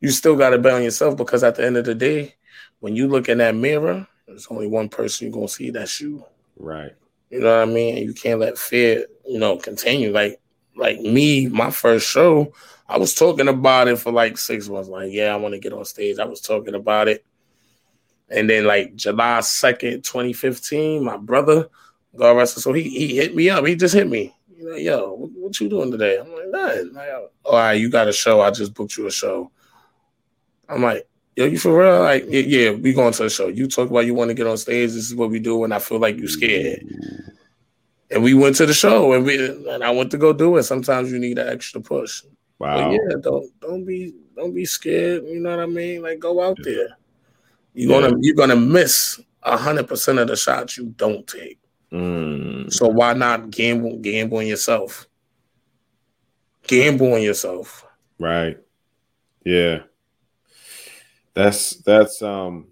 You 0.00 0.10
still 0.10 0.36
gotta 0.36 0.58
bet 0.58 0.74
on 0.74 0.84
yourself 0.84 1.16
because 1.16 1.42
at 1.42 1.56
the 1.56 1.64
end 1.64 1.76
of 1.76 1.84
the 1.84 1.94
day, 1.94 2.34
when 2.80 2.94
you 2.94 3.08
look 3.08 3.28
in 3.28 3.38
that 3.38 3.54
mirror, 3.54 4.06
there's 4.26 4.46
only 4.48 4.66
one 4.66 4.88
person 4.88 5.26
you're 5.26 5.34
gonna 5.34 5.48
see. 5.48 5.70
That's 5.70 6.00
you. 6.00 6.24
Right. 6.56 6.92
You 7.30 7.40
know 7.40 7.58
what 7.58 7.68
I 7.68 7.72
mean? 7.72 7.96
You 7.98 8.14
can't 8.14 8.40
let 8.40 8.58
fear, 8.58 9.06
you 9.26 9.38
know, 9.38 9.56
continue. 9.56 10.12
Like, 10.12 10.40
like 10.76 11.00
me, 11.00 11.48
my 11.48 11.70
first 11.70 12.08
show, 12.08 12.52
I 12.88 12.98
was 12.98 13.14
talking 13.14 13.48
about 13.48 13.88
it 13.88 13.98
for 13.98 14.12
like 14.12 14.38
six 14.38 14.68
months. 14.68 14.88
Like, 14.88 15.12
yeah, 15.12 15.32
I 15.32 15.36
want 15.36 15.54
to 15.54 15.60
get 15.60 15.72
on 15.72 15.84
stage. 15.84 16.18
I 16.18 16.24
was 16.24 16.40
talking 16.40 16.74
about 16.74 17.08
it, 17.08 17.24
and 18.28 18.48
then 18.48 18.64
like 18.64 18.94
July 18.94 19.40
second, 19.40 20.04
twenty 20.04 20.32
fifteen, 20.32 21.04
my 21.04 21.16
brother, 21.16 21.68
God 22.14 22.36
rest 22.36 22.54
his 22.54 22.64
soul, 22.64 22.74
he 22.74 22.82
he 22.82 23.16
hit 23.16 23.34
me 23.34 23.50
up. 23.50 23.66
He 23.66 23.74
just 23.74 23.94
hit 23.94 24.08
me. 24.08 24.34
You 24.56 24.70
know, 24.70 24.76
yo, 24.76 25.12
what, 25.12 25.30
what 25.32 25.60
you 25.60 25.68
doing 25.68 25.90
today? 25.90 26.18
I'm 26.18 26.32
like, 26.32 26.48
nothing. 26.48 26.94
Like, 26.94 27.08
oh, 27.08 27.30
all 27.44 27.54
right, 27.54 27.72
you 27.74 27.90
got 27.90 28.08
a 28.08 28.12
show. 28.12 28.40
I 28.40 28.50
just 28.50 28.72
booked 28.72 28.96
you 28.96 29.06
a 29.06 29.10
show. 29.10 29.50
I'm 30.68 30.82
like, 30.82 31.08
yo, 31.36 31.44
you 31.46 31.58
for 31.58 31.78
real? 31.78 32.00
Like, 32.02 32.24
yeah, 32.28 32.40
yeah, 32.40 32.70
we 32.72 32.92
going 32.92 33.12
to 33.12 33.22
the 33.24 33.30
show. 33.30 33.48
You 33.48 33.68
talk 33.68 33.90
about 33.90 34.06
you 34.06 34.14
want 34.14 34.30
to 34.30 34.34
get 34.34 34.46
on 34.46 34.56
stage. 34.56 34.90
This 34.90 35.04
is 35.10 35.14
what 35.14 35.30
we 35.30 35.38
do, 35.38 35.62
and 35.64 35.72
I 35.72 35.78
feel 35.78 35.98
like 35.98 36.16
you 36.16 36.26
scared. 36.26 36.84
And 38.10 38.22
we 38.22 38.34
went 38.34 38.56
to 38.56 38.66
the 38.66 38.74
show, 38.74 39.12
and 39.12 39.24
we 39.24 39.36
and 39.70 39.84
I 39.84 39.90
went 39.90 40.10
to 40.12 40.18
go 40.18 40.32
do 40.32 40.56
it. 40.56 40.62
Sometimes 40.64 41.12
you 41.12 41.18
need 41.18 41.38
an 41.38 41.48
extra 41.48 41.80
push. 41.80 42.22
Wow. 42.58 42.76
But 42.76 42.92
yeah, 42.92 43.16
don't 43.20 43.60
don't 43.60 43.84
be 43.84 44.14
don't 44.34 44.54
be 44.54 44.64
scared. 44.64 45.24
You 45.26 45.40
know 45.40 45.50
what 45.50 45.62
I 45.62 45.66
mean? 45.66 46.02
Like 46.02 46.18
go 46.18 46.42
out 46.42 46.58
there. 46.62 46.96
You're 47.74 47.92
Yeah. 47.92 48.08
gonna 48.08 48.16
you're 48.20 48.34
gonna 48.36 48.56
miss 48.56 49.20
hundred 49.42 49.86
percent 49.86 50.18
of 50.18 50.28
the 50.28 50.36
shots 50.36 50.76
you 50.78 50.86
don't 50.96 51.26
take. 51.26 51.58
Mm. 51.92 52.72
So 52.72 52.88
why 52.88 53.12
not 53.12 53.50
gamble 53.50 53.98
gamble 53.98 54.38
on 54.38 54.46
yourself? 54.46 55.06
Gamble 56.66 57.12
on 57.14 57.22
yourself. 57.22 57.86
Right. 58.18 58.58
Yeah. 59.44 59.80
That's 61.36 61.76
that's 61.82 62.22
um 62.22 62.68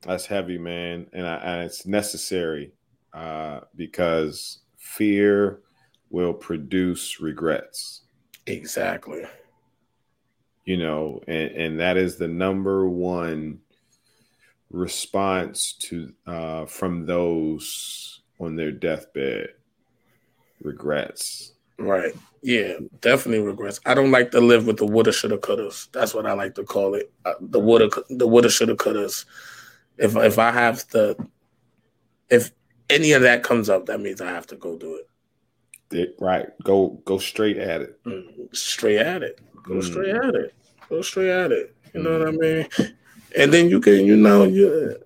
that's 0.00 0.24
heavy, 0.24 0.56
man, 0.56 1.06
and, 1.12 1.26
I, 1.26 1.34
and 1.36 1.64
it's 1.64 1.84
necessary 1.86 2.72
uh, 3.12 3.60
because 3.76 4.60
fear 4.78 5.60
will 6.08 6.32
produce 6.32 7.20
regrets. 7.20 8.02
Exactly. 8.46 9.24
You 10.64 10.78
know, 10.78 11.20
and 11.28 11.50
and 11.50 11.80
that 11.80 11.98
is 11.98 12.16
the 12.16 12.26
number 12.26 12.88
one 12.88 13.58
response 14.70 15.74
to 15.80 16.10
uh, 16.26 16.64
from 16.64 17.04
those 17.04 18.22
on 18.40 18.56
their 18.56 18.72
deathbed. 18.72 19.48
Regrets. 20.62 21.52
Right. 21.78 22.14
Yeah, 22.42 22.74
definitely 23.00 23.44
regrets. 23.44 23.80
I 23.84 23.94
don't 23.94 24.10
like 24.10 24.30
to 24.30 24.40
live 24.40 24.66
with 24.66 24.76
the 24.78 24.86
woulda, 24.86 25.12
shoulda, 25.12 25.36
couldas. 25.38 25.90
That's 25.92 26.14
what 26.14 26.26
I 26.26 26.32
like 26.32 26.54
to 26.56 26.64
call 26.64 26.94
it. 26.94 27.12
Uh, 27.24 27.34
the 27.40 27.58
woulda, 27.60 27.90
the 28.08 28.26
woulda, 28.26 28.48
shoulda, 28.50 28.74
couldas. 28.76 29.24
If 29.98 30.14
if 30.16 30.38
I 30.38 30.52
have 30.52 30.86
to, 30.88 31.16
if 32.30 32.52
any 32.88 33.12
of 33.12 33.22
that 33.22 33.42
comes 33.42 33.68
up, 33.68 33.86
that 33.86 34.00
means 34.00 34.20
I 34.20 34.28
have 34.30 34.46
to 34.48 34.56
go 34.56 34.76
do 34.76 34.96
it. 34.96 35.08
It- 35.96 36.16
right. 36.20 36.46
Go 36.62 37.00
go 37.04 37.18
straight 37.18 37.58
at 37.58 37.80
it. 37.82 38.02
Mm, 38.04 38.54
Straight 38.56 38.98
at 38.98 39.22
it. 39.22 39.40
Go 39.62 39.74
Mm. 39.74 39.82
straight 39.84 40.14
at 40.14 40.34
it. 40.34 40.54
Go 40.88 41.02
straight 41.02 41.30
at 41.30 41.52
it. 41.52 41.74
You 41.94 42.02
know 42.02 42.18
what 42.18 42.28
I 42.28 42.30
mean? 42.32 42.68
And 43.36 43.52
then 43.52 43.68
you 43.68 43.80
can, 43.80 44.04
you 44.06 44.16
know, 44.16 44.44
you 44.44 44.96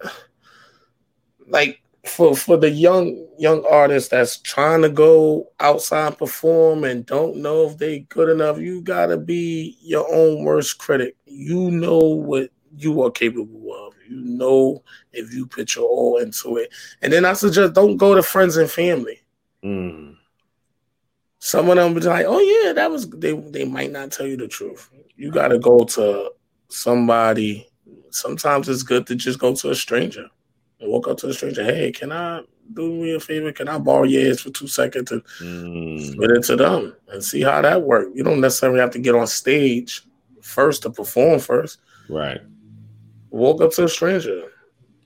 like 1.46 1.79
for 2.05 2.34
for 2.34 2.57
the 2.57 2.70
young 2.70 3.26
young 3.38 3.64
artists 3.70 4.09
that's 4.09 4.38
trying 4.38 4.82
to 4.82 4.88
go 4.88 5.51
outside 5.61 6.16
perform 6.18 6.84
and 6.84 7.05
don't 7.07 7.36
know 7.36 7.66
if 7.66 7.78
they 7.78 8.01
good 8.01 8.28
enough, 8.28 8.59
you 8.59 8.80
gotta 8.80 9.16
be 9.16 9.76
your 9.82 10.07
own 10.12 10.44
worst 10.44 10.78
critic. 10.78 11.16
You 11.26 11.70
know 11.70 11.98
what 11.98 12.51
you 12.76 13.03
are 13.03 13.11
capable 13.11 13.86
of. 13.86 13.94
You 14.09 14.16
know 14.16 14.82
if 15.12 15.32
you 15.34 15.46
put 15.46 15.74
your 15.74 15.84
all 15.84 16.18
into 16.18 16.57
it. 16.57 16.72
And 17.03 17.12
then 17.12 17.24
I 17.24 17.34
suggest 17.34 17.74
don't 17.74 17.96
go 17.96 18.14
to 18.14 18.22
friends 18.22 18.57
and 18.57 18.70
family. 18.70 19.20
Mm. 19.62 20.16
Some 21.38 21.68
of 21.70 21.76
them 21.76 21.94
be 21.94 22.01
like, 22.01 22.26
"Oh 22.26 22.40
yeah, 22.40 22.72
that 22.72 22.90
was." 22.90 23.09
They 23.11 23.32
they 23.32 23.64
might 23.64 23.92
not 23.92 24.12
tell 24.12 24.26
you 24.26 24.36
the 24.36 24.48
truth. 24.48 24.90
You 25.16 25.30
got 25.30 25.48
to 25.48 25.59
go 25.59 25.84
to 25.84 26.32
somebody. 26.68 27.66
Sometimes 28.11 28.68
it's 28.68 28.82
good 28.82 29.07
to 29.07 29.14
just 29.14 29.38
go 29.38 29.55
to 29.55 29.70
a 29.70 29.74
stranger 29.74 30.28
and 30.80 30.90
walk 30.90 31.08
up 31.08 31.18
to 31.18 31.28
a 31.28 31.34
stranger. 31.34 31.64
Hey, 31.64 31.92
can 31.92 32.12
I 32.12 32.42
do 32.72 32.92
me 32.92 33.14
a 33.14 33.20
favor? 33.20 33.52
Can 33.52 33.68
I 33.68 33.78
borrow 33.78 34.04
your 34.04 34.22
ears 34.22 34.40
for 34.40 34.50
two 34.50 34.66
seconds 34.68 35.10
and 35.12 35.22
Mm. 35.40 36.12
spit 36.12 36.30
it 36.30 36.42
to 36.44 36.56
them 36.56 36.94
and 37.08 37.22
see 37.22 37.42
how 37.42 37.60
that 37.62 37.82
works? 37.82 38.10
You 38.14 38.22
don't 38.24 38.40
necessarily 38.40 38.80
have 38.80 38.90
to 38.92 38.98
get 38.98 39.14
on 39.14 39.26
stage 39.26 40.02
first 40.40 40.82
to 40.82 40.90
perform 40.90 41.38
first. 41.40 41.78
Right. 42.08 42.40
Walk 43.30 43.60
up 43.62 43.72
to 43.72 43.84
a 43.84 43.88
stranger. 43.88 44.44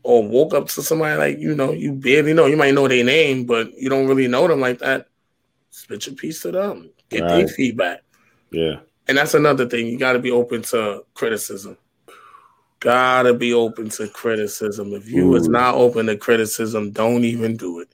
Or 0.07 0.23
walk 0.23 0.53
up 0.53 0.69
to 0.69 0.83
somebody 0.83 1.17
like 1.17 1.39
you 1.39 1.55
know 1.55 1.73
you 1.73 1.93
barely 1.93 2.35
know. 2.35 2.45
You 2.45 2.59
might 2.59 2.75
know 2.75 2.87
their 2.87 3.03
name, 3.05 3.45
but 3.47 3.73
you 3.79 3.89
don't 3.89 4.07
really 4.07 4.29
know 4.29 4.47
them 4.47 4.61
like 4.61 4.79
that. 4.81 5.09
Spit 5.71 6.07
your 6.07 6.15
piece 6.15 6.43
to 6.43 6.51
them. 6.53 6.91
Get 7.09 7.27
their 7.27 7.49
feedback. 7.49 8.03
Yeah. 8.51 8.81
And 9.09 9.17
that's 9.17 9.33
another 9.33 9.67
thing. 9.67 9.87
You 9.87 9.99
got 9.99 10.13
to 10.13 10.19
be 10.19 10.31
open 10.31 10.61
to 10.63 11.05
criticism. 11.15 11.79
Gotta 12.85 13.33
be 13.33 13.55
open 13.55 13.89
to 13.89 14.09
criticism. 14.09 14.93
If 14.93 15.09
you 15.09 15.35
is 15.37 15.49
not 15.49 15.75
open 15.75 16.05
to 16.05 16.19
criticism, 16.19 16.91
don't 16.91 17.25
even 17.25 17.57
do 17.57 17.81
it. 17.81 17.89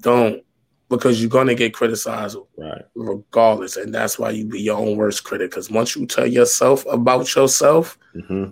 Don't, 0.00 0.42
because 0.88 1.20
you're 1.20 1.28
gonna 1.28 1.54
get 1.54 1.74
criticized 1.74 2.38
Right. 2.56 2.80
regardless, 2.94 3.76
and 3.76 3.94
that's 3.94 4.18
why 4.18 4.30
you 4.30 4.46
be 4.46 4.62
your 4.62 4.78
own 4.78 4.96
worst 4.96 5.24
critic. 5.24 5.50
Because 5.50 5.70
once 5.70 5.94
you 5.94 6.06
tell 6.06 6.26
yourself 6.26 6.86
about 6.86 7.34
yourself, 7.34 7.98
hmm 8.14 8.46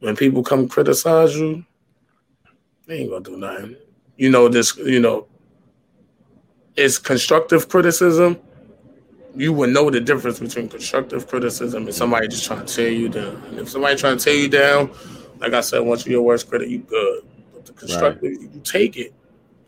when 0.00 0.14
people 0.14 0.42
come 0.42 0.68
criticize 0.68 1.34
you, 1.36 1.64
they 2.86 2.98
ain't 2.98 3.10
gonna 3.10 3.24
do 3.24 3.38
nothing. 3.38 3.76
You 4.18 4.28
know 4.28 4.46
this. 4.48 4.76
You 4.76 5.00
know, 5.00 5.26
it's 6.76 6.98
constructive 6.98 7.66
criticism. 7.70 8.36
You 9.34 9.52
would 9.54 9.70
know 9.70 9.90
the 9.90 10.00
difference 10.00 10.38
between 10.38 10.68
constructive 10.68 11.26
criticism 11.26 11.84
and 11.84 11.94
somebody 11.94 12.28
just 12.28 12.44
trying 12.44 12.66
to 12.66 12.74
tear 12.74 12.90
you 12.90 13.08
down. 13.08 13.42
And 13.48 13.58
if 13.60 13.70
somebody 13.70 13.96
trying 13.96 14.18
to 14.18 14.24
tear 14.24 14.34
you 14.34 14.48
down, 14.48 14.90
like 15.38 15.54
I 15.54 15.60
said, 15.60 15.80
once 15.80 16.04
you're 16.04 16.12
your 16.12 16.22
worst 16.22 16.48
critic, 16.48 16.68
you 16.68 16.78
good. 16.78 17.24
But 17.52 17.66
the 17.66 17.72
constructive, 17.72 18.32
you 18.32 18.60
take 18.62 18.96
it, 18.96 19.14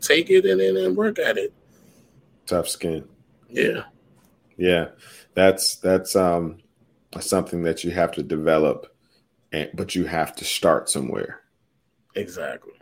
take 0.01 0.29
it, 0.29 0.45
and 0.45 0.59
then 0.59 0.95
work 0.95 1.19
at 1.19 1.37
it. 1.37 1.53
Tough 2.45 2.69
skin. 2.69 3.07
Yeah, 3.49 3.83
Yeah. 4.57 4.89
That's 5.33 5.75
that's 5.75 6.15
um 6.15 6.59
something 7.19 7.63
that 7.63 7.83
you 7.83 7.91
have 7.91 8.11
to 8.13 8.23
develop, 8.23 8.95
and 9.51 9.69
but 9.73 9.95
you 9.95 10.05
have 10.05 10.35
to 10.37 10.45
start 10.45 10.89
somewhere, 10.89 11.41
exactly. 12.15 12.73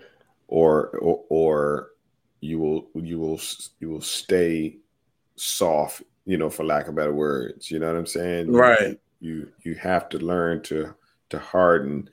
or 0.48 0.90
or, 1.00 1.24
or 1.30 1.90
you 2.42 2.60
will 2.60 2.90
you 2.94 3.20
will 3.20 3.42
you 3.80 3.90
will 3.90 4.02
stay 4.02 4.78
soft, 5.36 6.04
you 6.26 6.38
know, 6.38 6.50
for 6.50 6.64
lack 6.64 6.88
of 6.88 6.96
better 6.96 7.14
words. 7.14 7.70
You 7.70 7.80
know 7.80 7.88
what 7.88 7.98
I'm 7.98 8.06
saying? 8.06 8.52
Right. 8.52 9.00
You 9.20 9.50
you 9.64 9.76
have 9.76 10.10
to 10.10 10.20
learn 10.20 10.62
to 10.64 10.94
to 11.30 11.40
harden 11.40 12.10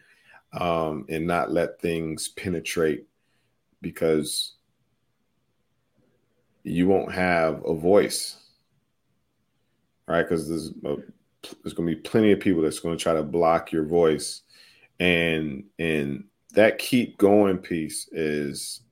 um, 0.52 1.06
and 1.08 1.26
not 1.26 1.52
let 1.52 1.80
things 1.80 2.28
penetrate 2.28 3.06
because 3.80 4.54
you 6.62 6.86
won't 6.86 7.12
have 7.12 7.62
a 7.64 7.74
voice, 7.74 8.36
right? 10.06 10.22
Because 10.22 10.48
there's 10.48 10.70
a, 10.84 10.96
there's 11.62 11.72
going 11.72 11.88
to 11.88 11.94
be 11.94 12.00
plenty 12.00 12.32
of 12.32 12.40
people 12.40 12.62
that's 12.62 12.80
going 12.80 12.96
to 12.96 13.02
try 13.02 13.14
to 13.14 13.22
block 13.22 13.72
your 13.72 13.84
voice, 13.84 14.42
and 14.98 15.64
and 15.78 16.24
that 16.52 16.78
keep 16.78 17.16
going 17.16 17.58
piece 17.58 18.08
is 18.12 18.82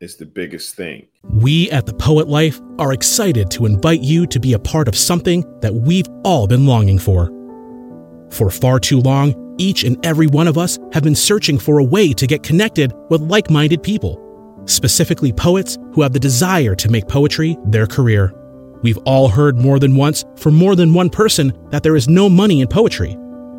is 0.00 0.16
the 0.16 0.26
biggest 0.26 0.76
thing. 0.76 1.08
We 1.24 1.70
at 1.72 1.86
The 1.86 1.92
Poet 1.92 2.28
Life 2.28 2.60
are 2.78 2.92
excited 2.92 3.50
to 3.52 3.66
invite 3.66 4.00
you 4.00 4.26
to 4.28 4.38
be 4.38 4.52
a 4.52 4.58
part 4.58 4.86
of 4.86 4.96
something 4.96 5.44
that 5.60 5.74
we've 5.74 6.06
all 6.24 6.46
been 6.46 6.66
longing 6.66 6.98
for. 6.98 7.32
For 8.30 8.50
far 8.50 8.78
too 8.78 9.00
long, 9.00 9.34
each 9.58 9.82
and 9.82 10.04
every 10.06 10.28
one 10.28 10.46
of 10.46 10.56
us 10.56 10.78
have 10.92 11.02
been 11.02 11.16
searching 11.16 11.58
for 11.58 11.78
a 11.78 11.84
way 11.84 12.12
to 12.12 12.26
get 12.28 12.44
connected 12.44 12.92
with 13.10 13.22
like 13.22 13.50
minded 13.50 13.82
people. 13.82 14.24
specifically 14.68 15.32
poets 15.32 15.78
who 15.92 16.02
have 16.02 16.12
the 16.12 16.20
desire 16.20 16.74
to 16.74 16.90
make 16.90 17.08
poetry 17.08 17.56
their 17.66 17.86
career. 17.86 18.32
We've 18.82 18.98
all 18.98 19.28
heard 19.28 19.58
more 19.58 19.78
than 19.78 19.96
once 19.96 20.24
from 20.36 20.54
more 20.54 20.76
than 20.76 20.94
one 20.94 21.10
person 21.10 21.52
that 21.70 21.82
there 21.82 21.96
is 21.96 22.08
no 22.08 22.28
money 22.28 22.60
in 22.60 22.68
poetry. 22.68 23.16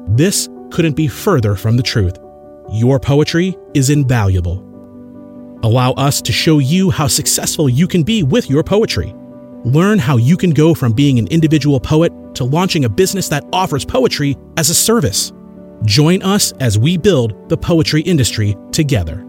This 0.09 0.47
couldn't 0.71 0.95
be 0.95 1.07
further 1.07 1.55
from 1.55 1.77
the 1.77 1.83
truth. 1.83 2.17
Your 2.71 2.99
poetry 2.99 3.57
is 3.73 3.89
invaluable. 3.89 4.65
Allow 5.61 5.91
us 5.93 6.21
to 6.21 6.31
show 6.31 6.59
you 6.59 6.89
how 6.89 7.07
successful 7.07 7.67
you 7.67 7.87
can 7.87 8.03
be 8.03 8.23
with 8.23 8.49
your 8.49 8.63
poetry. 8.63 9.13
Learn 9.65 9.99
how 9.99 10.15
you 10.15 10.37
can 10.37 10.51
go 10.51 10.73
from 10.73 10.93
being 10.93 11.19
an 11.19 11.27
individual 11.27 11.81
poet 11.81 12.13
to 12.35 12.45
launching 12.45 12.85
a 12.85 12.89
business 12.89 13.27
that 13.27 13.43
offers 13.51 13.83
poetry 13.83 14.37
as 14.55 14.69
a 14.69 14.75
service. 14.75 15.33
Join 15.83 16.21
us 16.21 16.53
as 16.61 16.79
we 16.79 16.97
build 16.97 17.49
the 17.49 17.57
poetry 17.57 18.01
industry 18.01 18.55
together. 18.71 19.25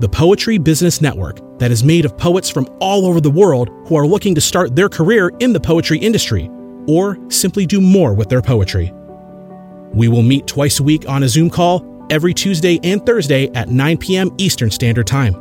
The 0.00 0.08
Poetry 0.08 0.56
Business 0.58 1.00
Network, 1.00 1.40
that 1.58 1.70
is 1.70 1.84
made 1.84 2.04
of 2.04 2.16
poets 2.16 2.50
from 2.50 2.68
all 2.80 3.06
over 3.06 3.20
the 3.20 3.30
world 3.30 3.70
who 3.86 3.96
are 3.96 4.06
looking 4.06 4.34
to 4.34 4.40
start 4.40 4.76
their 4.76 4.88
career 4.88 5.30
in 5.40 5.52
the 5.52 5.60
poetry 5.60 5.98
industry 5.98 6.50
or 6.86 7.18
simply 7.28 7.66
do 7.66 7.80
more 7.80 8.14
with 8.14 8.28
their 8.28 8.42
poetry. 8.42 8.92
We 9.92 10.08
will 10.08 10.22
meet 10.22 10.46
twice 10.46 10.80
a 10.80 10.82
week 10.82 11.08
on 11.08 11.22
a 11.22 11.28
Zoom 11.28 11.48
call 11.48 11.95
every 12.10 12.34
Tuesday 12.34 12.78
and 12.82 13.04
Thursday 13.04 13.48
at 13.54 13.68
9 13.68 13.98
p.m. 13.98 14.34
Eastern 14.38 14.70
Standard 14.70 15.06
Time. 15.06 15.34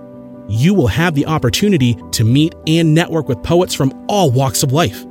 You 0.47 0.73
will 0.73 0.87
have 0.87 1.15
the 1.15 1.25
opportunity 1.25 1.97
to 2.11 2.23
meet 2.23 2.53
and 2.67 2.93
network 2.93 3.27
with 3.27 3.41
poets 3.43 3.73
from 3.73 3.93
all 4.07 4.29
walks 4.31 4.63
of 4.63 4.71
life. 4.71 5.05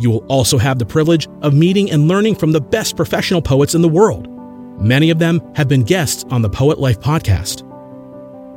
You 0.00 0.10
will 0.10 0.26
also 0.28 0.58
have 0.58 0.78
the 0.78 0.86
privilege 0.86 1.28
of 1.42 1.54
meeting 1.54 1.90
and 1.90 2.08
learning 2.08 2.34
from 2.36 2.52
the 2.52 2.60
best 2.60 2.96
professional 2.96 3.42
poets 3.42 3.74
in 3.74 3.82
the 3.82 3.88
world. 3.88 4.28
Many 4.80 5.10
of 5.10 5.18
them 5.18 5.40
have 5.54 5.68
been 5.68 5.82
guests 5.82 6.24
on 6.30 6.42
the 6.42 6.48
Poet 6.48 6.78
Life 6.78 7.00
podcast. 7.00 7.66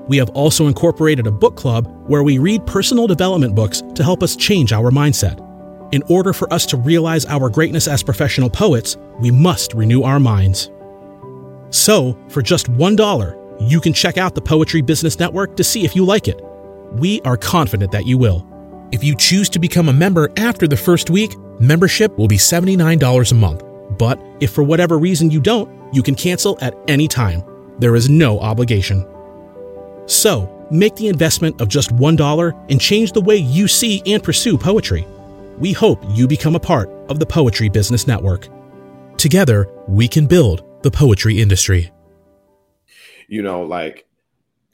We 0.08 0.18
have 0.18 0.30
also 0.30 0.68
incorporated 0.68 1.28
a 1.28 1.32
book 1.32 1.56
club 1.56 1.88
where 2.08 2.24
we 2.24 2.38
read 2.38 2.66
personal 2.66 3.08
development 3.08 3.56
books 3.56 3.82
to 3.96 4.04
help 4.04 4.24
us 4.24 4.36
change 4.36 4.74
our 4.74 4.90
mindset. 4.92 5.40
In 5.94 6.02
order 6.10 6.34
for 6.34 6.52
us 6.52 6.66
to 6.68 6.78
realize 6.78 7.26
our 7.26 7.50
greatness 7.50 7.88
as 7.88 8.02
professional 8.04 8.50
poets, 8.50 8.98
we 9.20 9.30
must 9.30 9.74
renew 9.74 10.02
our 10.04 10.20
minds. 10.20 10.72
So, 11.74 12.16
for 12.30 12.44
just 12.44 12.72
$1, 12.72 13.60
you 13.60 13.82
can 13.82 13.94
check 13.94 14.20
out 14.20 14.36
the 14.36 14.42
Poetry 14.42 14.84
Business 14.84 15.18
Network 15.18 15.56
to 15.56 15.64
see 15.64 15.84
if 15.84 15.96
you 15.96 16.06
like 16.06 16.28
it. 16.28 16.40
We 16.92 17.20
are 17.22 17.36
confident 17.36 17.92
that 17.94 18.06
you 18.06 18.16
will. 18.20 18.48
If 18.92 19.04
you 19.04 19.16
choose 19.16 19.50
to 19.50 19.60
become 19.60 19.90
a 19.90 19.94
member 19.94 20.30
after 20.38 20.68
the 20.68 20.78
first 20.78 21.10
week, 21.10 21.36
membership 21.60 22.16
will 22.16 22.28
be 22.28 22.38
$79 22.38 23.32
a 23.32 23.36
month. 23.36 23.64
But 23.98 24.22
if 24.40 24.52
for 24.52 24.64
whatever 24.64 25.00
reason 25.00 25.32
you 25.32 25.42
don't, 25.42 25.68
you 25.92 26.04
can 26.04 26.14
cancel 26.14 26.60
at 26.62 26.76
any 26.88 27.08
time. 27.08 27.44
There 27.80 27.96
is 27.96 28.08
no 28.08 28.40
obligation. 28.40 29.04
So, 30.06 30.68
make 30.70 30.96
the 30.96 31.08
investment 31.08 31.60
of 31.60 31.70
just 31.70 31.90
$1 31.90 32.66
and 32.70 32.80
change 32.80 33.14
the 33.14 33.22
way 33.22 33.38
you 33.38 33.68
see 33.68 34.04
and 34.06 34.22
pursue 34.22 34.60
poetry. 34.60 35.08
We 35.58 35.74
hope 35.74 36.04
you 36.10 36.28
become 36.28 36.56
a 36.56 36.60
part 36.60 36.92
of 37.10 37.18
the 37.18 37.26
Poetry 37.26 37.68
Business 37.68 38.06
Network. 38.06 38.48
Together, 39.18 39.68
we 39.88 40.08
can 40.08 40.28
build 40.28 40.64
the 40.84 40.92
poetry 40.92 41.42
industry. 41.42 41.92
You 43.28 43.42
know, 43.42 43.64
like 43.64 44.06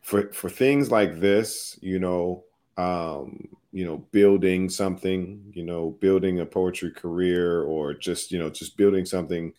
for 0.02 0.32
for 0.34 0.50
things 0.50 0.92
like 0.92 1.20
this, 1.20 1.80
you 1.82 2.00
know, 2.00 2.44
um, 2.78 3.48
you 3.72 3.86
know, 3.86 3.98
building 4.12 4.70
something, 4.70 5.52
you 5.54 5.64
know, 5.64 5.92
building 6.02 6.40
a 6.40 6.46
poetry 6.46 6.92
career 6.92 7.64
or 7.64 7.94
just, 7.94 8.32
you 8.32 8.40
know, 8.40 8.50
just 8.50 8.78
building 8.78 9.06
something 9.06 9.54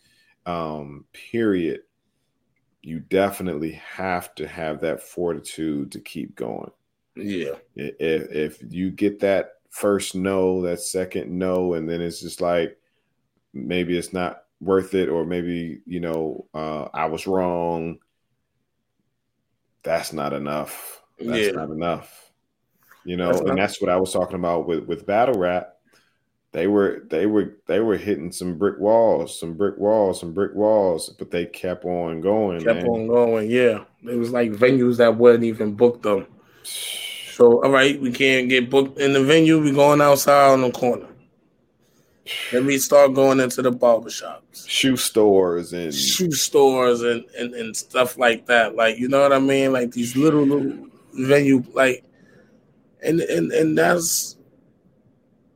um 0.47 1.05
period 1.13 1.81
you 2.81 2.99
definitely 2.99 3.73
have 3.73 4.33
to 4.35 4.47
have 4.47 4.81
that 4.81 5.01
fortitude 5.01 5.91
to 5.91 5.99
keep 5.99 6.35
going. 6.35 6.71
Yeah. 7.15 7.55
If 7.75 8.31
if 8.31 8.73
you 8.73 8.91
get 8.91 9.19
that 9.19 9.53
first 9.69 10.15
no, 10.15 10.61
that 10.63 10.79
second 10.79 11.31
no, 11.31 11.73
and 11.73 11.87
then 11.87 12.01
it's 12.01 12.21
just 12.21 12.41
like 12.41 12.77
maybe 13.53 13.97
it's 13.97 14.13
not 14.13 14.43
worth 14.61 14.93
it, 14.93 15.09
or 15.09 15.25
maybe 15.25 15.81
you 15.85 15.99
know 15.99 16.45
uh, 16.53 16.87
I 16.93 17.07
was 17.07 17.27
wrong. 17.27 17.97
That's 19.83 20.13
not 20.13 20.31
enough. 20.33 21.01
That's 21.19 21.47
Yeah. 21.47 21.51
not 21.51 21.71
enough. 21.71 22.31
You 23.03 23.17
know, 23.17 23.31
That's 23.31 23.41
and 23.41 23.57
that's 23.57 23.81
what 23.81 23.89
I 23.89 23.97
was 23.97 24.13
talking 24.13 24.35
about 24.35 24.67
with 24.67 24.85
with 24.85 25.07
battle 25.07 25.39
rap. 25.39 25.73
They 26.51 26.67
were 26.67 27.03
they 27.09 27.25
were 27.25 27.57
they 27.65 27.79
were 27.79 27.97
hitting 27.97 28.31
some 28.31 28.57
brick 28.57 28.77
walls, 28.77 29.39
some 29.39 29.55
brick 29.55 29.77
walls, 29.77 30.19
some 30.19 30.33
brick 30.33 30.53
walls, 30.53 31.09
but 31.17 31.31
they 31.31 31.45
kept 31.45 31.85
on 31.85 32.21
going. 32.21 32.61
Kept 32.63 32.83
man. 32.83 32.87
on 32.87 33.07
going. 33.07 33.49
Yeah. 33.49 33.85
It 34.03 34.15
was 34.17 34.31
like 34.31 34.51
venues 34.51 34.97
that 34.97 35.17
wouldn't 35.17 35.43
even 35.43 35.75
book 35.75 36.01
them. 36.03 36.27
So, 37.31 37.63
all 37.63 37.71
right, 37.71 37.99
we 37.99 38.11
can't 38.11 38.49
get 38.49 38.69
booked 38.69 38.99
in 38.99 39.13
the 39.13 39.23
venue. 39.23 39.59
we 39.59 39.71
going 39.71 40.01
outside 40.01 40.51
on 40.51 40.61
the 40.61 40.69
corner. 40.69 41.07
Let 42.53 42.63
me 42.63 42.77
start 42.77 43.13
going 43.13 43.39
into 43.39 43.61
the 43.61 43.71
barbershops, 43.71 44.67
shoe 44.67 44.95
stores 44.95 45.73
and 45.73 45.93
shoe 45.93 46.31
stores, 46.31 47.01
and, 47.01 47.25
and, 47.37 47.53
and 47.55 47.75
stuff 47.75 48.17
like 48.17 48.45
that. 48.45 48.75
Like, 48.75 48.99
you 48.99 49.07
know 49.07 49.21
what 49.21 49.33
I 49.33 49.39
mean? 49.39 49.73
Like 49.73 49.91
these 49.91 50.15
little, 50.15 50.43
little 50.43 50.87
venue, 51.13 51.63
like, 51.73 52.03
and, 53.03 53.21
and, 53.21 53.51
and 53.51 53.77
that's 53.77 54.37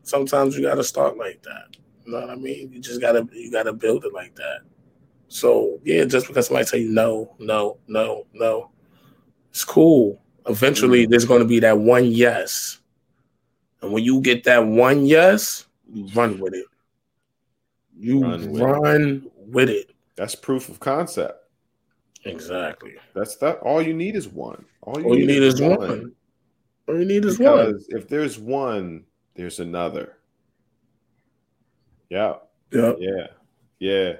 sometimes 0.01 0.57
you 0.57 0.63
got 0.63 0.76
to 0.76 0.84
start 0.84 1.18
like 1.18 1.41
that. 1.43 1.78
You 2.05 2.11
know 2.11 2.22
what 2.22 2.30
I 2.30 2.36
mean? 2.36 2.72
You 2.72 2.80
just 2.80 3.01
gotta 3.01 3.28
you 3.34 3.51
gotta 3.51 3.74
build 3.74 4.05
it 4.05 4.13
like 4.13 4.36
that. 4.36 4.59
So 5.28 5.80
yeah, 5.84 6.05
just 6.05 6.28
because 6.28 6.47
somebody 6.47 6.66
tell 6.66 6.80
you 6.80 6.89
no, 6.89 7.36
no, 7.39 7.78
no, 7.88 8.26
no, 8.34 8.70
it's 9.49 9.63
cool. 9.63 10.22
Eventually, 10.47 11.03
mm-hmm. 11.03 11.11
there's 11.11 11.26
going 11.26 11.41
to 11.41 11.47
be 11.47 11.59
that 11.61 11.80
one 11.80 12.05
yes, 12.05 12.80
and 13.82 13.91
when 13.91 14.03
you 14.03 14.22
get 14.22 14.43
that 14.43 14.66
one 14.66 15.07
yes, 15.07 15.66
run 16.14 16.39
with 16.39 16.54
it. 16.54 16.66
You 17.98 18.22
Run 18.22 18.54
run 18.54 19.24
with 19.38 19.54
with, 19.54 19.70
it. 19.70 19.89
it. 19.89 19.96
that's 20.16 20.36
proof 20.36 20.68
of 20.70 20.80
concept. 20.80 21.41
Exactly. 22.26 22.96
That's 23.14 23.36
that. 23.38 23.60
All 23.60 23.82
you 23.82 23.93
need 23.93 24.16
is 24.16 24.28
one. 24.28 24.66
All 24.82 25.00
you, 25.00 25.06
All 25.06 25.18
you 25.18 25.28
need 25.28 25.43
is 25.43 25.62
one. 25.62 26.12
All 26.88 27.00
you 27.00 27.06
need 27.06 27.24
is 27.24 27.39
one. 27.39 27.80
If 27.89 28.08
there's 28.08 28.38
one, 28.38 29.06
there's 29.36 29.60
another. 29.60 30.18
Yeah, 32.10 32.36
Yeah. 32.72 32.93
yeah, 33.00 33.28
yeah. 33.80 34.14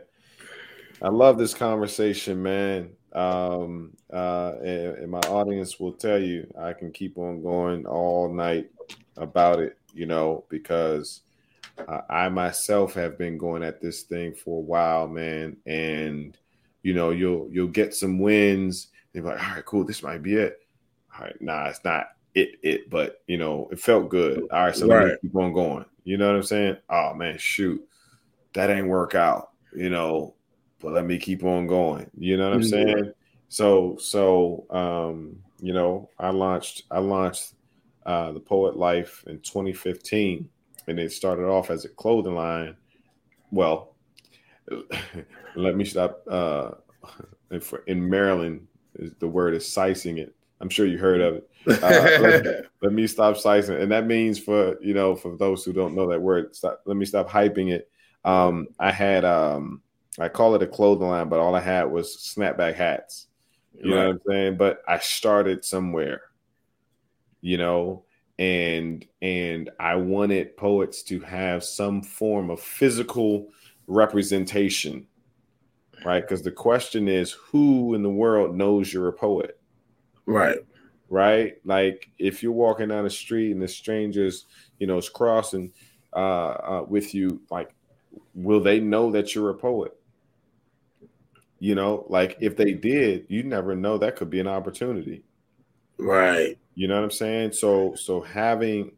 I 1.02 1.10
love 1.10 1.38
this 1.38 1.54
conversation, 1.54 2.42
man. 2.42 2.92
Um, 3.14 3.92
uh, 4.12 4.54
and, 4.60 4.98
and 4.98 5.12
my 5.12 5.20
audience 5.22 5.80
will 5.80 5.94
tell 5.94 6.22
you 6.22 6.52
I 6.60 6.74
can 6.74 6.92
keep 6.92 7.18
on 7.18 7.42
going 7.42 7.86
all 7.86 8.34
night 8.34 8.70
about 9.18 9.60
it, 9.60 9.78
you 9.94 10.06
know, 10.06 10.46
because 10.50 11.22
uh, 11.88 12.02
I 12.10 12.30
myself 12.30 12.94
have 12.96 13.18
been 13.18 13.38
going 13.38 13.64
at 13.64 13.82
this 13.82 14.04
thing 14.04 14.34
for 14.34 14.60
a 14.60 14.64
while, 14.64 15.08
man. 15.08 15.58
And 15.66 16.38
you 16.84 16.94
know, 16.94 17.12
you'll 17.12 17.48
you'll 17.52 17.68
get 17.68 17.94
some 17.96 18.20
wins. 18.20 18.88
And 19.14 19.24
you're 19.24 19.34
like, 19.34 19.44
all 19.44 19.56
right, 19.56 19.66
cool, 19.66 19.84
this 19.84 20.04
might 20.04 20.22
be 20.24 20.36
it. 20.36 20.60
All 21.14 21.26
right, 21.26 21.42
nah, 21.42 21.68
it's 21.68 21.84
not 21.84 22.08
it, 22.34 22.56
it, 22.64 22.90
but 22.90 23.22
you 23.28 23.38
know, 23.38 23.70
it 23.72 23.80
felt 23.80 24.10
good. 24.10 24.44
All 24.52 24.66
right, 24.66 24.76
so 24.76 24.88
let 24.88 25.06
me 25.06 25.18
keep 25.22 25.36
on 25.36 25.54
going. 25.54 25.86
You 26.04 26.18
know 26.18 26.28
what 26.28 26.36
I'm 26.36 26.44
saying? 26.44 26.78
Oh 26.90 27.14
man, 27.14 27.38
shoot, 27.38 27.82
that 28.54 28.70
ain't 28.70 28.88
work 28.88 29.16
out. 29.16 29.50
You 29.76 29.90
know, 29.90 30.36
but 30.80 30.94
let 30.94 31.06
me 31.06 31.18
keep 31.18 31.44
on 31.44 31.68
going. 31.68 32.10
You 32.18 32.38
know 32.38 32.50
what 32.50 32.56
I'm 32.56 32.62
Yeah. 32.64 32.70
saying? 32.70 33.14
So, 33.48 33.98
so, 33.98 34.66
um, 34.70 35.38
you 35.60 35.74
know, 35.74 36.10
I 36.20 36.30
launched, 36.30 36.84
I 36.92 37.00
launched 37.00 37.54
uh, 38.06 38.32
the 38.32 38.40
Poet 38.40 38.76
Life 38.76 39.24
in 39.28 39.40
2015, 39.40 40.50
and 40.88 41.00
it 41.00 41.12
started 41.12 41.46
off 41.46 41.70
as 41.70 41.86
a 41.86 41.90
clothing 41.90 42.36
line. 42.36 42.76
Well, 43.52 43.96
let 45.56 45.76
me 45.76 45.86
stop. 45.86 46.24
Uh, 46.30 46.72
in, 47.88 48.10
Maryland, 48.10 48.68
is- 48.96 49.14
the 49.20 49.28
word 49.28 49.54
is 49.54 49.72
sizing 49.72 50.18
it. 50.18 50.36
I'm 50.62 50.70
sure 50.70 50.86
you 50.86 50.98
heard 50.98 51.22
of 51.22 51.36
it. 51.36 51.50
Uh, 51.84 52.22
let, 52.22 52.66
let 52.82 52.94
me 52.94 53.08
stop 53.08 53.38
sizing, 53.38 53.76
and 53.82 53.92
that 53.92 54.08
means 54.08 54.40
for 54.40 54.82
you 54.82 54.94
know 54.94 55.16
for 55.16 55.36
those 55.36 55.64
who 55.66 55.74
don't 55.74 55.96
know 55.96 56.08
that 56.08 56.22
word, 56.22 56.56
stop, 56.56 56.82
let 56.86 56.98
me 56.98 57.06
stop 57.06 57.30
hyping 57.30 57.72
it. 57.72 57.90
Um, 58.24 58.68
I 58.80 58.92
had 58.92 59.26
um, 59.26 59.82
I 60.18 60.30
call 60.30 60.56
it 60.56 60.64
a 60.64 60.68
clothing 60.68 61.08
line, 61.08 61.30
but 61.30 61.40
all 61.40 61.56
I 61.56 61.60
had 61.60 61.84
was 61.92 62.16
snapback 62.18 62.76
hats. 62.76 63.28
You 63.78 63.90
know 63.90 63.98
what 63.98 64.08
I'm 64.08 64.22
saying? 64.28 64.58
But 64.58 64.82
I 64.88 65.00
started 65.00 65.66
somewhere, 65.66 66.22
you 67.42 67.58
know, 67.58 68.06
and 68.38 69.06
and 69.22 69.70
I 69.80 69.96
wanted 69.96 70.58
poets 70.58 71.04
to 71.04 71.20
have 71.22 71.64
some 71.64 72.02
form 72.02 72.50
of 72.50 72.60
physical 72.60 73.48
representation, 73.88 75.08
right? 76.04 76.22
Because 76.22 76.42
the 76.42 76.52
question 76.52 77.08
is, 77.08 77.32
who 77.32 77.94
in 77.94 78.04
the 78.04 78.10
world 78.10 78.56
knows 78.56 78.92
you're 78.92 79.08
a 79.08 79.14
poet? 79.14 79.60
right. 80.26 80.58
right? 81.10 81.54
Like 81.64 82.10
if 82.18 82.44
you're 82.44 82.52
walking 82.52 82.90
down 82.90 83.04
the 83.04 83.10
street 83.10 83.52
and 83.52 83.62
the 83.62 83.68
strangers, 83.68 84.46
you 84.80 84.88
know, 84.88 84.98
is 84.98 85.10
crossing 85.10 85.72
uh, 86.14 86.20
uh, 86.20 86.86
with 86.88 87.14
you, 87.14 87.42
like, 87.50 87.74
will 88.34 88.62
they 88.62 88.80
know 88.80 89.12
that 89.12 89.36
you're 89.36 89.50
a 89.50 89.56
poet? 89.56 89.98
You 91.60 91.76
know, 91.76 92.06
like 92.10 92.38
if 92.42 92.58
they 92.58 92.74
did, 92.74 93.26
you 93.30 93.44
never 93.44 93.76
know 93.76 93.98
that 93.98 94.18
could 94.18 94.30
be 94.30 94.40
an 94.40 94.48
opportunity. 94.48 95.24
Right. 95.98 96.58
You 96.76 96.88
know 96.88 96.96
what 96.96 97.04
I'm 97.04 97.12
saying? 97.12 97.54
So 97.54 97.96
so 97.96 98.22
having 98.22 98.92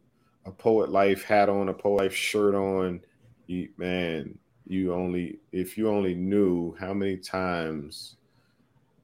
a 0.44 0.50
poet 0.50 0.90
life 0.90 1.24
hat 1.24 1.48
on, 1.48 1.68
a 1.68 1.74
poet 1.74 2.02
life 2.04 2.14
shirt 2.14 2.54
on, 2.54 3.00
you, 3.46 3.68
man, 3.76 4.38
you 4.66 4.92
only 4.94 5.38
if 5.52 5.78
you 5.78 5.88
only 5.88 6.14
knew 6.14 6.74
how 6.78 6.92
many 6.94 7.16
times 7.16 8.16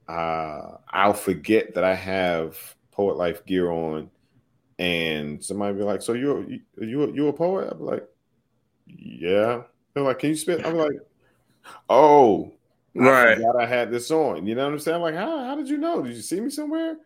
uh, 0.08 0.76
I'll 0.90 1.14
forget 1.14 1.74
that 1.74 1.84
I 1.84 1.94
have 1.94 2.58
poet 2.92 3.16
life 3.16 3.44
gear 3.46 3.70
on, 3.70 4.10
and 4.78 5.42
somebody 5.44 5.76
be 5.78 5.84
like, 5.84 6.02
"So 6.02 6.12
you're 6.14 6.44
you 6.48 6.60
you 6.78 7.12
you 7.14 7.28
a 7.28 7.32
poet?" 7.32 7.68
I'm 7.72 7.80
like, 7.80 8.06
"Yeah." 8.86 9.62
They're 9.94 10.02
like, 10.04 10.18
"Can 10.18 10.30
you 10.30 10.36
spit?" 10.36 10.64
I'm 10.66 10.76
like, 10.76 10.98
"Oh, 11.88 12.52
Right. 12.94 13.38
I 13.40 13.62
I 13.62 13.66
had 13.66 13.90
this 13.90 14.10
on." 14.10 14.46
You 14.46 14.54
know 14.54 14.64
what 14.66 14.72
I'm 14.74 14.78
saying? 14.78 15.02
Like, 15.02 15.14
how 15.14 15.44
how 15.44 15.56
did 15.56 15.68
you 15.68 15.78
know? 15.78 16.02
Did 16.02 16.14
you 16.16 16.22
see 16.22 16.40
me 16.40 16.50
somewhere? 16.50 16.96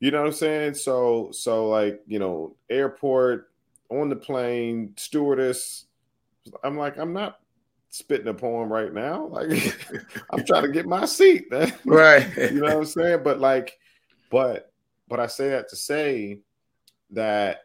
You 0.00 0.10
know 0.12 0.20
what 0.20 0.28
I'm 0.28 0.32
saying? 0.32 0.74
So 0.74 1.30
so 1.32 1.68
like 1.68 2.00
you 2.06 2.18
know, 2.18 2.56
airport 2.70 3.50
on 3.90 4.08
the 4.08 4.16
plane, 4.16 4.94
stewardess. 4.96 5.86
I'm 6.62 6.76
like, 6.78 6.96
I'm 6.98 7.12
not 7.12 7.38
spitting 7.90 8.28
a 8.28 8.34
poem 8.34 8.70
right 8.72 8.92
now. 8.92 9.26
Like 9.26 9.50
I'm 10.30 10.44
trying 10.44 10.62
to 10.64 10.72
get 10.72 10.86
my 10.86 11.04
seat. 11.04 11.46
Right. 11.84 12.26
you 12.36 12.60
know 12.60 12.66
what 12.66 12.76
I'm 12.76 12.84
saying? 12.84 13.20
But 13.24 13.40
like, 13.40 13.78
but 14.30 14.72
but 15.08 15.20
I 15.20 15.26
say 15.26 15.48
that 15.50 15.68
to 15.70 15.76
say 15.76 16.40
that 17.10 17.62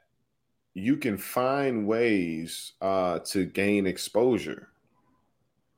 you 0.73 0.97
can 0.97 1.17
find 1.17 1.86
ways 1.86 2.71
uh 2.81 3.19
to 3.19 3.45
gain 3.45 3.86
exposure 3.86 4.69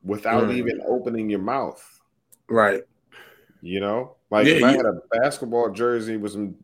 without 0.03 0.43
Mm. 0.43 0.53
even 0.53 0.81
opening 0.87 1.29
your 1.29 1.39
mouth. 1.39 1.83
Right. 2.47 2.83
You 3.61 3.79
know, 3.79 4.14
like 4.31 4.47
Yeah, 4.47 4.53
if 4.55 4.63
I 4.63 4.71
had 4.71 4.85
a 4.85 4.99
basketball 5.11 5.69
jersey 5.71 6.17
with 6.17 6.31
some 6.33 6.55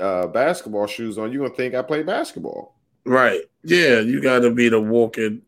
uh 0.00 0.26
basketball 0.28 0.86
shoes 0.86 1.18
on, 1.18 1.32
you're 1.32 1.44
gonna 1.44 1.56
think 1.56 1.74
I 1.74 1.82
play 1.82 2.02
basketball. 2.02 2.78
Right. 3.04 3.42
Yeah, 3.64 4.00
you 4.00 4.20
gotta 4.22 4.50
be 4.50 4.68
the 4.68 4.80
walking 4.80 5.42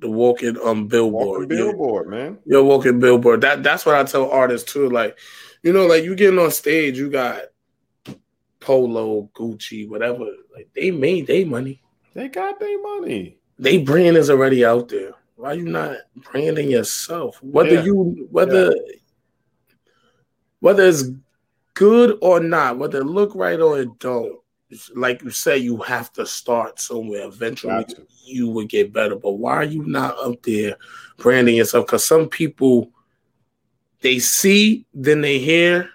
the 0.00 0.08
walking 0.10 0.56
um 0.64 0.86
billboard. 0.88 1.40
Walking 1.42 1.50
Yeah. 1.58 1.64
billboard, 1.64 2.08
man. 2.08 2.38
You're 2.44 2.64
walking 2.64 3.00
billboard. 3.00 3.40
That 3.40 3.62
that's 3.62 3.84
what 3.86 3.94
I 3.96 4.04
tell 4.04 4.30
artists 4.30 4.72
too. 4.72 4.88
Like, 4.88 5.18
you 5.62 5.72
know, 5.72 5.86
like 5.86 6.04
you 6.04 6.14
getting 6.14 6.38
on 6.38 6.50
stage, 6.50 6.98
you 6.98 7.10
got 7.10 7.42
Polo, 8.60 9.30
Gucci, 9.34 9.88
whatever. 9.88 10.24
Like 10.54 10.68
they 10.74 10.90
made 10.90 11.26
their 11.26 11.46
money. 11.46 11.82
They 12.14 12.28
got 12.28 12.58
their 12.58 12.80
money. 12.82 13.38
They 13.58 13.78
brand 13.78 14.16
is 14.16 14.30
already 14.30 14.64
out 14.64 14.88
there. 14.88 15.12
Why 15.36 15.52
you 15.54 15.64
not 15.64 15.96
branding 16.32 16.70
yourself? 16.70 17.38
Whether 17.42 17.74
Yeah. 17.76 17.84
you 17.84 18.28
whether 18.30 18.74
whether 20.60 20.86
it's 20.86 21.04
good 21.74 22.18
or 22.20 22.40
not, 22.40 22.78
whether 22.78 23.00
it 23.00 23.06
look 23.06 23.34
right 23.34 23.60
or 23.60 23.80
it 23.80 23.98
don't. 23.98 24.38
Like 24.94 25.22
you 25.22 25.30
say, 25.30 25.56
you 25.56 25.78
have 25.78 26.12
to 26.12 26.26
start 26.26 26.78
somewhere. 26.78 27.24
Eventually, 27.26 27.86
you 28.24 28.48
will 28.48 28.66
get 28.66 28.92
better. 28.92 29.16
But 29.16 29.32
why 29.32 29.54
are 29.54 29.64
you 29.64 29.82
not 29.86 30.18
up 30.18 30.42
there 30.42 30.76
branding 31.16 31.56
yourself? 31.56 31.86
Because 31.86 32.06
some 32.06 32.28
people 32.28 32.90
they 34.00 34.18
see, 34.18 34.86
then 34.94 35.20
they 35.20 35.38
hear, 35.38 35.90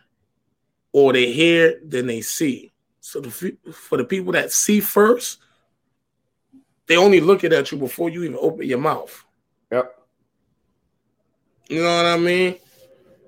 or 0.92 1.14
they 1.14 1.32
hear, 1.32 1.80
then 1.84 2.08
they 2.08 2.22
see. 2.22 2.72
So 3.00 3.20
the, 3.20 3.58
for 3.74 3.98
the 3.98 4.04
people 4.04 4.34
that 4.34 4.52
see 4.52 4.80
first, 4.80 5.40
they 6.88 6.98
only 6.98 7.22
looking 7.22 7.54
at 7.54 7.72
you 7.72 7.78
before 7.78 8.10
you 8.10 8.24
even 8.24 8.38
open 8.40 8.68
your 8.68 8.80
mouth. 8.80 9.24
Yep. 9.72 10.00
You 11.70 11.82
know 11.82 11.96
what 11.96 12.06
I 12.06 12.18
mean? 12.18 12.56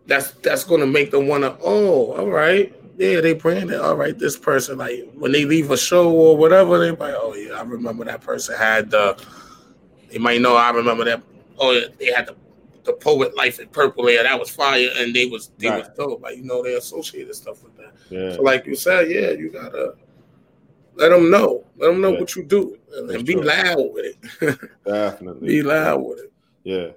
That's 0.08 0.32
that's 0.32 0.64
gonna 0.64 0.86
make 0.86 1.12
them 1.12 1.28
wanna, 1.28 1.58
oh, 1.64 2.14
all 2.14 2.28
right. 2.30 2.74
Yeah, 2.98 3.20
they 3.20 3.34
branded, 3.34 3.80
all 3.80 3.96
right, 3.98 4.18
this 4.18 4.38
person, 4.38 4.78
like 4.78 5.10
when 5.16 5.32
they 5.34 5.44
leave 5.46 5.70
a 5.72 5.78
show 5.78 6.10
or 6.12 6.38
whatever, 6.38 6.78
they 6.80 6.92
like, 6.92 7.14
oh 7.18 7.34
yeah, 7.36 7.56
I 7.60 7.64
remember 7.64 8.06
that 8.06 8.22
person 8.22 8.56
had 8.58 8.90
the 8.92 9.22
they 10.12 10.18
might 10.18 10.40
know 10.42 10.56
I 10.56 10.70
remember 10.72 11.04
that 11.06 11.22
oh 11.60 11.72
yeah, 11.72 11.88
they 12.00 12.12
had 12.12 12.28
the 12.28 12.36
the 12.86 12.94
poet 12.94 13.36
life 13.36 13.60
in 13.60 13.68
purple 13.70 14.08
air, 14.08 14.22
that 14.24 14.40
was 14.40 14.50
fire, 14.50 14.88
and 14.98 15.14
they 15.14 15.26
was 15.26 15.50
they 15.58 15.70
was 15.72 15.88
Right. 15.88 15.96
dope. 15.96 16.22
Like 16.22 16.38
you 16.38 16.44
know, 16.44 16.62
they 16.64 16.76
associated 16.76 17.34
stuff 17.36 17.64
with 17.64 17.76
that. 17.78 17.94
Yeah. 18.10 18.36
So 18.36 18.44
like 18.44 18.66
you 18.68 18.76
said, 18.76 19.10
yeah, 19.10 19.32
you 19.32 19.50
gotta 19.50 19.96
let 20.96 21.10
them 21.10 21.30
know. 21.32 21.66
Let 21.78 21.88
them 21.88 22.00
know 22.00 22.14
Yeah. 22.14 22.20
what 22.20 22.36
you 22.36 22.44
do 22.44 22.78
and, 22.96 23.10
That's 23.10 23.24
be 23.24 23.34
true. 23.34 23.42
loud 23.42 23.92
with 23.94 24.06
it. 24.06 24.60
Definitely. 24.86 25.48
be 25.48 25.64
loud 25.64 25.98
with 25.98 26.20
it. 26.20 26.32
Yeah. 26.64 26.88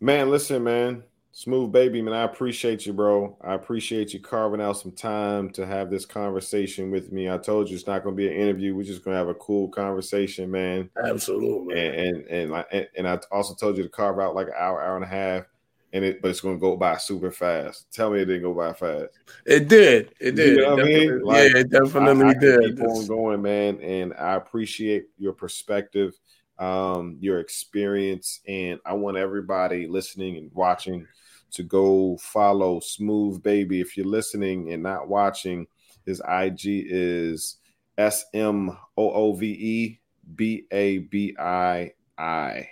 Man, 0.00 0.30
listen, 0.30 0.62
man. 0.62 1.02
Smooth 1.32 1.70
baby, 1.70 2.02
man. 2.02 2.12
I 2.12 2.24
appreciate 2.24 2.84
you, 2.86 2.92
bro. 2.92 3.38
I 3.40 3.54
appreciate 3.54 4.12
you 4.12 4.18
carving 4.20 4.60
out 4.60 4.78
some 4.78 4.90
time 4.90 5.48
to 5.50 5.64
have 5.64 5.88
this 5.88 6.04
conversation 6.04 6.90
with 6.90 7.12
me. 7.12 7.30
I 7.30 7.38
told 7.38 7.68
you 7.68 7.76
it's 7.76 7.86
not 7.86 8.02
gonna 8.02 8.16
be 8.16 8.26
an 8.26 8.34
interview. 8.34 8.74
We're 8.74 8.82
just 8.82 9.04
gonna 9.04 9.16
have 9.16 9.28
a 9.28 9.34
cool 9.34 9.68
conversation, 9.68 10.50
man. 10.50 10.90
Absolutely. 11.02 11.78
And 11.78 11.94
and 11.94 12.26
and, 12.26 12.50
like- 12.50 12.90
and, 12.96 13.06
I 13.06 13.18
also 13.30 13.54
told 13.54 13.76
you 13.76 13.84
to 13.84 13.88
carve 13.88 14.18
out 14.18 14.34
like 14.34 14.48
an 14.48 14.54
hour, 14.58 14.82
hour 14.82 14.96
and 14.96 15.04
a 15.04 15.08
half, 15.08 15.44
and 15.92 16.04
it 16.04 16.20
but 16.20 16.32
it's 16.32 16.40
gonna 16.40 16.58
go 16.58 16.76
by 16.76 16.96
super 16.96 17.30
fast. 17.30 17.92
Tell 17.92 18.10
me 18.10 18.20
it 18.20 18.24
didn't 18.24 18.42
go 18.42 18.52
by 18.52 18.72
fast. 18.72 19.16
It 19.46 19.68
did. 19.68 20.12
It 20.20 20.32
did. 20.32 20.56
You 20.56 20.62
know 20.62 20.78
It 20.78 20.80
I 20.80 20.84
mean? 20.84 21.22
Like, 21.22 21.52
yeah, 21.52 21.58
it 21.60 21.70
definitely 21.70 22.26
I, 22.26 22.30
I 22.30 22.34
did. 22.34 22.76
Keep 22.76 22.80
on 22.88 23.06
going, 23.06 23.40
man, 23.40 23.80
and 23.80 24.14
I 24.14 24.34
appreciate 24.34 25.06
your 25.16 25.32
perspective, 25.32 26.12
um, 26.58 27.18
your 27.20 27.38
experience, 27.38 28.40
and 28.48 28.80
I 28.84 28.94
want 28.94 29.16
everybody 29.16 29.86
listening 29.86 30.36
and 30.36 30.50
watching 30.52 31.06
to 31.52 31.62
go 31.62 32.16
follow 32.18 32.80
Smooth 32.80 33.42
Baby. 33.42 33.80
If 33.80 33.96
you're 33.96 34.06
listening 34.06 34.72
and 34.72 34.82
not 34.82 35.08
watching, 35.08 35.66
his 36.06 36.20
IG 36.20 36.86
is 36.88 37.56
S 37.98 38.24
M 38.32 38.70
O 38.96 39.10
O 39.12 39.32
V 39.34 39.46
E 39.46 40.00
B 40.34 40.64
A 40.70 40.98
B 40.98 41.34
I 41.38 41.92
I. 42.16 42.68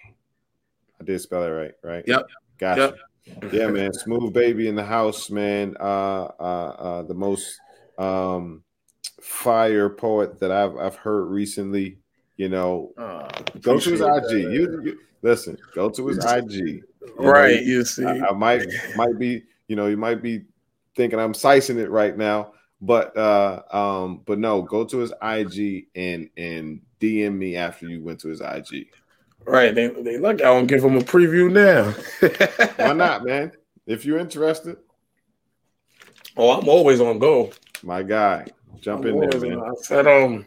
I 1.00 1.04
did 1.04 1.20
spell 1.20 1.44
it 1.44 1.48
right, 1.48 1.74
right? 1.82 2.04
Yep. 2.06 2.26
Gotcha. 2.58 2.94
Yeah, 3.52 3.68
man. 3.68 3.92
Smooth 3.92 4.32
baby 4.32 4.68
in 4.68 4.74
the 4.74 4.84
house, 4.84 5.30
man. 5.30 5.76
Uh, 5.78 6.24
uh, 6.40 6.76
uh, 6.78 7.02
the 7.02 7.14
most 7.14 7.58
um 7.98 8.62
fire 9.20 9.88
poet 9.90 10.40
that 10.40 10.50
I've 10.50 10.76
I've 10.76 10.96
heard 10.96 11.24
recently. 11.26 11.98
You 12.36 12.48
know, 12.48 12.92
go 13.60 13.78
to 13.78 13.90
his 13.90 14.00
IG. 14.00 14.30
You, 14.30 14.80
you 14.84 14.98
listen. 15.22 15.58
Go 15.74 15.90
to 15.90 16.06
his 16.06 16.24
IG. 16.24 16.82
You 17.16 17.24
know, 17.24 17.30
Right, 17.30 17.62
you 17.62 17.84
see. 17.84 18.04
I, 18.04 18.28
I 18.28 18.32
might 18.32 18.66
might 18.96 19.18
be. 19.18 19.42
You 19.68 19.76
know, 19.76 19.86
you 19.86 19.96
might 19.98 20.22
be 20.22 20.44
thinking 20.96 21.18
I'm 21.18 21.34
sicing 21.34 21.78
it 21.78 21.90
right 21.90 22.16
now, 22.16 22.52
but 22.80 23.14
uh, 23.16 23.62
um, 23.70 24.22
but 24.24 24.38
no. 24.38 24.62
Go 24.62 24.84
to 24.84 24.98
his 24.98 25.12
IG 25.22 25.88
and 25.94 26.30
and 26.36 26.80
DM 27.00 27.36
me 27.36 27.56
after 27.56 27.86
you 27.86 28.02
went 28.02 28.20
to 28.20 28.28
his 28.28 28.40
IG. 28.40 28.86
Right. 29.46 29.74
They 29.74 29.88
they 29.88 30.18
look, 30.18 30.40
I 30.40 30.44
don't 30.44 30.66
give 30.66 30.82
them 30.82 30.96
a 30.96 31.00
preview 31.00 31.50
now. 31.52 31.92
Why 32.84 32.92
not, 32.94 33.24
man? 33.24 33.52
If 33.86 34.04
you're 34.04 34.18
interested, 34.18 34.76
oh, 36.36 36.50
I'm 36.58 36.68
always 36.68 37.00
on 37.00 37.18
go. 37.18 37.52
my 37.82 38.02
guy, 38.02 38.46
jump 38.80 39.04
I'm 39.04 39.10
in 39.10 39.20
there, 39.30 39.40
man. 39.40 39.58
on- 39.58 39.70
I 39.70 39.74
said, 39.82 40.06
um, 40.06 40.46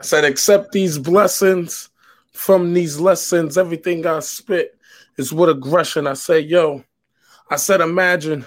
I 0.00 0.04
said, 0.04 0.24
accept 0.24 0.72
these 0.72 0.98
blessings 0.98 1.90
from 2.32 2.72
these 2.72 2.98
lessons. 3.00 3.58
Everything 3.58 4.06
I 4.06 4.20
spit 4.20 4.77
is 5.18 5.32
with 5.32 5.50
aggression. 5.50 6.06
I 6.06 6.14
say, 6.14 6.40
yo, 6.40 6.84
I 7.50 7.56
said, 7.56 7.80
imagine 7.80 8.46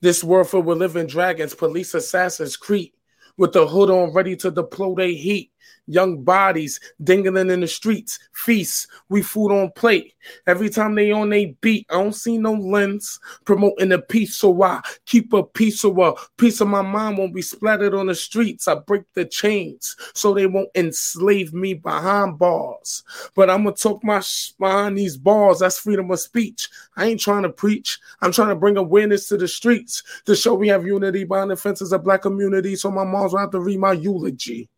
this 0.00 0.22
world 0.22 0.50
filled 0.50 0.66
with 0.66 0.78
living 0.78 1.06
dragons, 1.06 1.54
police 1.54 1.94
assassins, 1.94 2.56
creep 2.56 2.94
with 3.38 3.52
the 3.52 3.66
hood 3.66 3.88
on, 3.88 4.12
ready 4.12 4.36
to 4.36 4.50
deploy 4.50 4.94
their 4.94 5.08
heat. 5.08 5.52
Young 5.86 6.22
bodies 6.22 6.80
dingling 7.02 7.50
in 7.50 7.60
the 7.60 7.68
streets, 7.68 8.18
feasts, 8.32 8.86
we 9.08 9.22
food 9.22 9.52
on 9.52 9.70
plate. 9.72 10.14
Every 10.46 10.68
time 10.68 10.94
they 10.94 11.12
on 11.12 11.28
they 11.28 11.56
beat, 11.60 11.86
I 11.90 11.94
don't 11.94 12.14
see 12.14 12.38
no 12.38 12.52
lens 12.52 13.20
promoting 13.44 13.90
the 13.90 14.00
peace. 14.00 14.36
So 14.36 14.62
I 14.62 14.80
keep 15.04 15.32
a 15.32 15.42
piece 15.42 15.84
of 15.84 15.98
a 15.98 16.14
piece 16.38 16.60
of 16.60 16.68
my 16.68 16.82
mind 16.82 17.18
won't 17.18 17.34
be 17.34 17.42
splattered 17.42 17.94
on 17.94 18.06
the 18.06 18.14
streets. 18.14 18.66
I 18.68 18.74
break 18.74 19.02
the 19.14 19.24
chains 19.24 19.96
so 20.14 20.34
they 20.34 20.46
won't 20.46 20.70
enslave 20.74 21.52
me 21.52 21.74
behind 21.74 22.38
bars. 22.38 23.04
But 23.34 23.50
I'm 23.50 23.64
gonna 23.64 23.76
talk 23.76 24.02
my 24.02 24.20
sh- 24.20 24.52
behind 24.58 24.98
these 24.98 25.16
bars. 25.16 25.60
That's 25.60 25.78
freedom 25.78 26.10
of 26.10 26.20
speech. 26.20 26.68
I 26.96 27.06
ain't 27.06 27.20
trying 27.20 27.44
to 27.44 27.50
preach. 27.50 27.98
I'm 28.20 28.32
trying 28.32 28.48
to 28.48 28.56
bring 28.56 28.76
awareness 28.76 29.28
to 29.28 29.36
the 29.36 29.48
streets 29.48 30.02
to 30.26 30.34
show 30.34 30.54
we 30.54 30.68
have 30.68 30.86
unity 30.86 31.24
behind 31.24 31.50
the 31.50 31.56
fences 31.56 31.92
of 31.92 32.04
black 32.04 32.22
community. 32.22 32.76
So 32.76 32.90
my 32.90 33.04
moms 33.04 33.32
will 33.32 33.40
have 33.40 33.50
to 33.52 33.60
read 33.60 33.78
my 33.78 33.92
eulogy. 33.92 34.68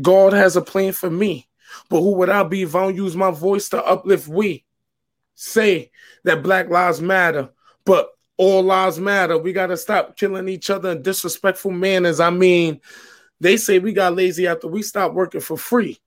God 0.00 0.32
has 0.32 0.56
a 0.56 0.62
plan 0.62 0.92
for 0.92 1.10
me. 1.10 1.48
But 1.88 2.00
who 2.00 2.14
would 2.14 2.30
I 2.30 2.42
be 2.42 2.62
if 2.62 2.74
I 2.74 2.82
don't 2.82 2.96
use 2.96 3.16
my 3.16 3.30
voice 3.30 3.68
to 3.70 3.82
uplift 3.82 4.28
we? 4.28 4.64
Say 5.34 5.90
that 6.24 6.42
Black 6.42 6.68
Lives 6.68 7.00
Matter, 7.00 7.50
but 7.84 8.10
all 8.36 8.62
lives 8.62 8.98
matter. 8.98 9.38
We 9.38 9.52
got 9.52 9.68
to 9.68 9.76
stop 9.76 10.16
killing 10.16 10.48
each 10.48 10.70
other 10.70 10.92
in 10.92 11.02
disrespectful 11.02 11.70
manners. 11.70 12.20
I 12.20 12.30
mean, 12.30 12.80
they 13.40 13.56
say 13.56 13.78
we 13.78 13.92
got 13.92 14.16
lazy 14.16 14.46
after 14.46 14.68
we 14.68 14.82
stopped 14.82 15.14
working 15.14 15.40
for 15.40 15.56
free. 15.56 16.00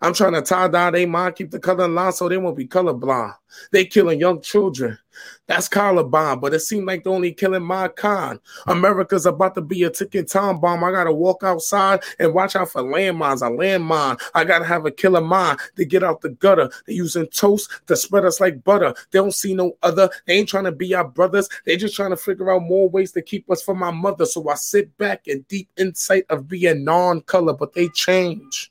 I'm 0.00 0.14
trying 0.14 0.34
to 0.34 0.42
tie 0.42 0.68
dye 0.68 0.90
they 0.90 1.06
mind, 1.06 1.36
keep 1.36 1.50
the 1.50 1.58
color 1.58 1.86
in 1.86 1.94
line 1.94 2.12
so 2.12 2.28
they 2.28 2.36
won't 2.36 2.56
be 2.56 2.68
colorblind. 2.68 3.34
They 3.72 3.84
killing 3.84 4.20
young 4.20 4.40
children. 4.40 4.98
That's 5.46 5.68
Columbine, 5.68 6.38
but 6.38 6.54
it 6.54 6.60
seemed 6.60 6.86
like 6.86 7.02
they're 7.02 7.12
only 7.12 7.32
killing 7.32 7.62
my 7.62 7.88
kind. 7.88 8.38
America's 8.66 9.26
about 9.26 9.54
to 9.56 9.60
be 9.60 9.82
a 9.82 9.90
ticking 9.90 10.26
time 10.26 10.60
bomb. 10.60 10.84
I 10.84 10.92
gotta 10.92 11.12
walk 11.12 11.42
outside 11.42 12.02
and 12.18 12.34
watch 12.34 12.54
out 12.54 12.70
for 12.70 12.82
landmines. 12.82 13.42
I 13.42 13.50
landmine. 13.50 14.20
I 14.34 14.44
gotta 14.44 14.66
have 14.66 14.86
a 14.86 14.90
killer 14.90 15.20
mind 15.20 15.58
to 15.76 15.84
get 15.84 16.04
out 16.04 16.20
the 16.20 16.30
gutter. 16.30 16.70
They're 16.86 16.96
using 16.96 17.26
toast 17.28 17.70
to 17.86 17.96
spread 17.96 18.26
us 18.26 18.40
like 18.40 18.62
butter. 18.62 18.94
They 19.10 19.18
don't 19.18 19.34
see 19.34 19.54
no 19.54 19.72
other. 19.82 20.10
They 20.26 20.34
ain't 20.34 20.48
trying 20.48 20.64
to 20.64 20.72
be 20.72 20.94
our 20.94 21.08
brothers. 21.08 21.48
They 21.64 21.76
just 21.76 21.96
trying 21.96 22.10
to 22.10 22.16
figure 22.16 22.52
out 22.52 22.62
more 22.62 22.88
ways 22.88 23.12
to 23.12 23.22
keep 23.22 23.50
us 23.50 23.62
from 23.62 23.82
our 23.82 23.92
mother. 23.92 24.26
So 24.26 24.48
I 24.48 24.54
sit 24.54 24.96
back 24.98 25.26
in 25.26 25.44
deep 25.48 25.68
insight 25.76 26.26
of 26.28 26.46
being 26.46 26.84
non-color, 26.84 27.54
but 27.54 27.72
they 27.72 27.88
change 27.88 28.70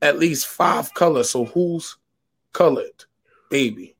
at 0.00 0.18
least 0.18 0.46
five 0.46 0.92
colors. 0.94 1.30
So 1.30 1.44
who's 1.44 1.96
colored, 2.52 3.04
baby? 3.50 3.96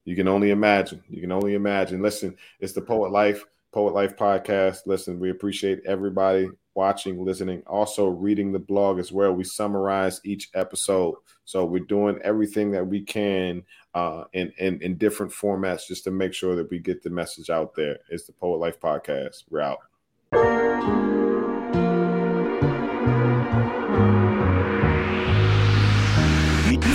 You 0.05 0.15
can 0.15 0.27
only 0.27 0.49
imagine. 0.49 1.03
You 1.07 1.21
can 1.21 1.31
only 1.31 1.53
imagine. 1.53 2.01
Listen, 2.01 2.35
it's 2.59 2.73
the 2.73 2.81
Poet 2.81 3.11
Life, 3.11 3.45
Poet 3.71 3.93
Life 3.93 4.17
podcast. 4.17 4.79
Listen, 4.87 5.19
we 5.19 5.29
appreciate 5.29 5.81
everybody 5.85 6.49
watching, 6.73 7.23
listening, 7.23 7.61
also 7.67 8.07
reading 8.07 8.51
the 8.51 8.59
blog 8.59 8.97
as 8.99 9.11
well. 9.11 9.33
We 9.33 9.43
summarize 9.43 10.21
each 10.23 10.49
episode. 10.55 11.15
So 11.45 11.65
we're 11.65 11.79
doing 11.79 12.19
everything 12.23 12.71
that 12.71 12.87
we 12.87 13.01
can 13.01 13.63
uh, 13.93 14.23
in, 14.33 14.51
in, 14.57 14.81
in 14.81 14.97
different 14.97 15.31
formats 15.31 15.87
just 15.87 16.03
to 16.05 16.11
make 16.11 16.33
sure 16.33 16.55
that 16.55 16.69
we 16.71 16.79
get 16.79 17.03
the 17.03 17.09
message 17.09 17.49
out 17.49 17.75
there. 17.75 17.97
It's 18.09 18.25
the 18.25 18.33
Poet 18.33 18.57
Life 18.57 18.79
podcast. 18.79 19.43
We're 19.49 19.61
out. 19.61 19.79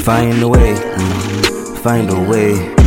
Find 0.05 0.43
a 0.43 0.49
way, 0.49 0.75
mm, 0.75 1.79
find 1.79 2.11
a 2.11 2.21
way. 2.29 2.84